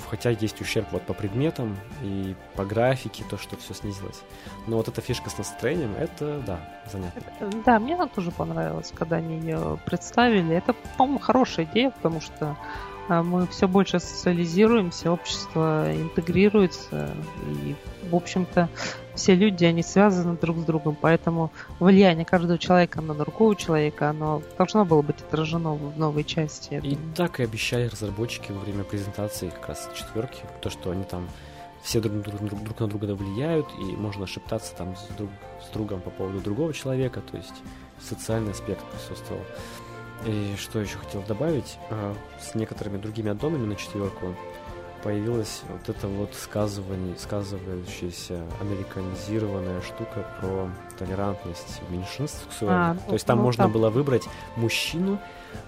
Хотя 0.10 0.32
есть 0.32 0.60
ущерб 0.62 0.88
вот 0.92 1.04
по 1.04 1.14
предметам 1.14 1.78
и 2.02 2.36
по 2.56 2.66
графике, 2.66 3.24
то, 3.30 3.38
что 3.38 3.58
все 3.58 3.74
снизилось. 3.74 4.22
Но 4.66 4.78
вот 4.78 4.88
эта 4.88 5.02
фишка 5.02 5.30
с 5.30 5.38
настроением, 5.38 5.94
это, 6.00 6.42
да, 6.48 6.60
занятно. 6.92 7.22
Да, 7.66 7.80
мне 7.80 7.96
она 7.96 8.08
тоже 8.08 8.32
понравилась, 8.32 8.92
когда 8.96 9.18
они 9.18 9.38
ее 9.38 9.78
представили. 9.86 10.56
Это, 10.56 10.74
по-моему, 10.98 11.20
хорошая 11.20 11.66
идея, 11.66 11.92
потому 11.92 12.22
что 12.22 12.58
а, 13.10 13.24
мы 13.24 13.46
все 13.48 13.68
больше 13.68 14.00
социализируемся, 14.00 15.12
общество 15.12 15.94
интегрируется, 15.94 17.14
и, 17.46 17.76
в 18.10 18.16
общем-то, 18.16 18.70
все 19.20 19.36
люди, 19.36 19.66
они 19.66 19.84
связаны 19.84 20.36
друг 20.38 20.58
с 20.58 20.64
другом, 20.64 20.98
поэтому 21.00 21.52
влияние 21.80 22.26
каждого 22.26 22.58
человека 22.58 23.02
на 23.02 23.14
другого 23.14 23.56
человека, 23.56 24.10
оно 24.10 24.42
должно 24.58 24.86
было 24.86 25.02
быть 25.02 25.22
отражено 25.22 25.74
в 25.76 25.98
новой 26.00 26.24
части. 26.24 26.82
И 26.84 26.98
так 27.16 27.40
и 27.40 27.44
обещали 27.44 27.88
разработчики 27.88 28.52
во 28.52 28.60
время 28.60 28.84
презентации 28.84 29.50
как 29.50 29.70
раз 29.70 29.90
четверки, 29.96 30.42
то, 30.62 30.70
что 30.70 30.90
они 30.92 31.04
там 31.04 31.28
все 31.84 32.02
друг, 32.02 32.22
друг- 32.22 32.42
друг- 32.42 32.64
друг 32.64 32.80
на 32.80 32.88
друга 32.88 33.16
влияют, 33.16 33.68
и 33.80 33.96
можно 33.96 34.26
шептаться 34.26 34.76
там 34.76 34.96
с, 34.96 35.16
друг, 35.16 35.30
с 35.66 35.72
другом 35.74 36.02
по 36.02 36.10
поводу 36.10 36.40
другого 36.40 36.74
человека, 36.74 37.22
то 37.22 37.38
есть 37.38 37.54
социальный 38.02 38.52
аспект 38.52 38.84
присутствовал. 38.86 39.42
И 40.26 40.56
что 40.58 40.80
еще 40.80 40.98
хотел 40.98 41.22
добавить, 41.28 41.78
а, 41.90 42.14
с 42.42 42.56
некоторыми 42.56 42.98
другими 42.98 43.32
аддонами 43.32 43.66
на 43.66 43.76
четверку 43.76 44.36
появилась 45.04 45.62
вот 45.70 45.90
эта 45.96 46.08
вот 46.08 46.34
сказывание, 46.36 47.16
сказывающаяся 47.18 48.42
американизированная 48.62 49.82
штука 49.82 50.26
про 50.40 50.70
толерантность 50.98 51.82
меньшинств 51.90 52.44
сексуальных. 52.50 53.04
А, 53.06 53.08
То 53.08 53.14
есть 53.14 53.26
там 53.26 53.38
ну, 53.40 53.44
можно 53.46 53.64
там- 53.66 53.72
было 53.72 53.90
выбрать 53.90 54.24
мужчину, 54.56 55.20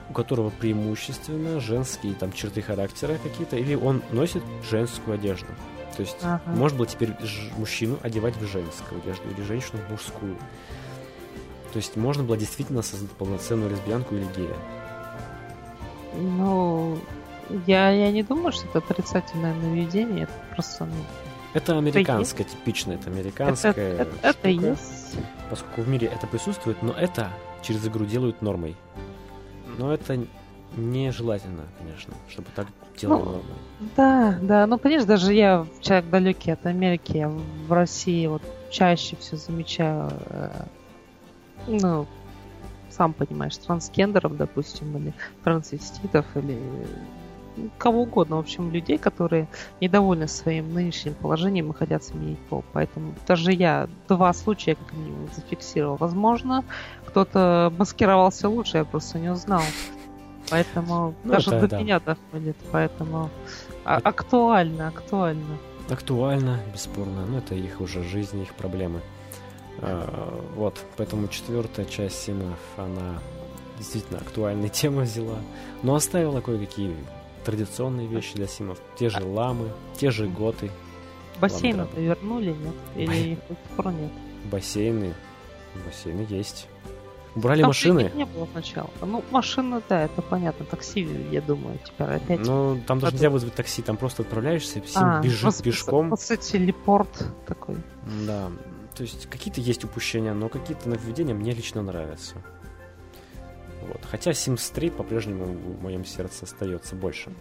у 0.09 0.13
которого 0.13 0.49
преимущественно 0.49 1.59
женские 1.59 2.13
там 2.13 2.31
черты 2.33 2.61
характера 2.61 3.17
какие-то, 3.23 3.55
или 3.55 3.75
он 3.75 4.01
носит 4.11 4.43
женскую 4.69 5.15
одежду. 5.15 5.47
То 5.95 6.03
есть 6.03 6.17
Ага. 6.21 6.41
можно 6.47 6.77
было 6.79 6.87
теперь 6.87 7.13
мужчину 7.57 7.97
одевать 8.01 8.35
в 8.37 8.45
женскую 8.45 9.01
одежду 9.01 9.29
или 9.29 9.43
женщину 9.43 9.79
в 9.87 9.91
мужскую. 9.91 10.37
То 11.73 11.77
есть 11.77 11.95
можно 11.95 12.23
было 12.23 12.37
действительно 12.37 12.81
создать 12.81 13.11
полноценную 13.11 13.71
лесбиянку 13.71 14.15
или 14.15 14.25
гея. 14.35 14.55
Ну, 16.17 16.97
я, 17.67 17.89
я 17.91 18.11
не 18.11 18.23
думаю, 18.23 18.51
что 18.51 18.67
это 18.67 18.79
отрицательное 18.79 19.53
наведение, 19.53 20.23
это 20.23 20.33
просто, 20.53 20.85
ну, 20.85 20.93
Это 21.53 21.77
американское, 21.77 22.45
это 22.45 22.55
это, 22.95 23.09
американская 23.09 23.93
это, 23.93 24.11
это 24.21 24.33
штука, 24.33 24.49
есть. 24.49 25.17
поскольку 25.49 25.81
в 25.81 25.89
мире 25.89 26.07
это 26.13 26.27
присутствует, 26.27 26.81
но 26.81 26.93
это 26.93 27.29
через 27.61 27.85
игру 27.87 28.05
делают 28.05 28.41
нормой. 28.41 28.75
Но 29.77 29.93
это 29.93 30.19
нежелательно, 30.77 31.63
конечно, 31.77 32.13
чтобы 32.29 32.47
так 32.55 32.67
делали 32.97 33.19
Ну, 33.19 33.25
нормой. 33.25 33.43
Да, 33.97 34.37
да, 34.41 34.67
ну, 34.67 34.77
понимаешь, 34.77 35.05
даже 35.05 35.33
я, 35.33 35.65
человек 35.81 36.09
далекий 36.09 36.51
от 36.51 36.65
Америки, 36.65 37.17
я 37.17 37.29
в 37.29 37.71
России 37.71 38.27
вот 38.27 38.41
чаще 38.69 39.15
все 39.17 39.35
замечаю, 39.35 40.11
э, 40.29 40.49
ну, 41.67 42.07
сам 42.89 43.13
понимаешь, 43.13 43.57
трансгендеров, 43.57 44.37
допустим, 44.37 44.95
или 44.97 45.13
трансвеститов, 45.43 46.25
или 46.35 46.57
кого 47.77 48.01
угодно, 48.03 48.37
в 48.37 48.39
общем, 48.39 48.71
людей, 48.71 48.97
которые 48.97 49.47
недовольны 49.81 50.27
своим 50.27 50.73
нынешним 50.73 51.13
положением 51.15 51.71
и 51.71 51.73
хотят 51.73 52.03
сменить 52.03 52.39
пол. 52.49 52.63
Поэтому 52.73 53.13
даже 53.27 53.51
я 53.51 53.87
два 54.07 54.33
случая 54.33 54.75
как 54.75 54.93
минимум 54.93 55.29
зафиксировал. 55.35 55.97
Возможно, 55.97 56.63
кто-то 57.05 57.71
маскировался 57.77 58.49
лучше, 58.49 58.77
я 58.77 58.85
просто 58.85 59.19
не 59.19 59.29
узнал. 59.29 59.61
Поэтому 60.49 61.13
Ну, 61.23 61.31
даже 61.31 61.51
это 61.51 61.61
до 61.61 61.67
да. 61.67 61.79
меня 61.79 61.99
доходит. 61.99 62.57
Поэтому 62.71 63.29
а- 63.85 63.97
актуально, 64.03 64.87
актуально. 64.89 65.57
Актуально, 65.89 66.59
бесспорно, 66.73 67.25
но 67.25 67.37
это 67.39 67.55
их 67.55 67.81
уже 67.81 68.03
жизнь, 68.03 68.41
их 68.41 68.53
проблемы. 68.55 69.01
А, 69.79 70.39
Вот, 70.55 70.79
поэтому 70.97 71.27
четвертая 71.27 71.85
часть 71.85 72.21
Симов, 72.21 72.59
она 72.77 73.19
действительно 73.77 74.19
актуальные 74.19 74.69
темы 74.81 75.03
взяла, 75.03 75.37
но 75.83 75.95
оставила 75.95 76.41
кое-какие 76.41 76.95
традиционные 77.43 78.07
вещи 78.07 78.35
для 78.35 78.47
Симов. 78.47 78.79
Те 78.97 79.09
же 79.09 79.23
ламы, 79.23 79.69
те 79.97 80.11
же 80.11 80.27
готы, 80.27 80.69
Бассейны-то 81.39 81.99
вернули, 81.99 82.51
нет? 82.51 82.75
Или 82.95 83.31
их 83.33 83.39
до 83.49 83.55
сих 83.55 83.75
пор 83.75 83.93
нет? 83.93 84.11
бассейны. 84.51 85.13
Бассейны 85.85 86.25
есть. 86.29 86.67
Убрали 87.35 87.61
Там 87.61 87.69
машины. 87.69 88.11
не 88.13 88.25
было 88.25 88.47
сначала. 88.51 88.89
Ну, 89.01 89.23
машина, 89.31 89.81
да, 89.87 90.03
это 90.03 90.21
понятно. 90.21 90.65
Такси, 90.65 91.07
я 91.31 91.41
думаю, 91.41 91.79
теперь 91.85 92.07
опять. 92.15 92.39
Ну, 92.41 92.79
там 92.85 92.99
даже 92.99 93.13
нельзя 93.13 93.29
вызвать 93.29 93.55
такси, 93.55 93.81
там 93.81 93.95
просто 93.97 94.23
отправляешься, 94.23 94.81
всем 94.81 95.03
А, 95.03 95.21
бежишь 95.21 95.39
просто- 95.41 95.63
пешком. 95.63 96.07
просто 96.09 96.35
телепорт 96.37 97.25
такой. 97.47 97.77
Да. 98.27 98.51
То 98.95 99.03
есть 99.03 99.27
какие-то 99.27 99.61
есть 99.61 99.83
упущения, 99.85 100.33
но 100.33 100.49
какие-то 100.49 100.89
нововведения 100.89 101.33
мне 101.33 101.53
лично 101.53 101.81
нравятся. 101.81 102.35
Вот. 103.87 104.01
Хотя 104.09 104.31
Sims 104.31 104.73
3 104.73 104.89
по-прежнему 104.91 105.45
в 105.45 105.81
моем 105.81 106.05
сердце 106.05 106.45
остается 106.45 106.95
больше. 106.95 107.31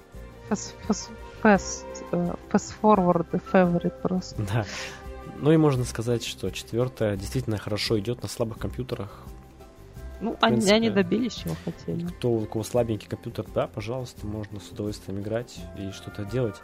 Fast, 0.49 0.75
fast, 0.89 1.11
fast, 1.43 1.87
э, 2.13 2.35
fast 2.51 2.75
forward 2.83 3.27
и 3.33 3.37
favorite 3.37 4.01
просто. 4.03 4.43
Да. 4.53 4.65
Ну 5.39 5.53
и 5.53 5.57
можно 5.57 5.85
сказать, 5.85 6.25
что 6.25 6.51
четвертая 6.51 7.17
действительно 7.17 7.57
хорошо 7.57 7.99
идет 7.99 8.23
на 8.23 8.29
слабых 8.29 8.59
компьютерах. 8.59 9.23
Ну, 10.21 10.37
они, 10.41 10.57
принципе, 10.57 10.75
они 10.75 10.91
добились, 10.91 11.35
чего 11.35 11.55
хотели. 11.65 12.07
Кто, 12.07 12.31
у 12.31 12.45
кого 12.45 12.63
слабенький 12.63 13.09
компьютер, 13.09 13.47
да, 13.55 13.67
пожалуйста, 13.67 14.27
можно 14.27 14.61
с 14.61 14.69
удовольствием 14.69 15.21
играть 15.21 15.59
и 15.79 15.93
что-то 15.93 16.25
делать. 16.27 16.57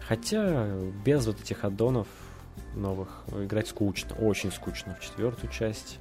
Хотя 0.00 0.66
без 1.04 1.26
вот 1.26 1.40
этих 1.40 1.64
аддонов 1.64 2.08
новых 2.74 3.24
играть 3.32 3.68
скучно, 3.68 4.16
очень 4.16 4.50
скучно 4.50 4.96
в 4.98 5.04
четвертую 5.04 5.52
часть. 5.52 5.98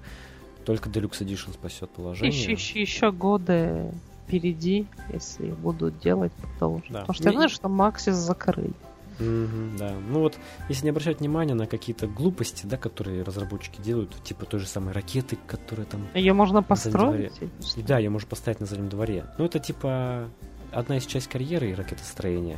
Только 0.67 0.89
Deluxe 0.89 1.21
Edition 1.21 1.53
спасет 1.53 1.89
положение. 1.91 2.37
Еще, 2.37 2.51
еще, 2.51 2.81
еще 2.81 3.13
годы 3.13 3.89
впереди, 4.25 4.85
если 5.13 5.51
будут 5.51 5.99
делать, 5.99 6.33
продолжат. 6.33 6.91
Да. 6.91 6.99
Потому 6.99 7.13
что 7.13 7.23
я 7.23 7.29
Ну, 7.29 7.35
знаю, 7.37 7.49
что 7.49 7.69
Максис 7.69 8.15
закрыли. 8.15 8.73
Мгм, 9.17 9.77
да. 9.77 9.93
Ну 10.09 10.19
вот, 10.19 10.37
если 10.67 10.83
не 10.83 10.89
обращать 10.89 11.21
внимания 11.21 11.53
на 11.53 11.67
какие-то 11.67 12.07
глупости, 12.07 12.65
да, 12.65 12.75
которые 12.75 13.23
разработчики 13.23 13.79
делают, 13.79 14.21
типа 14.25 14.45
той 14.45 14.59
же 14.59 14.67
самой 14.67 14.93
ракеты, 14.93 15.37
которые 15.47 15.85
там... 15.85 16.05
Ее 16.13 16.33
можно 16.33 16.61
построить? 16.61 17.31
да, 17.77 17.97
ее 17.97 18.09
можно 18.09 18.27
поставить 18.27 18.59
на 18.59 18.65
заднем 18.65 18.89
дворе. 18.89 19.25
Ну 19.37 19.45
это 19.45 19.59
типа 19.59 20.29
одна 20.73 20.97
из 20.97 21.05
часть 21.05 21.29
карьеры 21.29 21.71
и 21.71 21.75
ракетостроения. 21.75 22.57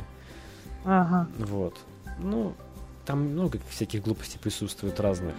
Ага. 0.84 1.28
Вот. 1.38 1.78
Ну, 2.18 2.54
там 3.06 3.20
много 3.20 3.60
всяких 3.68 4.02
глупостей 4.02 4.40
присутствует 4.40 4.98
разных. 4.98 5.36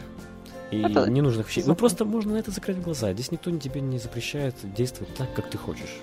И 0.71 0.81
Это- 0.81 1.09
ненужных 1.09 1.47
вещей. 1.49 1.63
Ну 1.67 1.75
просто 1.75 2.05
можно 2.05 2.33
на 2.33 2.37
это 2.37 2.51
закрыть 2.51 2.81
глаза. 2.81 3.11
Здесь 3.13 3.31
никто 3.31 3.51
тебе 3.57 3.81
не 3.81 3.99
запрещает 3.99 4.55
действовать 4.75 5.13
так, 5.15 5.33
как 5.33 5.49
ты 5.49 5.57
хочешь. 5.57 5.99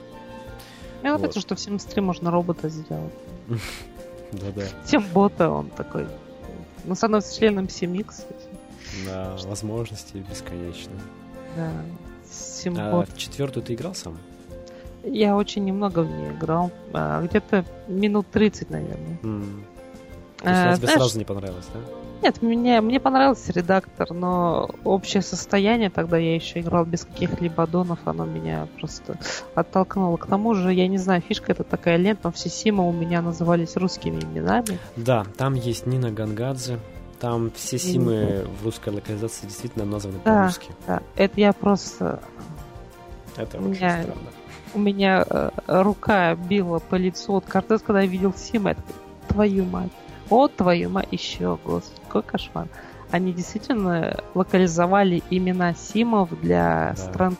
Я 1.03 1.13
вот 1.13 1.21
Вот. 1.21 1.29
хочу, 1.29 1.41
что 1.41 1.55
в 1.55 1.59
Sims 1.59 1.89
3 1.89 2.01
можно 2.03 2.31
робота 2.31 2.69
сделать. 2.69 3.13
Да-да. 4.33 4.65
Тем 4.87 5.03
бота 5.15 5.49
он 5.51 5.71
такой. 5.71 6.07
Ну, 6.85 6.95
становится 6.95 7.37
членом 7.39 7.69
Симикс. 7.69 8.17
кстати. 8.17 8.41
Да, 9.07 9.37
возможности 9.47 10.17
бесконечные. 10.29 10.99
Да. 11.57 11.71
А 11.71 11.85
Симбот. 12.31 13.09
в 13.11 13.17
четвертую 13.17 13.65
ты 13.65 13.75
играл 13.75 13.95
сам? 13.95 14.19
Я 15.05 15.37
очень 15.37 15.65
немного 15.65 16.01
в 16.01 16.11
нее 16.11 16.33
играл. 16.33 16.71
А, 16.93 17.23
где-то 17.25 17.65
минут 17.87 18.27
30, 18.31 18.69
наверное. 18.71 19.19
То 20.39 20.49
есть 20.49 20.61
А, 20.61 20.75
тебе 20.77 20.87
знаешь, 20.87 20.99
сразу 21.01 21.19
не 21.19 21.25
понравилась, 21.25 21.67
да? 21.75 21.81
Нет, 22.23 22.43
мне, 22.43 22.81
мне 22.81 22.99
понравился 22.99 23.53
редактор, 23.53 24.13
но 24.13 24.71
общее 24.85 25.23
состояние, 25.23 25.89
тогда 25.89 26.17
я 26.17 26.35
еще 26.35 26.61
играл 26.61 26.85
без 26.85 27.05
каких-либо 27.05 27.67
донов, 27.67 28.01
оно 28.07 28.25
меня 28.25 28.67
просто 28.81 29.17
оттолкнуло. 29.55 30.17
К 30.17 30.27
тому 30.27 30.55
же, 30.55 30.73
я 30.73 30.89
не 30.89 30.99
знаю, 30.99 31.23
фишка 31.23 31.53
это 31.53 31.63
такая 31.63 31.97
лента, 31.97 32.23
но 32.25 32.33
все 32.33 32.49
симы 32.49 32.89
у 32.89 32.93
меня 32.93 33.23
назывались 33.23 33.77
русскими 33.77 34.21
именами. 34.21 34.79
Да, 34.97 35.27
там 35.37 35.55
есть 35.55 35.87
Нина 35.87 36.11
Гангадзе. 36.11 36.79
Там 37.21 37.51
все 37.53 37.79
симы 37.79 38.47
в 38.61 38.65
русской 38.65 38.91
локализации 38.91 39.47
действительно 39.47 39.85
названы 39.85 40.19
Да. 40.25 40.41
по-русски. 40.43 40.71
Да, 40.87 41.03
это 41.17 41.41
я 41.41 41.53
просто... 41.53 42.21
Это 43.37 43.59
очень 43.59 43.71
меня- 43.71 44.03
странно. 44.03 44.21
У 44.75 44.79
меня 44.79 45.25
э, 45.29 45.51
рука 45.67 46.35
била 46.37 46.79
по 46.79 46.95
лицу 46.97 47.35
от 47.37 47.45
картез, 47.47 47.81
когда 47.83 48.03
я 48.03 48.07
видел 48.07 48.35
симы. 48.37 48.71
Я 48.71 48.75
такой, 48.77 48.95
твою 49.29 49.65
мать. 49.65 49.91
Вот 50.29 50.55
твою 50.57 50.91
мать. 50.91 51.09
Еще, 51.11 51.59
господи, 51.65 52.01
какой 52.07 52.23
кошмар. 52.23 52.67
Они 53.11 53.33
действительно 53.33 54.21
локализовали 54.35 55.23
имена 55.31 55.75
симов 55.75 56.29
для 56.41 56.95
Да. 56.97 57.03
стран. 57.03 57.37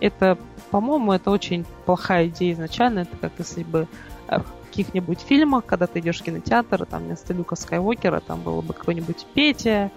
Это, 0.00 0.38
по-моему, 0.70 1.12
это 1.12 1.30
очень 1.30 1.64
плохая 1.84 2.28
идея 2.28 2.54
изначально. 2.54 3.00
Это 3.00 3.16
как 3.18 3.32
если 3.38 3.62
бы 3.62 3.86
э, 4.28 4.38
в 4.40 4.66
каких-нибудь 4.68 5.20
фильмах, 5.20 5.64
когда 5.66 5.86
ты 5.86 6.00
идешь 6.00 6.20
в 6.20 6.24
кинотеатр, 6.24 6.84
там 6.86 7.04
вместо 7.04 7.32
Люка 7.34 7.56
Скайуокера 7.56 8.20
там 8.20 8.40
был 8.42 8.62
бы 8.62 8.72
какой-нибудь 8.74 9.26
Петя. 9.34 9.90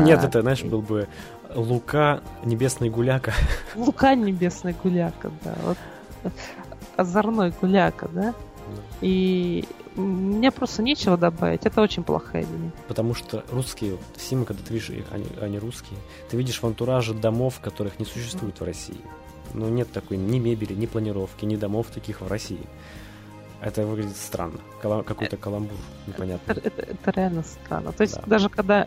Нет, 0.00 0.22
э, 0.22 0.26
это, 0.26 0.42
знаешь, 0.42 0.62
был 0.62 0.82
бы 0.82 1.08
Лука, 1.54 2.20
Небесный 2.44 2.90
Гуляка. 2.90 3.32
Лука 3.76 4.14
Небесный 4.14 4.74
Гуляка, 4.82 5.30
да. 5.44 5.54
Вот. 5.64 5.78
Озорной 6.96 7.52
Гуляка, 7.60 8.08
да. 8.12 8.34
И 9.00 9.64
мне 9.96 10.50
просто 10.50 10.82
нечего 10.82 11.16
добавить. 11.16 11.66
Это 11.66 11.80
очень 11.82 12.02
плохая 12.02 12.42
идея. 12.42 12.72
Потому 12.88 13.14
что 13.14 13.44
русские, 13.50 13.98
симы, 14.16 14.44
когда 14.44 14.62
ты 14.62 14.72
видишь 14.74 14.90
они, 15.10 15.26
они 15.40 15.58
русские, 15.58 15.98
ты 16.30 16.36
видишь 16.36 16.60
в 16.60 16.66
антураже 16.66 17.14
домов, 17.14 17.60
которых 17.60 17.98
не 17.98 18.04
существует 18.04 18.60
в 18.60 18.64
России. 18.64 19.00
Ну, 19.52 19.68
нет 19.68 19.90
такой 19.92 20.16
ни 20.16 20.38
мебели, 20.38 20.74
ни 20.74 20.86
планировки, 20.86 21.44
ни 21.44 21.56
домов 21.56 21.86
таких 21.94 22.20
в 22.20 22.26
России. 22.28 22.66
Это 23.60 23.86
выглядит 23.86 24.16
странно. 24.16 24.58
Кала- 24.82 25.02
Какой-то 25.04 25.36
каламбур 25.36 25.76
непонятный. 26.06 26.54
Это, 26.56 26.68
это- 26.68 26.82
это 26.82 27.10
реально 27.12 27.42
странно. 27.44 27.92
То 27.92 28.02
есть 28.02 28.16
Да. 28.16 28.22
даже 28.26 28.48
когда 28.50 28.86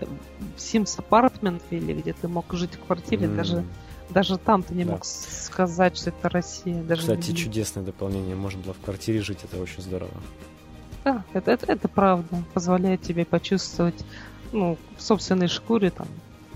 Sims 0.58 1.00
Apartment 1.00 1.62
ввели, 1.72 1.94
где 1.96 2.14
ты 2.14 2.28
мог 2.28 2.46
жить 2.54 2.76
в 2.76 2.86
квартире, 2.86 3.26
М. 3.26 3.36
даже, 3.38 3.64
даже 4.10 4.38
там 4.38 4.62
ты 4.62 4.76
не 4.76 4.84
Да. 4.84 4.92
мог 4.92 5.06
сказать, 5.06 5.98
что 5.98 6.10
это 6.12 6.30
Россия. 6.30 6.84
Даже 6.84 7.02
Кстати, 7.02 7.32
не- 7.32 7.38
чудесное 7.38 7.84
дополнение. 7.84 8.36
Можно 8.36 8.62
было 8.62 8.74
в 8.74 8.80
квартире 8.80 9.22
жить, 9.22 9.40
это 9.44 9.60
очень 9.60 9.82
здорово. 9.82 10.12
Да, 11.08 11.24
это, 11.32 11.52
это, 11.52 11.72
это 11.72 11.88
правда. 11.88 12.44
Позволяет 12.54 13.02
тебе 13.02 13.24
почувствовать 13.24 14.04
ну, 14.52 14.78
в 14.98 15.02
собственной 15.02 15.48
шкуре, 15.48 15.90
там, 15.90 16.08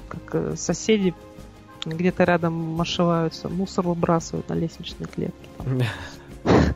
как 0.09 0.35
э, 0.35 0.55
соседи 0.57 1.15
где-то 1.85 2.25
рядом 2.25 2.79
ошиваются, 2.81 3.47
мусор 3.47 3.87
выбрасывают 3.87 4.49
на 4.49 4.53
лестничной 4.55 5.07
клетке. 5.07 5.49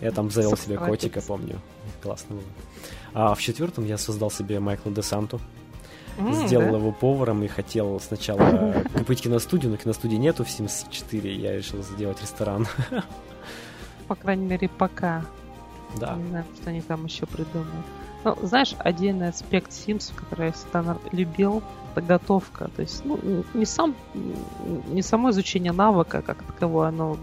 Я 0.00 0.10
там 0.10 0.32
завел 0.32 0.56
себе 0.56 0.78
котика, 0.78 1.20
помню. 1.20 1.60
Классно 2.02 2.34
было. 2.34 2.44
А 3.14 3.34
в 3.34 3.40
четвертом 3.40 3.84
я 3.84 3.98
создал 3.98 4.30
себе 4.30 4.60
Майкла 4.60 4.90
де 4.92 5.02
Санту. 5.02 5.40
М, 6.18 6.32
Сделал 6.46 6.72
да? 6.72 6.78
его 6.78 6.92
поваром 6.92 7.42
и 7.44 7.48
хотел 7.48 8.00
сначала 8.00 8.74
купить 8.94 9.22
киностудию, 9.22 9.70
но 9.70 9.76
киностудии 9.76 10.16
нету 10.16 10.44
в 10.44 10.48
Sims 10.48 10.86
4. 10.90 11.34
Я 11.36 11.56
решил 11.56 11.82
сделать 11.82 12.20
ресторан. 12.20 12.66
По 14.08 14.16
крайней 14.16 14.46
мере, 14.46 14.68
пока. 14.68 15.24
Да. 15.96 16.14
Не 16.16 16.28
знаю, 16.28 16.44
что 16.60 16.70
они 16.70 16.80
там 16.80 17.04
еще 17.04 17.26
придумают. 17.26 17.86
Ну, 18.24 18.36
знаешь, 18.42 18.74
один 18.78 19.22
аспект 19.22 19.70
Sims, 19.70 20.12
который 20.14 20.46
я 20.46 20.52
всегда 20.52 20.96
любил, 21.12 21.62
это 21.92 22.02
готовка. 22.06 22.68
То 22.74 22.82
есть, 22.82 23.04
ну, 23.04 23.18
не 23.54 23.64
сам, 23.64 23.94
не 24.88 25.02
само 25.02 25.30
изучение 25.30 25.72
навыка 25.72 26.22
как 26.22 26.42
таковое, 26.42 26.88
оно 26.88 27.16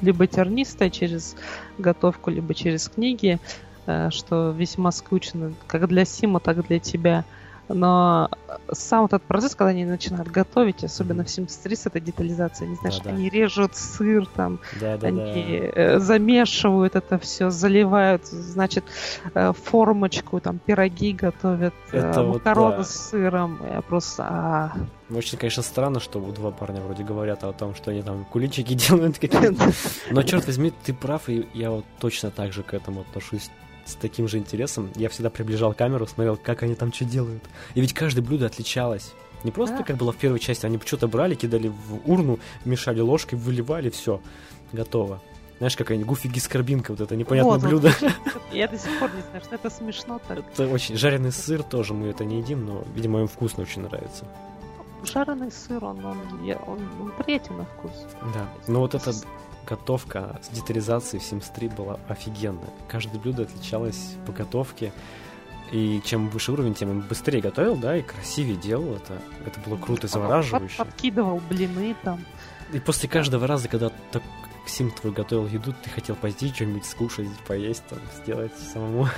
либо 0.00 0.26
тернистое 0.26 0.90
через 0.90 1.36
готовку, 1.76 2.30
либо 2.30 2.54
через 2.54 2.88
книги, 2.88 3.38
э, 3.86 4.10
что 4.10 4.50
весьма 4.50 4.92
скучно 4.92 5.52
как 5.66 5.88
для 5.88 6.04
Сима, 6.04 6.40
так 6.40 6.58
и 6.58 6.62
для 6.62 6.78
тебя. 6.78 7.24
Но 7.68 8.30
сам 8.72 9.04
этот 9.06 9.22
процесс, 9.22 9.54
когда 9.54 9.70
они 9.70 9.84
начинают 9.84 10.28
готовить, 10.28 10.84
особенно 10.84 11.24
в 11.24 11.26
Sims 11.26 11.58
3 11.62 11.76
с 11.76 11.86
этой 11.86 12.00
детализацией, 12.00 12.70
не 12.70 12.76
знаешь, 12.76 12.98
Да-да. 12.98 13.10
они 13.10 13.28
режут 13.28 13.76
сыр 13.76 14.26
там, 14.26 14.58
Да, 14.80 14.96
да, 14.96 15.08
они 15.08 15.60
да. 15.74 15.80
э, 15.82 15.98
замешивают 15.98 16.96
это 16.96 17.18
все, 17.18 17.50
заливают, 17.50 18.26
значит, 18.26 18.84
э, 19.34 19.52
формочку, 19.52 20.40
там 20.40 20.58
пироги 20.58 21.12
готовят, 21.12 21.74
э, 21.92 21.98
Это 21.98 22.22
вот 22.22 22.34
макароны 22.36 22.78
да. 22.78 22.84
с 22.84 23.10
сыром. 23.10 23.58
Я 23.70 23.82
просто... 23.82 24.24
а, 24.28 24.72
Очень, 25.10 25.38
конечно, 25.38 25.62
странно, 25.62 26.00
что 26.00 26.20
два 26.20 26.50
парня 26.50 26.80
вроде 26.80 27.04
говорят 27.04 27.44
о 27.44 27.52
том, 27.52 27.74
что 27.74 27.90
они 27.90 28.02
там 28.02 28.24
куличики 28.24 28.74
делают 28.88 29.18
какие-то. 29.18 29.72
Но, 30.10 30.22
черт 30.22 30.46
возьми, 30.46 30.72
ты 30.84 30.94
прав, 30.94 31.28
и 31.28 31.46
я 31.54 31.70
вот 31.70 31.84
точно 32.00 32.30
так 32.30 32.52
же 32.52 32.62
к 32.62 32.74
этому 32.74 33.02
отношусь 33.02 33.50
с 33.88 33.94
таким 33.94 34.28
же 34.28 34.38
интересом. 34.38 34.90
Я 34.96 35.08
всегда 35.08 35.30
приближал 35.30 35.74
камеру, 35.74 36.06
смотрел, 36.06 36.36
как 36.36 36.62
они 36.62 36.74
там 36.74 36.92
что 36.92 37.04
делают. 37.04 37.42
И 37.74 37.80
ведь 37.80 37.94
каждое 37.94 38.22
блюдо 38.22 38.46
отличалось. 38.46 39.12
Не 39.44 39.50
просто, 39.50 39.78
Да. 39.78 39.84
как 39.84 39.96
было 39.96 40.12
в 40.12 40.16
первой 40.16 40.40
части, 40.40 40.66
они 40.66 40.80
что-то 40.84 41.06
брали, 41.06 41.34
кидали 41.34 41.68
в 41.68 42.10
урну, 42.10 42.38
мешали 42.64 43.00
ложкой, 43.00 43.36
выливали, 43.36 43.88
все, 43.88 44.20
готово. 44.72 45.20
Знаешь, 45.58 45.76
какая-нибудь 45.76 46.08
гуфи 46.08 46.28
гискарбинка, 46.28 46.92
вот 46.92 47.00
это 47.00 47.16
непонятное 47.16 47.58
вот, 47.58 47.62
вот. 47.62 47.68
блюдо. 47.70 47.92
Я 48.52 48.68
до 48.68 48.78
сих 48.78 48.96
пор 48.98 49.10
не 49.14 49.22
знаю, 49.22 49.44
что 49.44 49.54
это 49.56 49.70
смешно 49.70 50.20
так. 50.26 50.38
Это 50.38 50.68
очень... 50.68 50.96
Жареный 50.96 51.32
сыр 51.32 51.62
тоже 51.62 51.94
мы 51.94 52.08
это 52.08 52.24
не 52.24 52.38
едим, 52.38 52.64
но, 52.64 52.84
видимо, 52.94 53.20
им 53.20 53.28
вкусно 53.28 53.64
очень 53.64 53.82
нравится. 53.82 54.24
Жареный 55.04 55.50
сыр, 55.50 55.84
он, 55.84 56.04
он, 56.04 56.18
он, 56.66 56.78
он 57.00 57.12
приятен 57.18 57.56
на 57.56 57.64
вкус. 57.64 57.92
Да. 58.34 58.48
Но 58.66 58.80
вот 58.80 58.94
эта 58.94 59.12
готовка 59.68 60.40
с 60.42 60.48
детализацией 60.48 61.22
в 61.22 61.32
Sims 61.32 61.52
3 61.54 61.68
была 61.68 61.98
офигенная. 62.08 62.70
Каждое 62.88 63.18
блюдо 63.18 63.42
отличалось 63.42 64.14
по 64.26 64.32
готовке. 64.32 64.92
И 65.70 66.00
чем 66.04 66.30
выше 66.30 66.52
уровень, 66.52 66.74
тем 66.74 66.90
он 66.90 67.00
быстрее 67.02 67.42
готовил, 67.42 67.76
да, 67.76 67.96
и 67.96 68.02
красивее 68.02 68.56
делал 68.56 68.94
это. 68.94 69.20
Это 69.44 69.60
было 69.60 69.76
круто 69.76 70.06
и 70.06 70.10
завораживающе. 70.10 70.78
Подкидывал 70.78 71.42
блины 71.48 71.94
там. 72.02 72.24
И 72.72 72.80
после 72.80 73.08
каждого 73.08 73.46
раза, 73.46 73.68
когда 73.68 73.90
так 74.10 74.22
Сим 74.66 74.90
твой 74.90 75.12
готовил 75.12 75.46
еду, 75.46 75.74
ты 75.82 75.88
хотел 75.88 76.14
позднее 76.14 76.52
что-нибудь 76.52 76.84
скушать, 76.84 77.26
поесть, 77.46 77.84
там, 77.88 77.98
сделать 78.22 78.52
самому. 78.72 79.08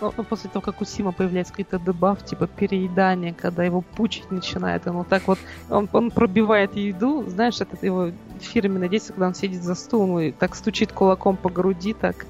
Ну, 0.00 0.12
ну, 0.16 0.24
после 0.24 0.50
того, 0.50 0.60
как 0.60 0.80
у 0.80 0.84
Сима 0.84 1.12
появляется 1.12 1.52
какой-то 1.52 1.78
дебаф, 1.78 2.24
типа 2.24 2.46
переедание, 2.46 3.32
когда 3.32 3.62
его 3.62 3.80
пучить 3.80 4.30
начинает, 4.30 4.86
он 4.86 4.96
вот 4.96 5.08
так 5.08 5.26
вот, 5.28 5.38
он, 5.70 5.88
он 5.92 6.10
пробивает 6.10 6.74
еду, 6.76 7.24
знаешь, 7.28 7.60
это 7.60 7.76
его 7.80 8.10
фирменное 8.40 8.88
действие, 8.88 9.14
когда 9.14 9.28
он 9.28 9.34
сидит 9.34 9.62
за 9.62 9.74
стулом 9.74 10.18
и 10.18 10.32
так 10.32 10.56
стучит 10.56 10.92
кулаком 10.92 11.36
по 11.36 11.48
груди, 11.48 11.94
так. 11.94 12.26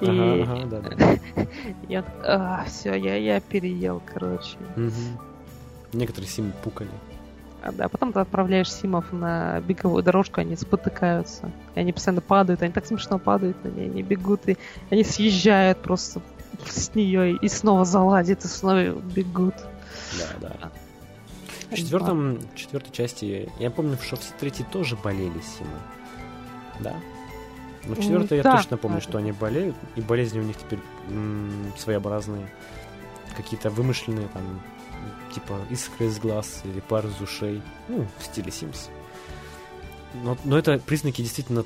И 0.00 0.06
ага, 0.06 0.52
ага, 0.52 0.66
да, 0.66 0.80
да. 0.80 1.46
я, 1.88 2.04
а, 2.24 2.64
все, 2.66 2.94
я, 2.94 3.16
я 3.16 3.40
переел, 3.40 4.02
короче. 4.04 4.56
Угу. 4.76 5.96
Некоторые 5.98 6.28
Симы 6.28 6.52
пукали. 6.62 6.90
А, 7.62 7.72
да, 7.72 7.88
потом 7.88 8.12
ты 8.12 8.20
отправляешь 8.20 8.72
Симов 8.72 9.12
на 9.12 9.60
беговую 9.60 10.02
дорожку, 10.02 10.40
они 10.40 10.56
спотыкаются. 10.56 11.50
И 11.74 11.80
они 11.80 11.92
постоянно 11.92 12.20
падают, 12.20 12.62
они 12.62 12.72
так 12.72 12.86
смешно 12.86 13.18
падают, 13.18 13.56
они, 13.64 13.84
они 13.84 14.02
бегут, 14.02 14.48
и 14.48 14.56
они 14.90 15.04
съезжают 15.04 15.78
просто 15.78 16.20
с 16.64 16.94
нее 16.94 17.36
и 17.36 17.48
снова 17.48 17.84
заладят, 17.84 18.44
и 18.44 18.48
снова 18.48 18.90
бегут. 18.90 19.54
Да, 20.18 20.48
да. 20.60 20.72
В 21.70 21.74
четвертом, 21.74 22.38
четвертой 22.54 22.92
части, 22.92 23.50
я 23.58 23.70
помню, 23.70 23.98
что 24.00 24.16
все 24.16 24.32
третьи 24.38 24.64
тоже 24.64 24.96
болели 24.96 25.40
Симы. 25.40 25.78
Да? 26.80 26.94
Но 27.84 27.94
в 27.94 28.00
четвертой 28.00 28.42
да, 28.42 28.50
я 28.50 28.56
точно 28.56 28.76
помню, 28.76 29.00
что 29.00 29.18
они 29.18 29.32
болеют, 29.32 29.76
и 29.94 30.00
болезни 30.00 30.40
у 30.40 30.42
них 30.42 30.56
теперь 30.56 30.80
м- 31.08 31.72
своеобразные. 31.76 32.50
Какие-то 33.36 33.70
вымышленные 33.70 34.28
там 34.28 34.60
типа 35.32 35.60
искры 35.70 36.06
из 36.06 36.18
глаз 36.18 36.62
или 36.64 36.80
пар 36.80 37.06
из 37.06 37.20
ушей, 37.20 37.62
ну, 37.88 38.06
в 38.18 38.24
стиле 38.24 38.48
Sims. 38.48 38.88
Но, 40.22 40.36
но 40.44 40.58
это 40.58 40.78
признаки 40.78 41.20
действительно, 41.22 41.64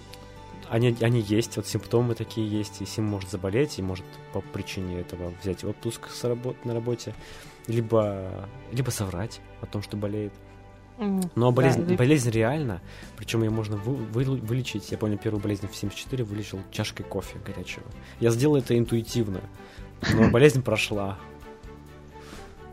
они, 0.70 0.96
они 1.00 1.20
есть, 1.20 1.56
вот 1.56 1.66
симптомы 1.66 2.14
такие 2.14 2.46
есть, 2.48 2.80
и 2.80 2.86
Сим 2.86 3.04
может 3.04 3.28
заболеть, 3.28 3.78
и 3.78 3.82
может 3.82 4.04
по 4.32 4.40
причине 4.40 5.00
этого 5.00 5.32
взять 5.42 5.64
отпуск 5.64 6.08
с 6.08 6.22
работ, 6.24 6.64
на 6.64 6.72
работе, 6.74 7.12
либо, 7.66 8.48
либо 8.70 8.90
соврать 8.90 9.40
о 9.60 9.66
том, 9.66 9.82
что 9.82 9.96
болеет. 9.96 10.32
Но 11.34 11.50
болезнь, 11.50 11.86
да, 11.86 11.94
болезнь 11.94 12.30
реальна, 12.30 12.82
причем 13.16 13.42
ее 13.42 13.50
можно 13.50 13.76
вы, 13.78 13.96
вы, 13.96 14.24
вылечить. 14.24 14.92
Я 14.92 14.98
помню, 14.98 15.18
первую 15.18 15.42
болезнь 15.42 15.66
в 15.66 15.74
74 15.74 16.22
вылечил 16.24 16.60
чашкой 16.70 17.04
кофе 17.04 17.38
горячего. 17.44 17.86
Я 18.20 18.30
сделал 18.30 18.56
это 18.56 18.78
интуитивно, 18.78 19.40
но 20.12 20.30
болезнь 20.30 20.62
прошла. 20.62 21.18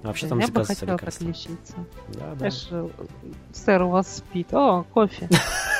А 0.03 0.07
вообще 0.07 0.27
там 0.27 0.39
Я 0.39 0.49
бы 0.49 0.65
хотела 0.65 0.97
так 0.97 1.21
лечиться. 1.21 1.73
Да, 2.09 2.35
да. 2.35 2.49
Знаешь, 2.49 2.69
сэр, 3.53 3.81
у 3.83 3.89
вас 3.89 4.17
спит. 4.17 4.53
О, 4.53 4.83
кофе. 4.93 5.29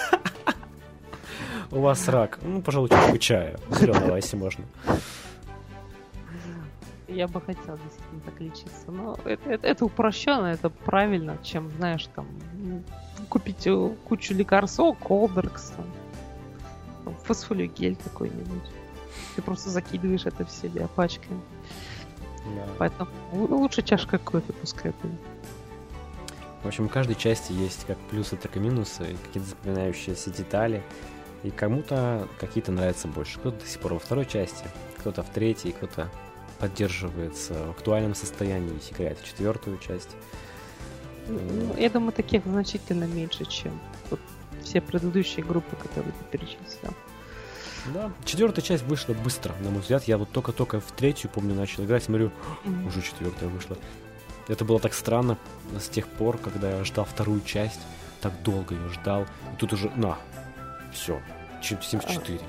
У 1.72 1.82
вас 1.82 2.08
рак. 2.08 2.40
Ну, 2.42 2.62
пожалуй, 2.62 2.90
чашку 2.90 3.18
чая. 3.18 3.58
Зеленого, 3.70 4.16
если 4.16 4.38
можно. 4.38 4.64
Я 7.08 7.28
бы 7.28 7.42
хотела 7.42 7.78
действительно 7.78 8.22
так 8.26 8.40
лечиться. 8.40 8.92
Но 8.92 9.18
это, 9.26 9.50
это, 9.50 9.68
это 9.68 9.86
упрощенно, 9.86 10.48
это 10.48 10.70
правильно, 10.70 11.38
чем, 11.44 11.72
знаешь, 11.78 12.08
там, 12.16 12.28
купить 13.30 13.68
кучу 14.06 14.34
лекарств. 14.34 14.80
О, 14.80 14.94
Колдеркс, 14.94 15.74
там, 17.06 17.16
фосфолиогель 17.24 17.98
какой-нибудь. 18.04 18.72
Ты 19.36 19.42
просто 19.42 19.70
закидываешь 19.70 20.26
это 20.26 20.46
в 20.46 20.52
себя 20.52 20.88
пачками. 20.88 21.42
Да. 22.56 22.68
Поэтому 22.78 23.10
лучше 23.34 23.82
чашка 23.82 24.18
кофе 24.18 24.54
пускай 24.54 24.94
будет. 25.02 25.20
В 26.64 26.68
общем, 26.68 26.86
у 26.86 26.90
каждой 26.90 27.16
части 27.16 27.52
есть 27.52 27.86
как 27.86 27.98
плюсы, 28.10 28.36
так 28.36 28.56
и 28.58 28.60
минусы, 28.60 29.16
какие-то 29.26 29.50
запоминающиеся 29.50 30.32
детали. 30.32 30.84
И 31.48 31.52
кому-то 31.52 32.28
какие-то 32.40 32.74
нравятся 32.74 33.08
больше. 33.08 33.40
Кто-то 33.40 33.62
до 33.62 33.66
сих 33.66 33.80
пор 33.80 33.94
во 33.94 34.00
второй 34.00 34.26
части, 34.26 34.66
кто-то 34.98 35.24
в 35.24 35.30
третьей, 35.30 35.72
кто-то 35.72 36.12
поддерживается 36.60 37.54
в 37.68 37.72
актуальном 37.72 38.16
состоянии 38.16 38.74
и 38.76 38.94
играет 38.94 39.18
в 39.18 39.26
четвертую 39.26 39.78
часть. 39.78 40.10
Ну, 41.30 41.74
я 41.78 41.90
думаю, 41.90 42.12
таких 42.12 42.44
значительно 42.44 43.06
меньше, 43.06 43.46
чем 43.46 43.80
вот 44.10 44.20
все 44.62 44.82
предыдущие 44.82 45.46
группы, 45.46 45.78
которые 45.78 46.12
ты 46.12 46.38
перечислил. 46.38 46.94
Да. 47.94 48.12
Четвертая 48.26 48.66
часть 48.66 48.84
вышла 48.84 49.14
быстро, 49.14 49.56
на 49.62 49.70
мой 49.70 49.80
взгляд. 49.80 50.04
Я 50.04 50.18
вот 50.18 50.30
только-только 50.32 50.82
в 50.82 50.92
третью, 50.92 51.30
помню, 51.30 51.56
начал 51.56 51.86
играть, 51.86 52.04
смотрю, 52.04 52.32
mm-hmm. 52.66 52.88
уже 52.88 53.02
четвертая 53.02 53.48
вышла. 53.48 53.78
Это 54.50 54.66
было 54.66 54.82
так 54.82 54.94
странно 54.94 55.38
с 55.80 55.88
тех 55.88 56.10
пор, 56.10 56.40
когда 56.40 56.80
я 56.80 56.84
ждал 56.84 57.06
вторую 57.06 57.40
часть. 57.40 57.80
Так 58.20 58.34
долго 58.44 58.76
ее 58.76 58.90
ждал. 58.90 59.24
И 59.24 59.58
тут 59.58 59.72
уже, 59.72 59.90
на, 59.92 60.18
все, 60.92 61.22
74. 61.62 62.40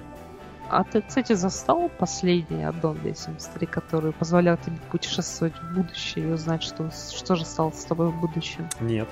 А 0.70 0.84
ты, 0.84 1.00
кстати, 1.00 1.32
застал 1.32 1.90
последний 1.98 2.62
аддон 2.62 2.98
для 2.98 3.14
73, 3.14 3.66
который 3.66 4.12
позволял 4.12 4.58
тебе 4.58 4.76
путешествовать 4.90 5.54
в 5.54 5.74
будущее 5.74 6.28
и 6.28 6.32
узнать, 6.32 6.62
что, 6.62 6.90
что 6.90 7.36
же 7.36 7.44
стало 7.46 7.70
с 7.70 7.84
тобой 7.84 8.08
в 8.08 8.20
будущем? 8.20 8.68
Нет. 8.80 9.08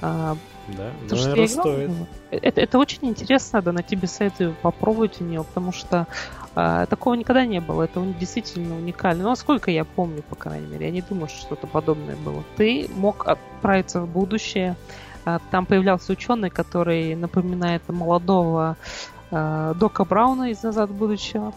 А, 0.00 0.36
да, 0.68 0.90
то, 1.08 1.16
что 1.16 1.34
я 1.34 1.48
стоит. 1.48 1.90
Это, 2.30 2.60
это 2.60 2.78
очень 2.78 3.06
интересно, 3.06 3.62
да, 3.62 3.72
на 3.72 3.82
тебе 3.82 4.08
советую 4.08 4.54
попробовать 4.62 5.20
у 5.20 5.24
нее, 5.24 5.44
потому 5.44 5.72
что 5.72 6.06
а, 6.54 6.86
такого 6.86 7.14
никогда 7.14 7.44
не 7.44 7.60
было. 7.60 7.82
Это 7.82 8.02
действительно 8.18 8.76
уникально. 8.76 9.24
Ну, 9.24 9.30
насколько 9.30 9.70
я 9.70 9.84
помню, 9.84 10.22
по 10.22 10.36
крайней 10.36 10.66
мере, 10.66 10.86
я 10.86 10.92
не 10.92 11.02
думаю, 11.02 11.28
что 11.28 11.40
что-то 11.40 11.66
подобное 11.66 12.16
было. 12.16 12.42
Ты 12.56 12.88
мог 12.94 13.26
отправиться 13.28 14.00
в 14.00 14.08
будущее. 14.08 14.76
А, 15.26 15.40
там 15.50 15.66
появлялся 15.66 16.12
ученый, 16.12 16.48
который 16.48 17.14
напоминает 17.14 17.86
молодого 17.88 18.78
а, 19.30 19.74
Дока 19.74 20.06
Брауна 20.06 20.50
из 20.50 20.62
«Назад 20.62 20.90
будущего», 20.90 21.52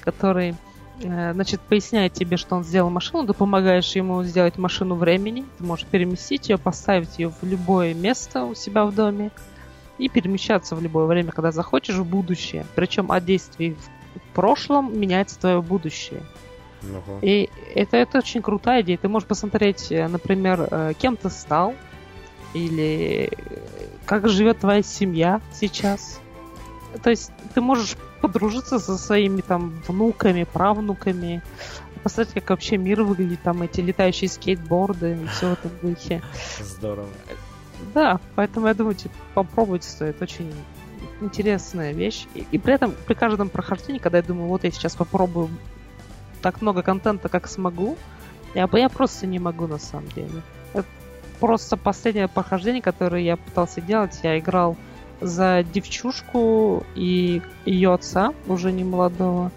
который 0.00 0.56
Э, 1.02 1.32
значит, 1.32 1.60
поясняет 1.60 2.12
тебе, 2.12 2.36
что 2.36 2.56
он 2.56 2.64
сделал 2.64 2.90
машину, 2.90 3.26
ты 3.26 3.32
помогаешь 3.32 3.90
ему 3.92 4.22
сделать 4.22 4.58
машину 4.58 4.94
времени, 4.96 5.44
ты 5.58 5.64
можешь 5.64 5.86
переместить 5.86 6.48
ее, 6.48 6.58
поставить 6.58 7.18
ее 7.18 7.30
в 7.30 7.42
любое 7.42 7.94
место 7.94 8.44
у 8.44 8.54
себя 8.54 8.84
в 8.84 8.94
доме 8.94 9.30
и 9.98 10.08
перемещаться 10.08 10.76
в 10.76 10.82
любое 10.82 11.06
время, 11.06 11.32
когда 11.32 11.52
захочешь, 11.52 11.96
в 11.96 12.04
будущее. 12.04 12.66
Причем 12.74 13.12
от 13.12 13.24
действий 13.24 13.76
в 14.14 14.34
прошлом 14.34 14.98
меняется 14.98 15.38
твое 15.38 15.62
будущее. 15.62 16.22
Угу. 16.82 17.18
И 17.22 17.48
это, 17.74 17.96
это 17.96 18.18
очень 18.18 18.42
крутая 18.42 18.82
идея. 18.82 18.98
Ты 18.98 19.08
можешь 19.08 19.28
посмотреть, 19.28 19.90
э, 19.90 20.06
например, 20.06 20.68
э, 20.70 20.92
кем 20.98 21.16
ты 21.16 21.30
стал, 21.30 21.74
или 22.54 23.30
как 24.06 24.28
живет 24.28 24.58
твоя 24.58 24.82
семья 24.82 25.40
сейчас. 25.52 26.20
То 27.02 27.10
есть 27.10 27.30
ты 27.54 27.60
можешь 27.60 27.96
подружиться 28.20 28.78
со 28.78 28.98
своими 28.98 29.40
там 29.40 29.80
внуками, 29.86 30.44
правнуками, 30.44 31.42
посмотреть, 32.02 32.34
как 32.34 32.50
вообще 32.50 32.76
мир 32.76 33.02
выглядит, 33.02 33.42
там 33.42 33.62
эти 33.62 33.80
летающие 33.80 34.28
скейтборды 34.28 35.18
и 35.22 35.26
все 35.28 35.50
в 35.50 35.52
этом 35.52 35.70
духе. 35.82 36.22
Здорово. 36.58 37.08
Да, 37.94 38.20
поэтому 38.34 38.66
я 38.66 38.74
думаю, 38.74 38.94
типа, 38.94 39.14
попробовать 39.34 39.84
стоит. 39.84 40.20
Очень 40.20 40.52
интересная 41.20 41.92
вещь. 41.92 42.26
И, 42.34 42.46
и 42.50 42.58
при 42.58 42.74
этом 42.74 42.94
при 43.06 43.14
каждом 43.14 43.48
прохождении, 43.48 43.98
когда 43.98 44.18
я 44.18 44.24
думаю, 44.24 44.48
вот 44.48 44.64
я 44.64 44.70
сейчас 44.70 44.96
попробую 44.96 45.48
так 46.42 46.60
много 46.60 46.82
контента, 46.82 47.28
как 47.28 47.48
смогу, 47.48 47.96
я, 48.54 48.68
я 48.72 48.88
просто 48.88 49.26
не 49.26 49.38
могу 49.38 49.66
на 49.66 49.78
самом 49.78 50.08
деле. 50.08 50.42
Просто 51.40 51.76
последнее 51.76 52.28
прохождение, 52.28 52.82
которое 52.82 53.22
я 53.22 53.36
пытался 53.36 53.80
делать, 53.80 54.20
я 54.22 54.38
играл 54.38 54.76
за 55.20 55.62
девчушку 55.62 56.84
и 56.94 57.42
ее 57.64 57.94
отца, 57.94 58.34
уже 58.46 58.72
не 58.72 58.84
молодого. 58.84 59.50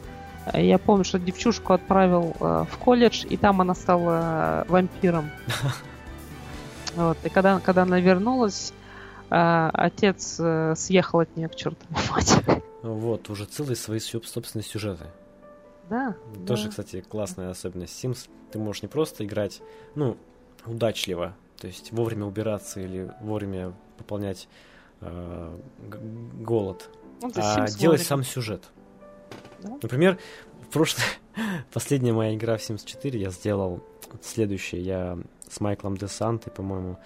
Я 0.53 0.77
помню, 0.77 1.05
что 1.05 1.19
девчушку 1.19 1.73
отправил 1.73 2.35
э, 2.39 2.65
в 2.69 2.77
колледж, 2.77 3.25
и 3.29 3.37
там 3.37 3.61
она 3.61 3.75
стала 3.75 4.65
вампиром. 4.67 5.29
Вот. 6.95 7.17
И 7.23 7.29
когда, 7.29 7.59
когда 7.59 7.81
она 7.81 7.99
вернулась, 7.99 8.71
э, 9.31 9.69
отец 9.73 10.35
э, 10.39 10.75
съехал 10.77 11.21
от 11.21 11.35
нее 11.35 11.49
к 11.49 11.55
чертовой 11.55 11.97
матери. 12.11 12.63
Вот, 12.83 13.31
уже 13.31 13.45
целые 13.45 13.75
свои 13.75 13.97
собственные 13.97 14.63
сюжеты. 14.63 15.05
Да. 15.89 16.15
Тоже, 16.45 16.65
да. 16.65 16.69
кстати, 16.69 17.01
классная 17.01 17.49
особенность 17.49 18.03
Sims. 18.03 18.29
Ты 18.51 18.59
можешь 18.59 18.83
не 18.83 18.87
просто 18.89 19.25
играть, 19.25 19.61
ну, 19.95 20.17
удачливо, 20.67 21.35
то 21.63 21.67
есть 21.67 21.93
вовремя 21.93 22.25
убираться 22.25 22.81
или 22.81 23.09
вовремя 23.21 23.73
пополнять 23.97 24.49
э, 24.99 25.57
голод, 26.41 26.89
ну, 27.21 27.31
а 27.37 27.67
делать 27.67 28.01
сам 28.01 28.21
сюжет. 28.25 28.65
Да? 29.61 29.77
Например, 29.81 30.19
в 30.67 30.73
прошлой, 30.73 31.05
последняя 31.73 32.11
моя 32.11 32.35
игра 32.35 32.57
в 32.57 32.59
Sims 32.59 32.83
4 32.83 33.17
я 33.17 33.29
сделал 33.29 33.81
следующее. 34.21 34.81
Я 34.81 35.17
с 35.49 35.61
Майклом 35.61 35.95
Десантой, 35.95 36.51
по-моему, 36.51 36.97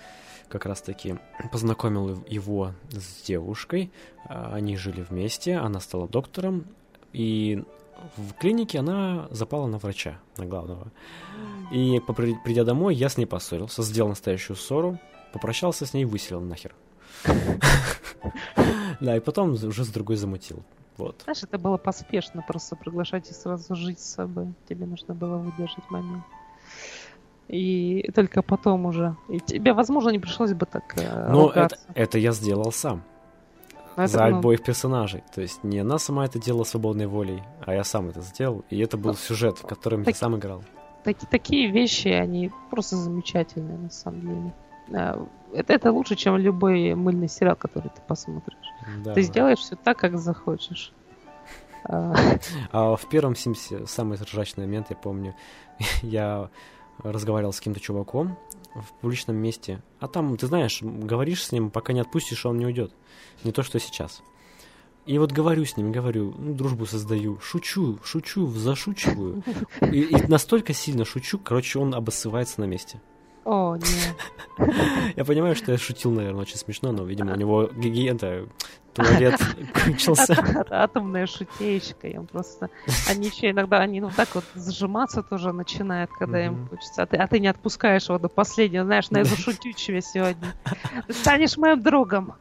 как 0.50 0.66
раз-таки 0.66 1.20
познакомил 1.52 2.26
его 2.28 2.74
с 2.90 3.22
девушкой. 3.22 3.92
А, 4.26 4.56
они 4.56 4.76
жили 4.76 5.06
вместе, 5.08 5.58
она 5.58 5.80
стала 5.80 6.08
доктором, 6.08 6.66
и 7.14 7.64
в 8.18 8.34
клинике 8.34 8.80
она 8.80 9.28
запала 9.32 9.68
на 9.68 9.78
врача, 9.78 10.20
на 10.38 10.46
главного. 10.46 10.92
И 11.72 12.00
придя 12.44 12.64
домой, 12.64 12.96
я 12.96 13.10
с 13.10 13.18
ней 13.18 13.26
поссорился, 13.26 13.84
сделал 13.84 14.10
настоящую 14.10 14.58
ссору, 14.58 15.00
попрощался 15.34 15.86
с 15.86 15.94
ней 15.94 16.04
и 16.04 16.06
выселил 16.06 16.42
нахер. 16.42 16.76
Да, 19.00 19.16
и 19.16 19.20
потом 19.20 19.52
уже 19.52 19.84
с 19.84 19.90
другой 19.90 20.16
замутил. 20.16 20.64
Вот. 20.98 21.22
Знаешь, 21.24 21.44
это 21.44 21.60
было 21.60 21.78
поспешно 21.78 22.44
просто 22.48 22.76
приглашать 22.76 23.30
и 23.30 23.34
сразу 23.34 23.76
жить 23.76 24.00
с 24.00 24.16
собой. 24.16 24.54
Тебе 24.68 24.88
нужно 24.88 25.14
было 25.14 25.38
выдержать 25.38 25.88
момент. 25.92 26.24
И 27.48 28.10
только 28.14 28.42
потом 28.42 28.88
уже. 28.88 29.16
И 29.30 29.40
тебе, 29.40 29.74
возможно, 29.74 30.10
не 30.10 30.20
пришлось 30.20 30.54
бы 30.54 30.66
так 30.66 30.96
э, 30.98 31.30
Ну, 31.32 31.50
это, 31.50 31.78
это 31.94 32.18
я 32.18 32.32
сделал 32.32 32.72
сам. 32.72 33.04
Но 33.98 34.08
за 34.08 34.20
это, 34.20 34.30
ну, 34.30 34.38
обоих 34.38 34.64
персонажей. 34.64 35.24
То 35.34 35.42
есть 35.42 35.64
не 35.64 35.80
она 35.80 35.98
сама 35.98 36.26
это 36.26 36.40
делала 36.40 36.64
свободной 36.64 37.08
волей, 37.08 37.44
а 37.66 37.74
я 37.74 37.84
сам 37.84 38.10
это 38.10 38.22
сделал. 38.22 38.64
И 38.70 38.80
это 38.80 38.96
был 38.98 39.16
сюжет, 39.16 39.58
в 39.58 39.66
котором 39.68 40.00
я 40.02 40.06
так- 40.06 40.16
сам 40.16 40.36
играл. 40.38 40.64
таки- 41.04 41.26
такие 41.30 41.72
вещи, 41.72 42.08
они 42.10 42.52
просто 42.70 42.96
замечательные 42.98 43.78
на 43.78 43.90
самом 43.90 44.22
деле. 44.22 44.54
А, 44.94 45.28
Это, 45.54 45.74
это 45.74 45.92
лучше, 45.94 46.16
чем 46.16 46.36
любой 46.38 46.94
мыльный 46.94 47.30
сериал, 47.30 47.56
который 47.56 47.90
ты 47.90 48.02
посмотришь. 48.06 48.58
Да. 49.04 49.14
Ты 49.14 49.22
сделаешь 49.22 49.60
все 49.60 49.76
так, 49.78 49.98
как 49.98 50.18
захочешь. 50.18 50.92
А, 51.90 52.14
А 52.72 52.96
в 52.98 53.08
первом 53.10 53.34
Симсе 53.36 53.86
самый 53.88 54.18
ржачный 54.18 54.66
момент, 54.66 54.88
я 54.90 54.96
помню, 54.98 55.36
я 56.02 56.50
разговаривал 57.04 57.54
с 57.54 57.58
каким-то 57.58 57.80
чуваком 57.80 58.38
в 58.76 59.02
публичном 59.02 59.36
месте, 59.38 59.82
а 60.00 60.08
там, 60.08 60.36
ты 60.38 60.48
знаешь, 60.48 60.82
говоришь 60.82 61.44
с 61.44 61.52
ним, 61.52 61.70
пока 61.70 61.94
не 61.94 62.00
отпустишь, 62.00 62.46
он 62.46 62.58
не 62.58 62.66
уйдет. 62.66 62.94
Не 63.44 63.52
то, 63.52 63.64
что 63.64 63.80
сейчас. 63.80 64.22
И 65.06 65.18
вот 65.20 65.32
говорю 65.32 65.64
с 65.64 65.78
ним, 65.78 65.92
говорю, 65.92 66.36
ну, 66.38 66.54
дружбу 66.54 66.86
создаю, 66.86 67.40
шучу, 67.40 67.98
шучу, 68.04 68.48
зашучиваю. 68.48 69.42
И, 69.82 70.02
и 70.02 70.28
настолько 70.28 70.74
сильно 70.74 71.06
шучу, 71.06 71.40
короче, 71.40 71.80
он 71.80 71.96
обоссывается 71.96 72.60
на 72.60 72.66
месте. 72.66 73.02
О, 73.48 73.78
нет. 73.78 74.16
Я 75.16 75.24
понимаю, 75.24 75.56
что 75.56 75.72
я 75.72 75.78
шутил, 75.78 76.12
наверное, 76.12 76.42
очень 76.42 76.58
смешно, 76.58 76.92
но, 76.92 77.06
видимо, 77.06 77.32
у 77.32 77.38
него 77.38 77.68
гигиента, 77.68 78.46
туалет 78.94 79.40
кончился. 79.74 80.34
Ат- 80.34 80.70
Атомная 80.70 81.28
шутеечка. 81.28 82.08
Им 82.08 82.28
просто... 82.28 82.70
Они 83.10 83.28
еще 83.28 83.52
иногда, 83.52 83.78
они 83.78 84.02
ну 84.02 84.12
так 84.14 84.36
вот 84.36 84.44
сжиматься 84.54 85.24
тоже 85.24 85.54
начинают, 85.54 86.12
когда 86.12 86.46
им 86.46 86.68
хочется. 86.68 87.04
А 87.04 87.06
ты, 87.06 87.16
а 87.16 87.26
ты 87.26 87.40
не 87.40 87.48
отпускаешь 87.48 88.10
его 88.10 88.20
до 88.20 88.28
последнего. 88.28 88.84
Знаешь, 88.84 89.10
на 89.12 89.24
шутю 89.24 89.72
тебе 89.72 90.02
сегодня. 90.02 90.54
Ты 91.08 91.14
станешь 91.14 91.56
моим 91.56 91.82
другом. 91.82 92.34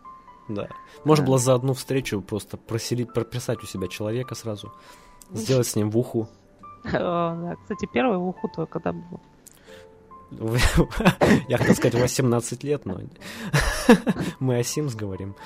Да. 0.48 0.66
Можно 1.04 1.24
было 1.26 1.38
за 1.38 1.54
одну 1.54 1.74
встречу 1.74 2.20
просто 2.20 2.56
проселить, 2.56 3.12
прописать 3.12 3.62
у 3.62 3.66
себя 3.66 3.86
человека 3.86 4.34
сразу, 4.34 4.72
сделать 5.32 5.68
с 5.68 5.76
ним 5.76 5.90
в 5.90 5.98
уху. 5.98 6.28
Кстати, 6.82 7.88
первый 7.92 8.18
в 8.18 8.26
уху 8.26 8.48
твой 8.48 8.66
когда 8.66 8.90
был? 8.92 9.20
Я 11.48 11.58
хотел 11.58 11.74
сказать 11.74 11.94
18 11.94 12.64
лет, 12.64 12.84
но 12.84 12.98
мы 14.40 14.56
о 14.58 14.60
Sims 14.60 14.96
говорим. 14.96 15.36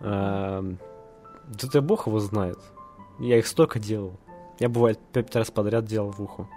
Эм, 0.00 0.78
Да 1.48 1.68
ты 1.68 1.80
бог 1.80 2.06
его 2.06 2.20
знает. 2.20 2.58
Я 3.18 3.38
их 3.38 3.46
столько 3.46 3.78
делал. 3.78 4.18
Я, 4.58 4.68
бывает, 4.68 4.98
пять 5.12 5.34
раз 5.36 5.50
подряд 5.50 5.84
делал 5.86 6.10
в 6.12 6.20
уху. 6.20 6.48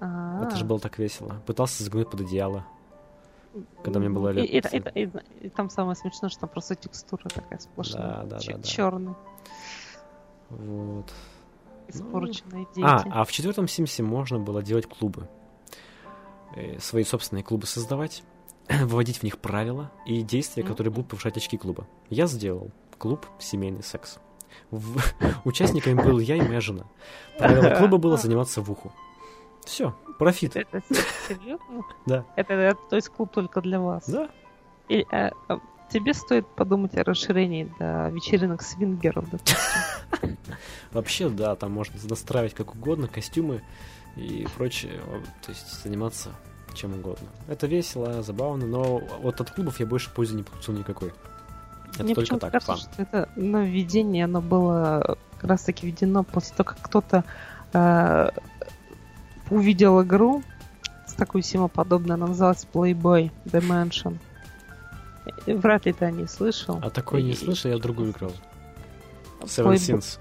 А, 0.00 0.44
Это 0.44 0.56
же 0.56 0.64
было 0.64 0.78
так 0.78 0.98
весело. 0.98 1.40
Пытался 1.46 1.82
загнуть 1.84 2.10
под 2.10 2.20
одеяло. 2.22 2.66
когда 3.82 4.00
мне 4.00 4.08
было 4.10 4.30
лет 4.30 4.44
И, 4.46 4.58
и- 4.58 5.04
и- 5.04 5.46
и 5.46 5.48
там 5.48 5.70
самое 5.70 5.94
смешное, 5.96 6.28
что 6.28 6.40
там 6.40 6.48
просто 6.50 6.74
текстура 6.74 7.28
такая 7.28 7.58
сплошная. 7.60 8.02
Да, 8.02 8.22
да, 8.24 8.38
да, 8.44 8.56
да. 8.56 8.62
Черный. 8.62 9.14
Вот. 10.50 11.12
Испорченные 11.88 12.66
дети. 12.74 12.84
А, 12.86 13.04
а 13.20 13.24
в 13.24 13.32
четвертом 13.32 13.68
Симсе 13.68 14.02
можно 14.02 14.38
было 14.38 14.62
делать 14.62 14.86
клубы. 14.86 15.28
Э, 16.54 16.78
Свои 16.80 17.04
собственные 17.04 17.42
клубы 17.44 17.66
создавать, 17.66 18.22
выводить 18.68 19.18
в 19.18 19.22
них 19.22 19.38
правила 19.38 19.90
и 20.06 20.22
действия, 20.22 20.62
которые 20.62 20.92
будут 20.92 21.08
повышать 21.10 21.36
очки 21.36 21.56
клуба. 21.56 21.86
Я 22.10 22.26
сделал 22.26 22.70
клуб 22.98 23.26
«Семейный 23.38 23.82
секс». 23.82 24.18
В- 24.70 25.00
Участниками 25.44 26.00
был 26.00 26.18
я 26.18 26.36
и 26.36 26.42
моя 26.42 26.60
жена. 26.60 26.84
Правило 27.38 27.74
клуба 27.78 27.98
было 27.98 28.16
заниматься 28.16 28.62
в 28.62 28.70
уху. 28.70 28.92
Все, 29.64 29.94
профит. 30.18 30.56
Это 30.56 30.82
серьезно? 31.28 31.82
Да. 32.06 32.24
Это, 32.36 32.52
это, 32.54 32.78
то 32.90 32.96
есть 32.96 33.08
клуб 33.08 33.30
только 33.32 33.60
для 33.62 33.80
вас? 33.80 34.08
Да, 34.08 34.28
И, 34.88 35.06
а, 35.10 35.30
а, 35.48 35.58
тебе 35.90 36.12
стоит 36.14 36.46
подумать 36.46 36.94
о 36.96 37.02
расширении 37.04 37.72
до 37.78 38.10
вечеринок 38.10 38.62
свингеров, 38.62 39.28
допустим. 39.30 40.36
вообще, 40.92 41.28
да, 41.30 41.56
там 41.56 41.72
можно 41.72 41.96
настраивать 42.08 42.54
как 42.54 42.74
угодно, 42.74 43.08
костюмы 43.08 43.62
и 44.16 44.46
прочее. 44.56 45.00
То 45.44 45.50
есть 45.50 45.82
заниматься 45.82 46.30
чем 46.74 46.94
угодно. 46.94 47.28
Это 47.46 47.66
весело, 47.68 48.22
забавно, 48.22 48.66
но 48.66 48.98
вот 49.22 49.40
от 49.40 49.50
клубов 49.52 49.78
я 49.78 49.86
больше 49.86 50.10
пользы 50.12 50.34
не 50.34 50.42
получил 50.42 50.74
никакой. 50.74 51.12
Это 51.94 52.02
Мне 52.02 52.14
только 52.16 52.36
так, 52.36 52.50
кажется, 52.50 52.72
фан. 52.72 52.78
что 52.80 53.02
это 53.02 53.28
нововведение, 53.36 54.24
оно 54.24 54.40
было 54.40 55.16
как 55.38 55.50
раз 55.50 55.62
таки 55.62 55.86
введено 55.86 56.24
после 56.24 56.56
того, 56.56 56.70
как 56.70 56.78
кто-то 56.82 57.22
э, 57.72 58.30
увидел 59.50 60.02
игру 60.02 60.42
с 61.06 61.14
такой 61.14 61.42
симоподобной, 61.42 62.14
она 62.16 62.26
называлась 62.26 62.66
Playboy 62.72 63.30
Dimension. 63.44 64.18
Вряд 65.46 65.86
ли 65.86 65.92
ты 65.92 66.04
о 66.06 66.10
ней 66.10 66.26
слышал. 66.26 66.80
А 66.82 66.90
такой 66.90 67.22
не 67.22 67.30
И- 67.30 67.36
слышал, 67.36 67.70
я 67.70 67.78
другую 67.78 68.10
играл. 68.10 68.32
Seven 69.42 69.74
Playboy- 69.74 69.98
Sins, 69.98 70.18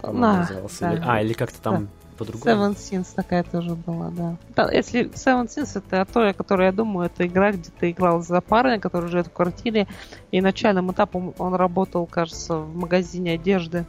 по-моему, 0.00 0.20
На, 0.20 0.36
назывался. 0.40 0.80
да. 0.80 1.04
А, 1.14 1.20
или 1.22 1.32
как-то 1.32 1.60
там 1.60 1.88
по-другому. 2.20 2.72
Seven 2.72 2.76
Sins 2.76 3.08
такая 3.16 3.42
тоже 3.42 3.74
была, 3.74 4.10
да. 4.10 4.36
Да, 4.54 4.70
Если 4.70 5.04
Seven 5.08 5.46
Sins 5.46 5.70
это 5.78 6.06
то, 6.12 6.28
о 6.28 6.34
которой 6.34 6.66
я 6.66 6.72
думаю, 6.72 7.06
это 7.06 7.26
игра, 7.26 7.52
где 7.52 7.70
ты 7.70 7.90
играл 7.90 8.22
за 8.22 8.40
парня, 8.42 8.78
который 8.78 9.08
живет 9.08 9.28
в 9.28 9.32
квартире, 9.32 9.88
и 10.30 10.40
начальным 10.40 10.92
этапом 10.92 11.34
он 11.38 11.54
работал, 11.54 12.06
кажется, 12.06 12.56
в 12.58 12.76
магазине 12.76 13.32
одежды 13.32 13.86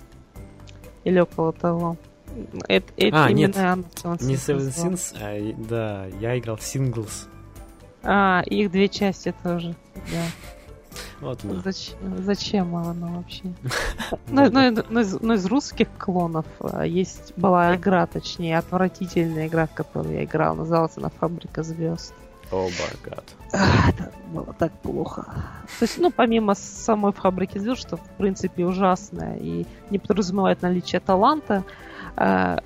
или 1.03 1.19
около 1.19 1.51
того. 1.51 1.97
Это, 2.69 2.93
это 2.95 3.25
А, 3.25 3.31
нет, 3.31 3.57
она 3.57 3.83
Seven 3.95 4.23
Не 4.23 4.35
Seven. 4.35 4.69
Sins, 4.69 5.15
а, 5.19 5.53
да, 5.67 6.05
я 6.21 6.39
играл 6.39 6.55
в 6.55 6.61
Singles. 6.61 7.27
А, 8.03 8.41
их 8.45 8.71
две 8.71 8.87
части 8.87 9.35
тоже. 9.43 9.75
Да. 9.95 10.23
Вот 11.19 11.43
она. 11.43 11.61
Зачем, 11.63 12.23
зачем 12.23 12.75
оно 12.75 13.07
вообще? 13.17 13.43
Да, 14.27 14.49
Ну, 14.49 14.71
ну, 14.89 15.01
ну, 15.21 15.33
из, 15.33 15.45
русских 15.45 15.87
клонов 15.97 16.45
а, 16.59 16.85
есть 16.85 17.33
была 17.37 17.75
игра, 17.75 18.05
точнее, 18.07 18.57
отвратительная 18.57 19.47
игра, 19.47 19.67
в 19.67 19.73
которую 19.73 20.15
я 20.15 20.23
играл. 20.23 20.55
Называлась 20.55 20.97
она 20.97 21.09
«Фабрика 21.09 21.63
звезд». 21.63 22.13
О, 22.51 22.67
богат. 22.67 23.23
Это 23.51 24.11
было 24.27 24.53
так 24.53 24.73
плохо. 24.81 25.23
То 25.79 25.85
есть, 25.85 25.97
ну, 25.99 26.11
помимо 26.11 26.53
самой 26.55 27.13
фабрики 27.13 27.57
звезд, 27.57 27.81
что 27.81 27.97
в 27.97 28.09
принципе 28.17 28.65
ужасное 28.65 29.37
и 29.37 29.65
не 29.89 29.99
подразумевает 29.99 30.61
наличие 30.61 30.99
таланта, 30.99 31.63
э, 32.17 32.57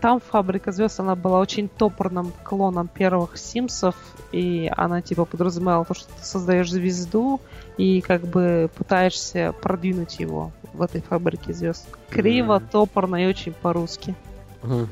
там 0.00 0.20
фабрика 0.20 0.72
звезд, 0.72 1.00
она 1.00 1.16
была 1.16 1.40
очень 1.40 1.68
топорным 1.68 2.32
клоном 2.44 2.88
первых 2.88 3.36
Симсов, 3.36 3.94
и 4.32 4.70
она 4.76 5.02
типа 5.02 5.24
подразумевала 5.24 5.84
то, 5.84 5.94
что 5.94 6.08
ты 6.08 6.24
создаешь 6.24 6.70
звезду 6.70 7.40
и 7.76 8.00
как 8.00 8.22
бы 8.22 8.70
пытаешься 8.76 9.54
продвинуть 9.60 10.18
его 10.18 10.52
в 10.72 10.82
этой 10.82 11.00
фабрике 11.02 11.52
звезд. 11.52 11.86
Криво, 12.10 12.58
Мгм. 12.58 12.68
топорно 12.68 13.22
и 13.24 13.26
очень 13.28 13.52
по-русски. 13.52 14.14
Мгм. 14.62 14.88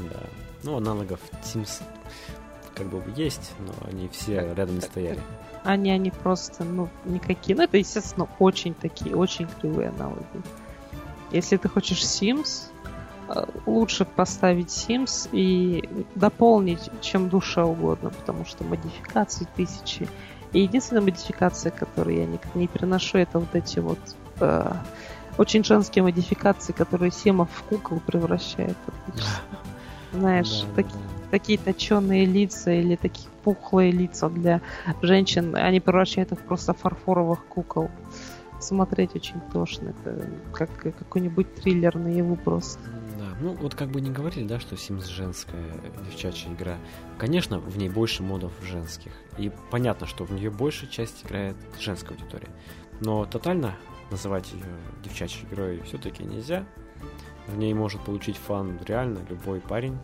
Да. 0.00 0.20
Ну, 0.62 0.76
аналогов 0.76 1.20
Sims 1.42 1.82
как 2.74 2.86
бы 2.88 3.02
есть, 3.16 3.52
но 3.60 3.72
они 3.88 4.08
все 4.08 4.52
рядом 4.54 4.74
не 4.76 4.80
стояли. 4.82 5.20
Они, 5.64 5.90
они 5.90 6.10
просто, 6.10 6.64
ну, 6.64 6.88
никакие. 7.04 7.56
Ну, 7.56 7.62
это, 7.64 7.78
естественно, 7.78 8.28
очень 8.38 8.74
такие, 8.74 9.16
очень 9.16 9.48
кривые 9.60 9.88
аналоги. 9.88 10.24
Если 11.32 11.56
ты 11.56 11.68
хочешь 11.68 12.02
Sims, 12.02 12.64
э, 13.28 13.46
лучше 13.64 14.04
поставить 14.04 14.68
Sims 14.68 15.28
и 15.32 15.88
дополнить, 16.14 16.90
чем 17.00 17.28
душа 17.28 17.64
угодно, 17.64 18.10
потому 18.10 18.44
что 18.44 18.62
модификаций 18.64 19.46
тысячи. 19.56 20.06
И 20.52 20.60
единственная 20.60 21.02
модификация, 21.02 21.70
которую 21.70 22.16
я 22.16 22.26
никак 22.26 22.54
не 22.54 22.66
переношу, 22.66 23.18
это 23.18 23.38
вот 23.38 23.54
эти 23.54 23.78
вот 23.78 23.98
э, 24.40 24.72
очень 25.38 25.64
женские 25.64 26.02
модификации, 26.04 26.72
которые 26.72 27.10
Симов 27.10 27.48
в 27.52 27.62
кукол 27.64 28.00
фактически. 28.86 29.40
Знаешь, 30.12 30.60
Да, 30.62 30.66
да, 30.68 30.74
таки- 30.76 30.94
да. 30.94 31.30
такие 31.30 31.58
точеные 31.58 32.24
лица 32.24 32.70
или 32.70 32.96
такие 32.96 33.28
пухлые 33.44 33.90
лица 33.92 34.28
для 34.28 34.60
женщин, 35.02 35.54
они 35.56 35.80
превращают 35.80 36.32
их 36.32 36.38
просто 36.40 36.72
в 36.72 36.78
фарфоровых 36.78 37.44
кукол. 37.46 37.90
Смотреть 38.60 39.14
очень 39.14 39.40
тошно. 39.52 39.90
Это 39.90 40.26
как 40.52 40.70
какой-нибудь 40.80 41.54
триллер 41.56 41.96
наяву 41.96 42.36
просто. 42.36 42.80
Ну 43.40 43.54
вот 43.54 43.74
как 43.74 43.88
бы 43.90 44.00
не 44.00 44.10
говорили, 44.10 44.46
да, 44.46 44.58
что 44.60 44.74
Sims 44.76 45.06
женская 45.08 45.64
девчачья 46.08 46.50
игра. 46.52 46.78
Конечно, 47.18 47.58
в 47.58 47.76
ней 47.76 47.88
больше 47.88 48.22
модов 48.22 48.52
женских. 48.62 49.12
И 49.38 49.50
понятно, 49.70 50.06
что 50.06 50.24
в 50.24 50.32
нее 50.32 50.50
большая 50.50 50.88
часть 50.90 51.24
играет 51.24 51.56
женская 51.80 52.14
аудитория. 52.14 52.48
Но 53.00 53.24
тотально 53.26 53.76
называть 54.10 54.52
ее 54.52 54.64
девчачьей 55.04 55.46
игрой 55.50 55.82
все-таки 55.84 56.22
нельзя. 56.24 56.64
В 57.46 57.56
ней 57.56 57.74
может 57.74 58.00
получить 58.02 58.36
фан 58.36 58.78
реально 58.86 59.20
любой 59.28 59.60
парень. 59.60 59.98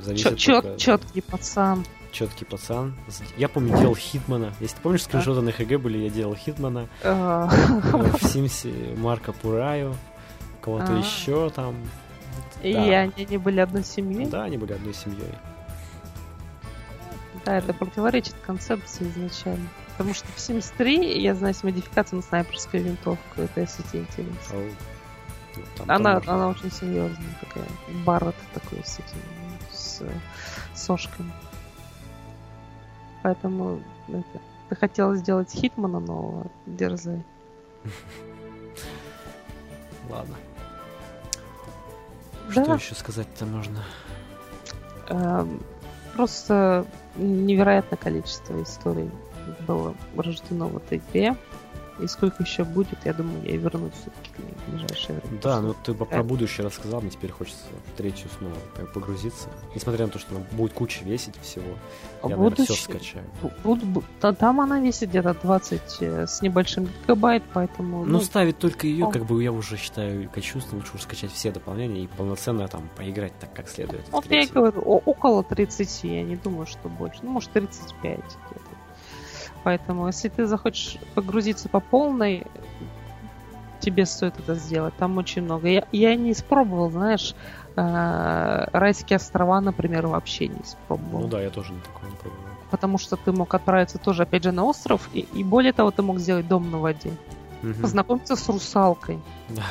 Зависит 0.00 0.36
Чет, 0.38 0.62
только- 0.62 0.78
четкий 0.78 1.20
пацан. 1.22 1.84
четкий 2.12 2.44
пацан. 2.44 2.96
Я 3.36 3.48
помню, 3.48 3.76
делал 3.78 3.96
Хитмана. 3.96 4.52
Если 4.60 4.76
ты 4.76 4.82
помнишь, 4.82 5.02
скриншоты 5.04 5.40
на 5.40 5.52
ХГ 5.52 5.80
были, 5.80 5.98
я 5.98 6.10
делал 6.10 6.34
Хитмана. 6.34 6.88
В 7.02 8.18
Симсе 8.22 8.94
Марка 8.96 9.32
Пураю. 9.32 9.94
Кого-то 10.76 10.92
А. 10.94 10.98
еще 10.98 11.50
там. 11.50 11.74
И 12.62 12.72
Да. 12.72 12.80
они 12.82 13.26
не 13.26 13.36
были 13.38 13.60
одной 13.60 13.84
семьей. 13.84 14.26
Да, 14.26 14.44
они 14.44 14.56
были 14.58 14.72
одной 14.72 14.94
семьей. 14.94 15.32
Да, 17.44 17.56
это 17.58 17.72
противоречит 17.72 18.34
концепции 18.46 19.08
изначально. 19.08 19.68
Потому 19.96 20.14
что 20.14 20.26
в 20.28 20.36
Sims 20.36 20.72
3, 20.76 21.20
я 21.20 21.34
знаю, 21.34 21.52
есть 21.54 21.64
модификация 21.64 22.16
на 22.16 22.22
снайперскую 22.22 22.82
винтовку. 22.82 23.40
Это 23.40 23.60
если 23.62 23.82
тебе 23.84 24.00
интересно. 24.00 24.56
Ау. 24.58 24.64
Ну, 25.56 25.62
там 25.76 25.90
Она, 25.90 26.18
тоже. 26.20 26.30
она 26.30 26.48
очень 26.48 26.70
серьезная 26.70 27.34
такая. 27.40 27.64
Барретт 28.04 28.36
такой 28.54 28.80
с 28.84 28.98
этим, 28.98 29.18
с 29.72 30.02
сошками. 30.74 31.32
Поэтому 33.22 33.80
это, 34.08 34.24
ты 34.68 34.76
хотела 34.76 35.16
сделать 35.16 35.50
Хитмана 35.52 35.98
нового, 35.98 36.46
дерзай. 36.66 37.24
Ладно. 40.08 40.36
Да. 42.54 42.64
Что 42.64 42.74
еще 42.74 42.94
сказать-то 42.94 43.46
можно? 43.46 43.82
Эм, 45.08 45.62
Просто 46.18 46.84
невероятное 47.14 47.96
количество 47.96 48.60
историй 48.60 49.08
было 49.68 49.94
рождено 50.16 50.66
в 50.66 50.78
этой 50.78 50.98
игре. 50.98 51.36
И 52.00 52.06
сколько 52.06 52.42
еще 52.42 52.64
будет, 52.64 52.98
я 53.04 53.12
думаю, 53.12 53.42
я 53.44 53.56
вернусь 53.56 53.92
все-таки 54.00 54.30
к 54.34 54.38
ней 54.38 54.54
в 54.66 54.70
ближайшее 54.70 55.18
время. 55.20 55.40
Да, 55.42 55.60
ну 55.60 55.74
ты 55.84 55.94
про 55.94 56.22
будущее 56.22 56.66
рассказал, 56.66 57.00
мне 57.00 57.10
теперь 57.10 57.30
хочется 57.30 57.64
в 57.92 57.96
третью 57.96 58.28
снова 58.38 58.54
погрузиться. 58.94 59.48
Несмотря 59.74 60.06
на 60.06 60.12
то, 60.12 60.18
что 60.18 60.34
она 60.36 60.44
будет 60.52 60.72
куча 60.72 61.04
весить 61.04 61.34
всего, 61.42 61.64
А 62.22 62.28
я, 62.28 62.36
наверное, 62.36 62.64
все 62.64 62.74
скачаю. 62.74 63.24
Бу- 63.42 63.52
бу- 63.64 63.80
бу- 63.94 64.04
та- 64.20 64.32
Там 64.32 64.60
она 64.60 64.80
весит 64.80 65.08
где-то 65.10 65.34
20 65.34 65.98
э, 66.00 66.26
с 66.26 66.42
небольшим 66.42 66.88
гигабайт, 67.02 67.42
поэтому... 67.52 68.04
Ну, 68.04 68.20
ставить 68.20 68.58
только 68.58 68.86
ее, 68.86 69.10
как 69.10 69.24
бы 69.26 69.42
я 69.42 69.52
уже 69.52 69.76
считаю 69.76 70.28
качественно, 70.30 70.78
лучше 70.78 70.92
уж 70.94 71.02
скачать 71.02 71.32
все 71.32 71.50
дополнения 71.50 72.04
и 72.04 72.06
полноценно 72.06 72.68
там 72.68 72.88
поиграть 72.96 73.32
так, 73.38 73.52
как 73.52 73.68
следует. 73.68 74.02
Вот 74.10 74.30
я 74.30 74.46
говорю, 74.46 74.80
около 74.80 75.42
30, 75.42 76.04
я 76.04 76.22
не 76.22 76.36
думаю, 76.36 76.66
что 76.66 76.88
больше. 76.88 77.20
Ну, 77.22 77.30
может, 77.30 77.50
35 77.52 78.18
где-то. 78.18 78.67
Поэтому, 79.64 80.06
если 80.06 80.28
ты 80.28 80.46
захочешь 80.46 80.98
погрузиться 81.14 81.68
по 81.68 81.80
полной, 81.80 82.46
тебе 83.80 84.06
стоит 84.06 84.38
это 84.38 84.54
сделать. 84.54 84.94
Там 84.96 85.18
очень 85.18 85.42
много. 85.42 85.68
Я, 85.68 85.84
я 85.92 86.14
не 86.16 86.32
испробовал, 86.32 86.90
знаешь, 86.90 87.34
э, 87.76 88.66
райские 88.72 89.16
острова, 89.16 89.60
например, 89.60 90.06
вообще 90.06 90.48
не 90.48 90.60
испробовал. 90.60 91.22
Ну 91.22 91.28
да, 91.28 91.42
я 91.42 91.50
тоже 91.50 91.72
на 91.72 91.80
такое 91.80 92.10
не 92.10 92.16
пробовал. 92.16 92.42
Потому 92.70 92.98
что 92.98 93.16
ты 93.16 93.32
мог 93.32 93.54
отправиться 93.54 93.98
тоже, 93.98 94.24
опять 94.24 94.42
же, 94.42 94.52
на 94.52 94.64
остров, 94.64 95.08
и, 95.12 95.20
и 95.20 95.44
более 95.44 95.72
того, 95.72 95.90
ты 95.90 96.02
мог 96.02 96.18
сделать 96.18 96.46
дом 96.48 96.70
на 96.70 96.78
воде. 96.78 97.12
Мгм. 97.62 97.82
Познакомиться 97.82 98.36
с 98.36 98.48
русалкой. 98.48 99.20
Да. 99.48 99.62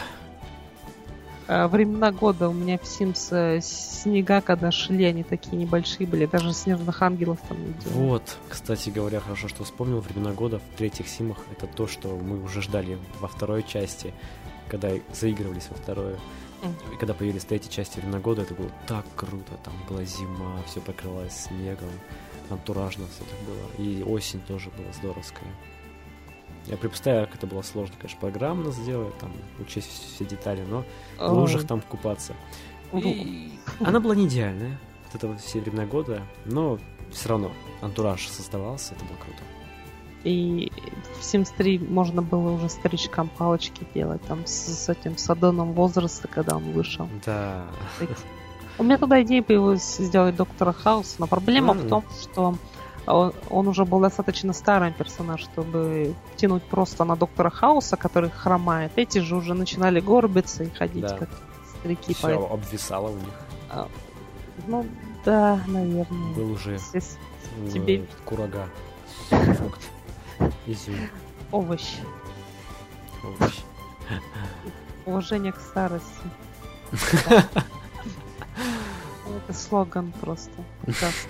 Э, 1.48 1.68
Времена 1.68 2.12
года 2.12 2.50
у 2.50 2.54
меня 2.54 2.78
в 2.78 2.84
Sims 2.84 3.30
э, 3.32 3.62
снега, 3.62 4.42
когда 4.42 4.72
шли, 4.72 5.06
они 5.06 5.24
такие 5.24 5.58
небольшие 5.58 6.08
были, 6.08 6.26
даже 6.26 6.54
снежных 6.54 7.02
ангелов 7.02 7.40
там 7.48 7.58
не 7.60 7.74
делали. 7.74 7.94
Вот, 7.94 8.38
кстати 8.50 8.90
говоря, 8.90 9.20
хорошо, 9.20 9.48
что 9.48 9.64
вспомнил 9.64 10.00
времена 10.02 10.34
года 10.34 10.60
в 10.60 10.78
третьих 10.78 11.08
симах. 11.08 11.38
Это 11.52 11.68
то, 11.68 11.88
что 11.88 12.10
мы 12.10 12.44
уже 12.44 12.62
ждали 12.62 12.98
во 13.20 13.28
второй 13.28 13.64
части, 13.64 14.14
когда 14.68 14.90
заигрывались 15.14 15.70
во 15.70 15.76
вторую. 15.76 16.18
И 16.94 16.98
когда 16.98 17.14
появились 17.14 17.46
третьей 17.46 17.72
части 17.72 18.00
времена 18.00 18.20
года, 18.20 18.42
это 18.42 18.54
было 18.56 18.72
так 18.88 19.06
круто. 19.16 19.54
Там 19.64 19.74
была 19.88 20.04
зима, 20.04 20.60
все 20.66 20.82
покрылось 20.82 21.46
снегом, 21.48 21.92
антуражно 22.50 23.06
все 23.08 23.24
так 23.24 23.40
было. 23.48 23.86
И 23.88 24.04
осень 24.04 24.42
тоже 24.42 24.70
была 24.72 24.92
здоровская. 24.94 25.48
Я 26.68 26.78
представляю, 26.78 27.28
как 27.28 27.36
это 27.38 27.48
было 27.48 27.62
сложно, 27.62 27.96
конечно, 28.00 28.20
программно 28.20 28.72
сделать, 28.72 29.18
там, 29.20 29.32
учесть 29.60 29.90
все 30.16 30.26
детали, 30.26 30.64
но 30.68 30.84
в 31.18 31.32
лужах 31.34 31.66
там 31.66 31.82
купаться. 31.82 32.34
Лу- 32.92 33.02
И 33.04 33.52
она 33.80 34.00
была 34.00 34.16
не 34.16 34.28
идеальная, 34.28 34.78
вот 35.06 35.16
это 35.16 35.28
вот 35.28 35.40
все 35.42 35.60
времена 35.62 35.86
года, 35.86 36.22
но 36.46 36.78
все 37.12 37.30
равно 37.30 37.52
антураж 37.82 38.28
создавался, 38.28 38.96
это 38.96 39.06
было 39.06 39.16
круто. 39.18 39.40
И 40.24 40.72
в 41.20 41.22
Sims 41.24 41.54
3 41.58 41.80
можно 41.80 42.22
было 42.22 42.52
уже 42.52 42.68
старичкам 42.68 43.30
палочки 43.30 43.88
делать, 43.94 44.22
там 44.24 44.46
с, 44.46 44.52
с 44.52 44.90
этим 44.90 45.18
садоном 45.18 45.72
возраста, 45.74 46.28
когда 46.28 46.58
он 46.58 46.72
вышел. 46.74 47.08
Да. 47.26 47.66
У 48.78 48.84
меня 48.84 48.98
тогда 48.98 49.22
идея 49.24 49.42
появилась 49.42 49.98
сделать 49.98 50.36
Доктора 50.36 50.74
Хауса, 50.74 51.16
но 51.20 51.28
проблема 51.28 51.74
Мгм. 51.74 51.86
в 51.86 51.90
том, 51.90 52.04
что 52.22 52.56
он, 53.16 53.34
он 53.50 53.68
уже 53.68 53.86
был 53.86 54.00
достаточно 54.00 54.54
старым 54.54 54.94
персонаж, 54.94 55.42
чтобы 55.42 56.14
тянуть 56.36 56.64
просто 56.64 57.06
на 57.06 57.16
Доктора 57.16 57.50
Хауса, 57.50 57.96
который 57.98 58.30
хромает. 58.30 58.92
Эти 58.96 59.20
же 59.20 59.36
уже 59.36 59.54
начинали 59.54 60.00
горбиться 60.00 60.64
и 60.64 60.70
ходить 60.70 61.02
Да. 61.08 61.18
как 61.18 61.30
старики. 61.80 62.14
Все 62.14 62.22
поэтому- 62.24 62.54
обвисало 62.54 63.10
у 63.10 63.16
них. 63.16 63.88
Ну, 64.68 64.86
да, 65.26 65.60
наверное. 65.68 66.34
Был 66.36 66.52
уже 66.52 66.78
Здесь 66.78 67.18
Тебе- 67.74 68.06
курага, 68.26 68.68
фрукт, 69.30 69.82
изюм, 70.66 70.96
овощ. 71.52 71.96
овощ. 73.24 73.54
Уважение 75.06 75.52
к 75.54 75.60
старости. 75.60 76.08
Это 79.48 79.54
слоган 79.54 80.12
просто. 80.22 80.52
подкаста. 80.86 81.30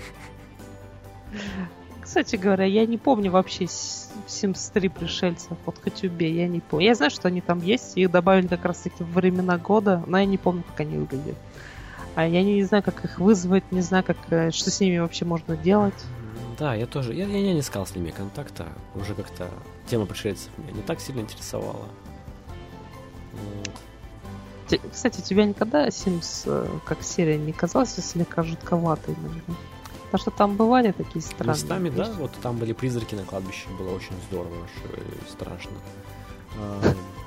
Кстати 2.00 2.36
говоря, 2.36 2.64
я 2.64 2.86
не 2.86 2.96
помню 2.96 3.30
вообще 3.30 3.64
Sims 3.64 4.72
3 4.72 4.88
пришельцев. 4.88 5.58
Вот 5.66 5.78
хоть 5.82 6.02
убей, 6.04 6.32
я 6.32 6.48
не 6.48 6.60
помню. 6.60 6.86
Я 6.86 6.94
знаю, 6.94 7.10
что 7.10 7.28
они 7.28 7.42
там 7.42 7.60
есть, 7.60 7.96
их 7.98 8.10
добавили 8.10 8.46
как 8.46 8.64
раз 8.64 8.78
таки 8.78 9.04
в 9.04 9.12
времена 9.12 9.58
года, 9.58 10.02
но 10.06 10.18
я 10.18 10.24
не 10.24 10.38
помню, 10.38 10.62
как 10.62 10.80
они 10.80 10.96
выглядят. 10.96 11.36
А 12.14 12.26
я 12.26 12.42
не 12.42 12.62
знаю, 12.64 12.82
как 12.82 13.04
их 13.04 13.18
вызвать, 13.18 13.70
не 13.70 13.82
знаю, 13.82 14.04
как, 14.04 14.16
э, 14.30 14.50
что 14.50 14.70
с 14.70 14.80
ними 14.80 14.98
вообще 14.98 15.24
можно 15.24 15.56
делать. 15.56 16.02
Да, 16.58 16.74
я 16.74 16.86
тоже. 16.86 17.14
Я, 17.14 17.26
я 17.26 17.52
не 17.52 17.60
искал 17.60 17.86
с 17.86 17.94
ними 17.94 18.10
контакта. 18.10 18.66
Уже 18.94 19.14
как-то 19.14 19.48
тема 19.86 20.06
пришельцев 20.06 20.50
меня 20.56 20.72
не 20.72 20.82
так 20.82 21.00
сильно 21.00 21.20
интересовала. 21.20 21.86
Вот. 23.32 24.80
Кстати, 24.92 25.20
тебя 25.20 25.44
никогда 25.44 25.88
Sims 25.88 26.44
э, 26.46 26.66
как 26.86 27.02
серия 27.02 27.36
не 27.36 27.52
казалась 27.52 27.94
слегка 27.94 28.42
жутковатой 28.42 29.14
иногда? 29.14 29.54
Потому 30.10 30.20
что 30.22 30.30
там 30.30 30.56
бывали 30.56 30.92
такие 30.92 31.20
странные 31.20 31.54
Местами, 31.54 31.90
да, 31.90 32.08
вещи. 32.08 32.18
вот 32.18 32.32
там 32.42 32.56
были 32.56 32.72
призраки 32.72 33.14
на 33.14 33.24
кладбище, 33.24 33.68
было 33.78 33.94
очень 33.94 34.14
здорово, 34.30 34.66
э, 34.84 35.00
страшно. 35.28 35.72
А, 36.58 36.80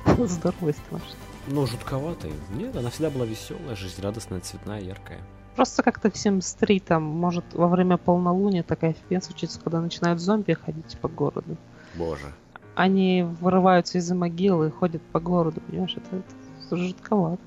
Здорово 0.26 0.70
и 0.70 0.74
страшно. 0.74 1.16
Ну, 1.48 1.68
жутковатый. 1.68 2.32
Нет, 2.56 2.76
она 2.76 2.90
всегда 2.90 3.12
была 3.12 3.26
веселая, 3.26 3.76
жизнерадостная, 3.76 4.40
цветная, 4.40 4.82
яркая. 4.82 5.20
Просто 5.56 5.84
как-то 5.84 6.10
в 6.10 6.16
Sims 6.16 6.58
3 6.60 6.80
там, 6.80 7.04
может, 7.04 7.46
во 7.54 7.68
время 7.68 7.98
полнолуния 7.98 8.64
такая 8.64 8.94
фигня 8.94 9.22
случится, 9.22 9.60
когда 9.60 9.80
начинают 9.82 10.20
зомби 10.20 10.54
ходить 10.54 10.98
по 11.02 11.08
городу. 11.08 11.58
Боже. 11.96 12.34
Они 12.74 13.24
вырываются 13.42 13.98
из-за 13.98 14.16
могилы 14.16 14.68
и 14.68 14.72
ходят 14.72 15.02
по 15.12 15.20
городу, 15.20 15.62
понимаешь? 15.62 15.96
Это, 15.98 16.24
это 16.66 16.78
жутковато. 16.78 17.42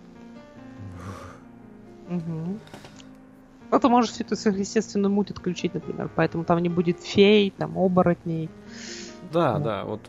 Угу. 2.08 2.58
Ну, 3.74 3.80
ты 3.80 3.88
можешь 3.88 4.12
всю 4.12 4.22
эту 4.22 4.36
сверхъестественную 4.36 5.10
муть 5.12 5.32
отключить, 5.32 5.74
например, 5.74 6.08
поэтому 6.14 6.44
там 6.44 6.60
не 6.60 6.68
будет 6.68 7.00
фей, 7.00 7.50
там, 7.50 7.76
оборотней. 7.76 8.48
Да, 9.32 9.54
Да. 9.54 9.58
да, 9.58 9.84
вот 9.84 10.00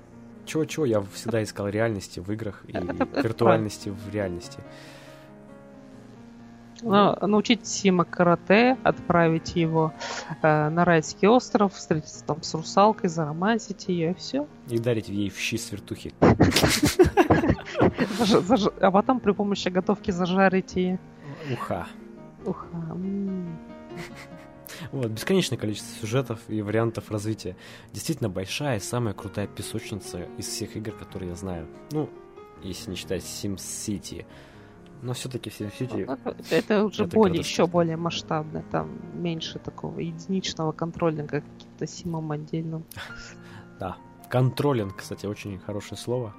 чего-чего, 0.46 0.86
я 0.86 1.02
всегда 1.14 1.42
искал 1.42 1.68
реальности 1.68 2.20
в 2.20 2.32
играх 2.32 2.62
и 2.68 2.78
Это- 2.78 2.94
это 2.94 3.22
виртуальности 3.24 3.90
в 3.90 4.14
реальности. 4.14 4.60
Но 6.84 7.18
научить 7.22 7.66
Сима 7.66 8.06
карате, 8.06 8.78
отправить 8.84 9.56
его 9.56 9.92
э, 10.44 10.70
на 10.70 10.86
райский 10.86 11.28
остров, 11.28 11.74
встретиться 11.74 12.24
там 12.24 12.44
с 12.44 12.54
русалкой, 12.54 13.10
заромантить 13.10 13.88
ее, 13.88 14.12
и 14.12 14.14
все. 14.14 14.46
И 14.70 14.78
дарить 14.78 15.10
ей 15.10 15.32
в 15.32 15.40
щи 15.40 15.58
свертухи. 15.58 16.14
а 18.80 18.92
потом 18.92 19.20
при 19.20 19.32
помощи 19.32 19.70
готовки 19.70 20.12
зажарить 20.12 20.76
ее. 20.76 21.00
Уха. 21.52 21.88
Ух, 22.46 22.68
а, 22.74 22.92
м. 22.92 23.35
Вот, 24.92 25.08
бесконечное 25.08 25.58
количество 25.58 26.00
сюжетов 26.00 26.40
и 26.48 26.62
вариантов 26.62 27.12
развития. 27.12 27.56
Действительно 27.94 28.30
большая 28.30 28.78
и 28.78 28.82
самая 28.82 29.14
крутая 29.14 29.48
песочница 29.48 30.28
из 30.38 30.48
всех 30.48 30.76
игр, 30.76 30.92
которые 30.92 31.30
я 31.30 31.36
знаю. 31.36 31.68
Ну, 31.92 32.10
если 32.62 32.92
не 32.92 32.96
считать 32.96 33.24
SimCity. 33.24 34.26
Но 35.02 35.14
все-таки 35.14 35.50
SimCity... 35.50 36.06
Ну, 36.06 36.34
Это, 36.50 36.86
уже 36.86 37.04
Это 37.04 37.16
более, 37.16 37.40
еще 37.40 37.68
более 37.68 37.98
масштабное, 37.98 38.64
там 38.72 38.90
меньше 39.14 39.60
такого 39.60 40.00
единичного 40.00 40.72
контролинга 40.72 41.42
каким-то 41.42 41.88
симом 41.88 42.32
отдельным. 42.32 42.86
Да. 43.78 43.98
Контролинг, 44.30 44.96
кстати, 44.96 45.26
очень 45.26 45.60
хорошее 45.60 45.98
слово. 45.98 46.34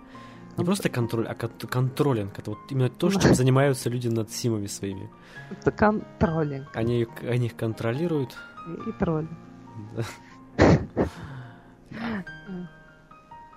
Не 0.57 0.65
Контр- 0.65 0.67
просто 0.67 0.89
контроль, 0.89 1.27
а 1.29 1.35
кон- 1.35 1.69
контролинг. 1.69 2.39
Это 2.39 2.51
вот 2.51 2.59
именно 2.71 2.89
то, 2.89 3.11
чем 3.11 3.35
занимаются 3.35 3.91
люди 3.91 4.09
над 4.09 4.31
симами 4.31 4.67
своими. 4.67 5.11
Это 5.51 5.71
контролинг 5.71 6.75
Они, 6.75 7.07
они 7.23 7.47
их 7.47 7.57
контролируют, 7.57 8.37
и 8.87 8.93
троллинг. 8.93 9.31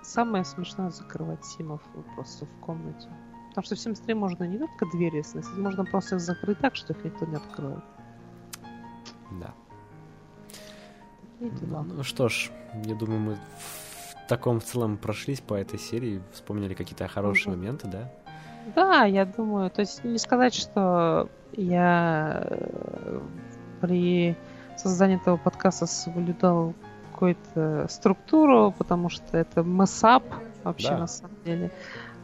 Самое 0.02 0.44
смешное 0.44 0.90
закрывать 0.90 1.44
симов 1.44 1.80
просто 2.16 2.44
в 2.46 2.60
комнате. 2.60 3.08
Потому 3.50 3.64
что 3.64 3.74
в 3.76 3.78
Sims 3.78 4.04
3 4.04 4.14
можно 4.14 4.44
не 4.44 4.58
только 4.58 4.86
двери 4.86 5.22
сносить, 5.22 5.56
можно 5.56 5.84
просто 5.84 6.16
их 6.16 6.20
закрыть 6.20 6.58
так, 6.58 6.76
что 6.76 6.92
их 6.92 7.04
никто 7.04 7.26
не 7.26 7.36
откроет. 7.36 7.82
Да. 9.40 9.54
Дела. 11.40 11.82
Ну 11.82 12.02
что 12.02 12.28
ж, 12.28 12.50
я 12.84 12.94
думаю, 12.94 13.20
мы 13.20 13.38
таком 14.30 14.60
в 14.60 14.64
целом 14.64 14.96
прошлись 14.96 15.40
по 15.40 15.54
этой 15.54 15.78
серии, 15.78 16.22
вспомнили 16.32 16.74
какие-то 16.74 17.08
хорошие 17.08 17.50
Мгм. 17.50 17.58
моменты, 17.60 17.88
да? 17.88 18.08
Да, 18.76 19.04
я 19.04 19.24
думаю, 19.24 19.70
то 19.70 19.80
есть 19.80 20.04
не 20.04 20.18
сказать, 20.18 20.54
что 20.54 21.28
я 21.52 22.46
э, 22.48 23.20
при 23.80 24.36
создании 24.76 25.16
этого 25.16 25.36
подкаста 25.36 25.86
соблюдал 25.86 26.74
какую-то 27.10 27.86
структуру, 27.90 28.72
потому 28.78 29.08
что 29.08 29.36
это 29.36 29.62
месап 29.62 30.22
вообще 30.62 30.90
Да. 30.90 30.98
на 30.98 31.06
самом 31.08 31.36
деле. 31.44 31.70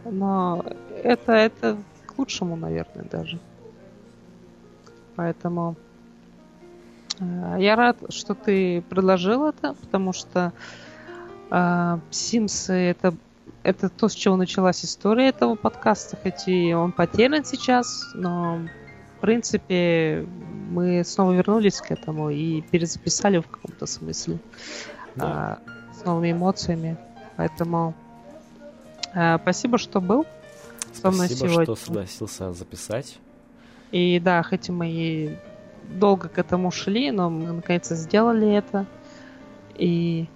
Но 0.05 0.65
это, 1.03 1.33
это 1.33 1.77
к 2.07 2.19
лучшему, 2.19 2.55
наверное, 2.55 3.05
даже. 3.11 3.41
Поэтому 5.17 5.75
э, 7.19 7.57
я 7.59 7.75
рад, 7.75 7.97
что 8.11 8.35
ты 8.35 8.83
предложил 8.83 9.47
это, 9.47 9.75
потому 9.75 10.13
что 10.13 10.39
э, 10.39 10.86
Симсы 12.11 12.73
это 12.73 13.15
это 13.63 13.89
то, 13.89 14.09
с 14.09 14.15
чего 14.15 14.37
началась 14.37 14.85
история 14.85 15.29
этого 15.29 15.57
подкаста, 15.57 16.17
хоть 16.23 16.47
и 16.47 16.73
он 16.73 16.93
потерян 16.93 17.45
сейчас, 17.45 18.13
но 18.15 18.61
в 19.17 19.21
принципе 19.21 20.25
мы 20.71 21.03
снова 21.05 21.33
вернулись 21.33 21.81
к 21.81 21.91
этому 21.91 22.31
и 22.31 22.61
перезаписали 22.63 23.39
в 23.39 23.49
каком-то 23.49 23.87
смысле 23.87 24.39
Да. 25.17 25.27
а, 25.27 25.95
с 26.01 26.05
новыми 26.05 26.31
эмоциями. 26.33 26.97
Поэтому 27.37 27.95
а, 29.15 29.39
спасибо, 29.39 29.79
что 29.79 30.01
был 30.01 30.27
со 30.93 31.11
мной 31.11 31.27
Спасибо, 31.27 31.49
сегодня. 31.51 31.65
что 31.65 31.75
согласился 31.77 32.53
записать. 32.53 33.19
И 33.91 34.21
да, 34.21 34.43
хоть 34.45 34.69
мы 34.69 34.89
и 34.91 35.37
долго 35.91 36.29
к 36.29 36.39
этому 36.39 36.71
шли, 36.71 37.11
но 37.11 37.31
мы 37.31 37.53
наконец 37.53 37.89
сделали 37.89 38.53
это. 38.53 38.87
И 39.75 40.27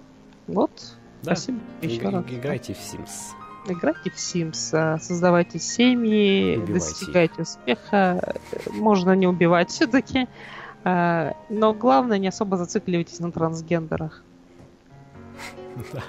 вот, 0.47 0.97
Да. 1.23 1.35
спасибо 1.35 1.59
еще 1.81 2.09
раз. 2.09 2.25
Играйте 2.29 2.73
в 2.73 2.77
Sims. 2.77 3.33
Играйте 3.67 4.09
в 4.09 4.15
Sims, 4.15 4.69
а, 4.73 4.97
создавайте 4.99 5.59
семьи, 5.59 6.57
Убивайте 6.57 6.73
достигайте 6.73 7.41
успеха. 7.43 8.35
Можно 8.71 9.15
не 9.15 9.27
убивать 9.27 9.69
все-таки. 9.69 10.27
Но 10.83 11.73
главное, 11.77 12.17
не 12.17 12.27
особо 12.29 12.57
зацикливайтесь 12.57 13.19
на 13.19 13.31
трансгендерах. 13.31 14.23
Да. 15.93 16.03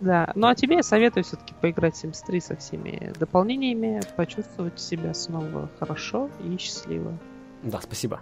Да. 0.00 0.32
Ну 0.34 0.46
а 0.46 0.54
тебе 0.54 0.76
я 0.76 0.82
советую 0.82 1.24
все-таки 1.24 1.54
поиграть 1.60 1.96
в 1.96 2.04
Sims 2.04 2.24
3 2.26 2.40
со 2.40 2.56
всеми 2.56 3.12
дополнениями, 3.18 4.00
почувствовать 4.16 4.78
себя 4.78 5.12
снова 5.14 5.68
хорошо 5.78 6.30
и 6.44 6.56
счастливо. 6.56 7.16
Да, 7.62 7.80
спасибо. 7.80 8.20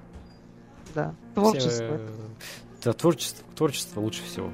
Да. 0.94 1.14
Творчество. 1.34 1.84
э, 1.84 2.08
Да, 2.82 2.92
творчество, 2.94 3.46
творчество 3.54 4.00
лучше 4.00 4.22
всего. 4.24 4.50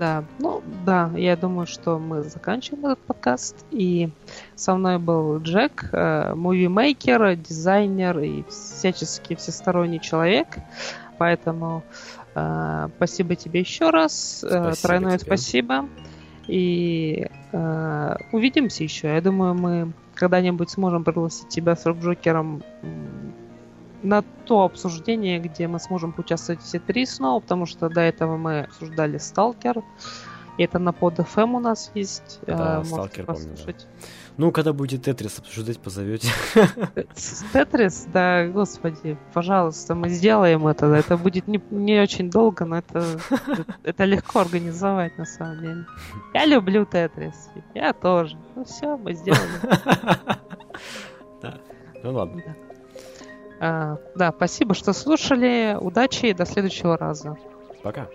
Да, 0.00 0.24
ну 0.38 0.62
да, 0.86 1.10
я 1.14 1.36
думаю, 1.36 1.66
что 1.66 1.98
мы 1.98 2.22
заканчиваем 2.22 2.86
этот 2.86 3.00
подкаст. 3.00 3.66
И 3.70 4.08
со 4.54 4.74
мной 4.74 4.98
был 4.98 5.38
Джек, 5.40 5.90
э, 5.92 6.32
мувимейкер, 6.34 7.36
дизайнер 7.36 8.18
и 8.20 8.42
всячески 8.48 9.34
всесторонний 9.34 10.00
человек. 10.00 10.56
Поэтому 11.18 11.82
э, 12.34 12.88
спасибо 12.96 13.36
тебе 13.36 13.60
еще 13.60 13.90
раз. 13.90 14.42
Э, 14.42 14.48
Спасибо 14.48 14.76
тройное 14.88 15.18
тебе. 15.18 15.26
спасибо. 15.26 15.88
И 16.46 17.26
э, 17.52 18.16
увидимся 18.32 18.84
еще. 18.84 19.08
Я 19.08 19.20
думаю, 19.20 19.54
мы 19.54 19.92
когда-нибудь 20.14 20.70
сможем 20.70 21.04
пригласить 21.04 21.48
тебя 21.50 21.76
с 21.76 21.84
Рок-Джокером 21.84 22.62
на 24.02 24.22
то 24.46 24.62
обсуждение, 24.62 25.38
где 25.38 25.68
мы 25.68 25.78
сможем 25.78 26.12
поучаствовать 26.12 26.62
все 26.62 26.78
три 26.78 27.06
снова, 27.06 27.40
потому 27.40 27.66
что 27.66 27.88
до 27.88 28.00
этого 28.00 28.36
мы 28.36 28.60
обсуждали 28.60 29.18
Сталкер. 29.18 29.82
И 30.58 30.62
это 30.64 30.78
на 30.78 30.92
под 30.92 31.18
FM 31.18 31.56
у 31.56 31.60
нас 31.60 31.90
есть. 31.94 32.40
Да, 32.46 32.80
э, 32.80 32.82
Stalker 32.82 33.24
помню, 33.24 33.56
да. 33.66 33.72
Ну, 34.36 34.52
когда 34.52 34.72
будете 34.72 35.02
Тетрис 35.02 35.38
обсуждать, 35.38 35.78
позовете. 35.80 36.28
С- 37.14 37.44
Тетрис, 37.52 38.06
да, 38.12 38.46
господи, 38.46 39.16
пожалуйста, 39.32 39.94
мы 39.94 40.08
сделаем 40.10 40.66
это. 40.66 40.86
Это 40.86 41.16
будет 41.16 41.46
не, 41.46 41.62
не 41.70 42.00
очень 42.00 42.30
долго, 42.30 42.64
но 42.64 42.78
это, 42.78 43.04
это 43.84 44.04
легко 44.04 44.40
организовать 44.40 45.16
на 45.18 45.24
самом 45.24 45.60
деле. 45.60 45.86
Я 46.34 46.46
люблю 46.46 46.84
Тетрис. 46.84 47.50
Я 47.74 47.92
тоже. 47.92 48.36
Ну 48.56 48.64
все, 48.64 48.96
мы 48.96 49.14
сделали. 49.14 49.48
Да. 51.42 51.54
Ну 52.02 52.12
ладно. 52.12 52.42
Да. 52.46 52.54
А, 53.60 53.98
да, 54.14 54.32
спасибо, 54.34 54.74
что 54.74 54.92
слушали. 54.92 55.76
Удачи 55.78 56.26
и 56.26 56.32
до 56.32 56.46
следующего 56.46 56.96
раза. 56.96 57.36
Пока. 57.82 58.08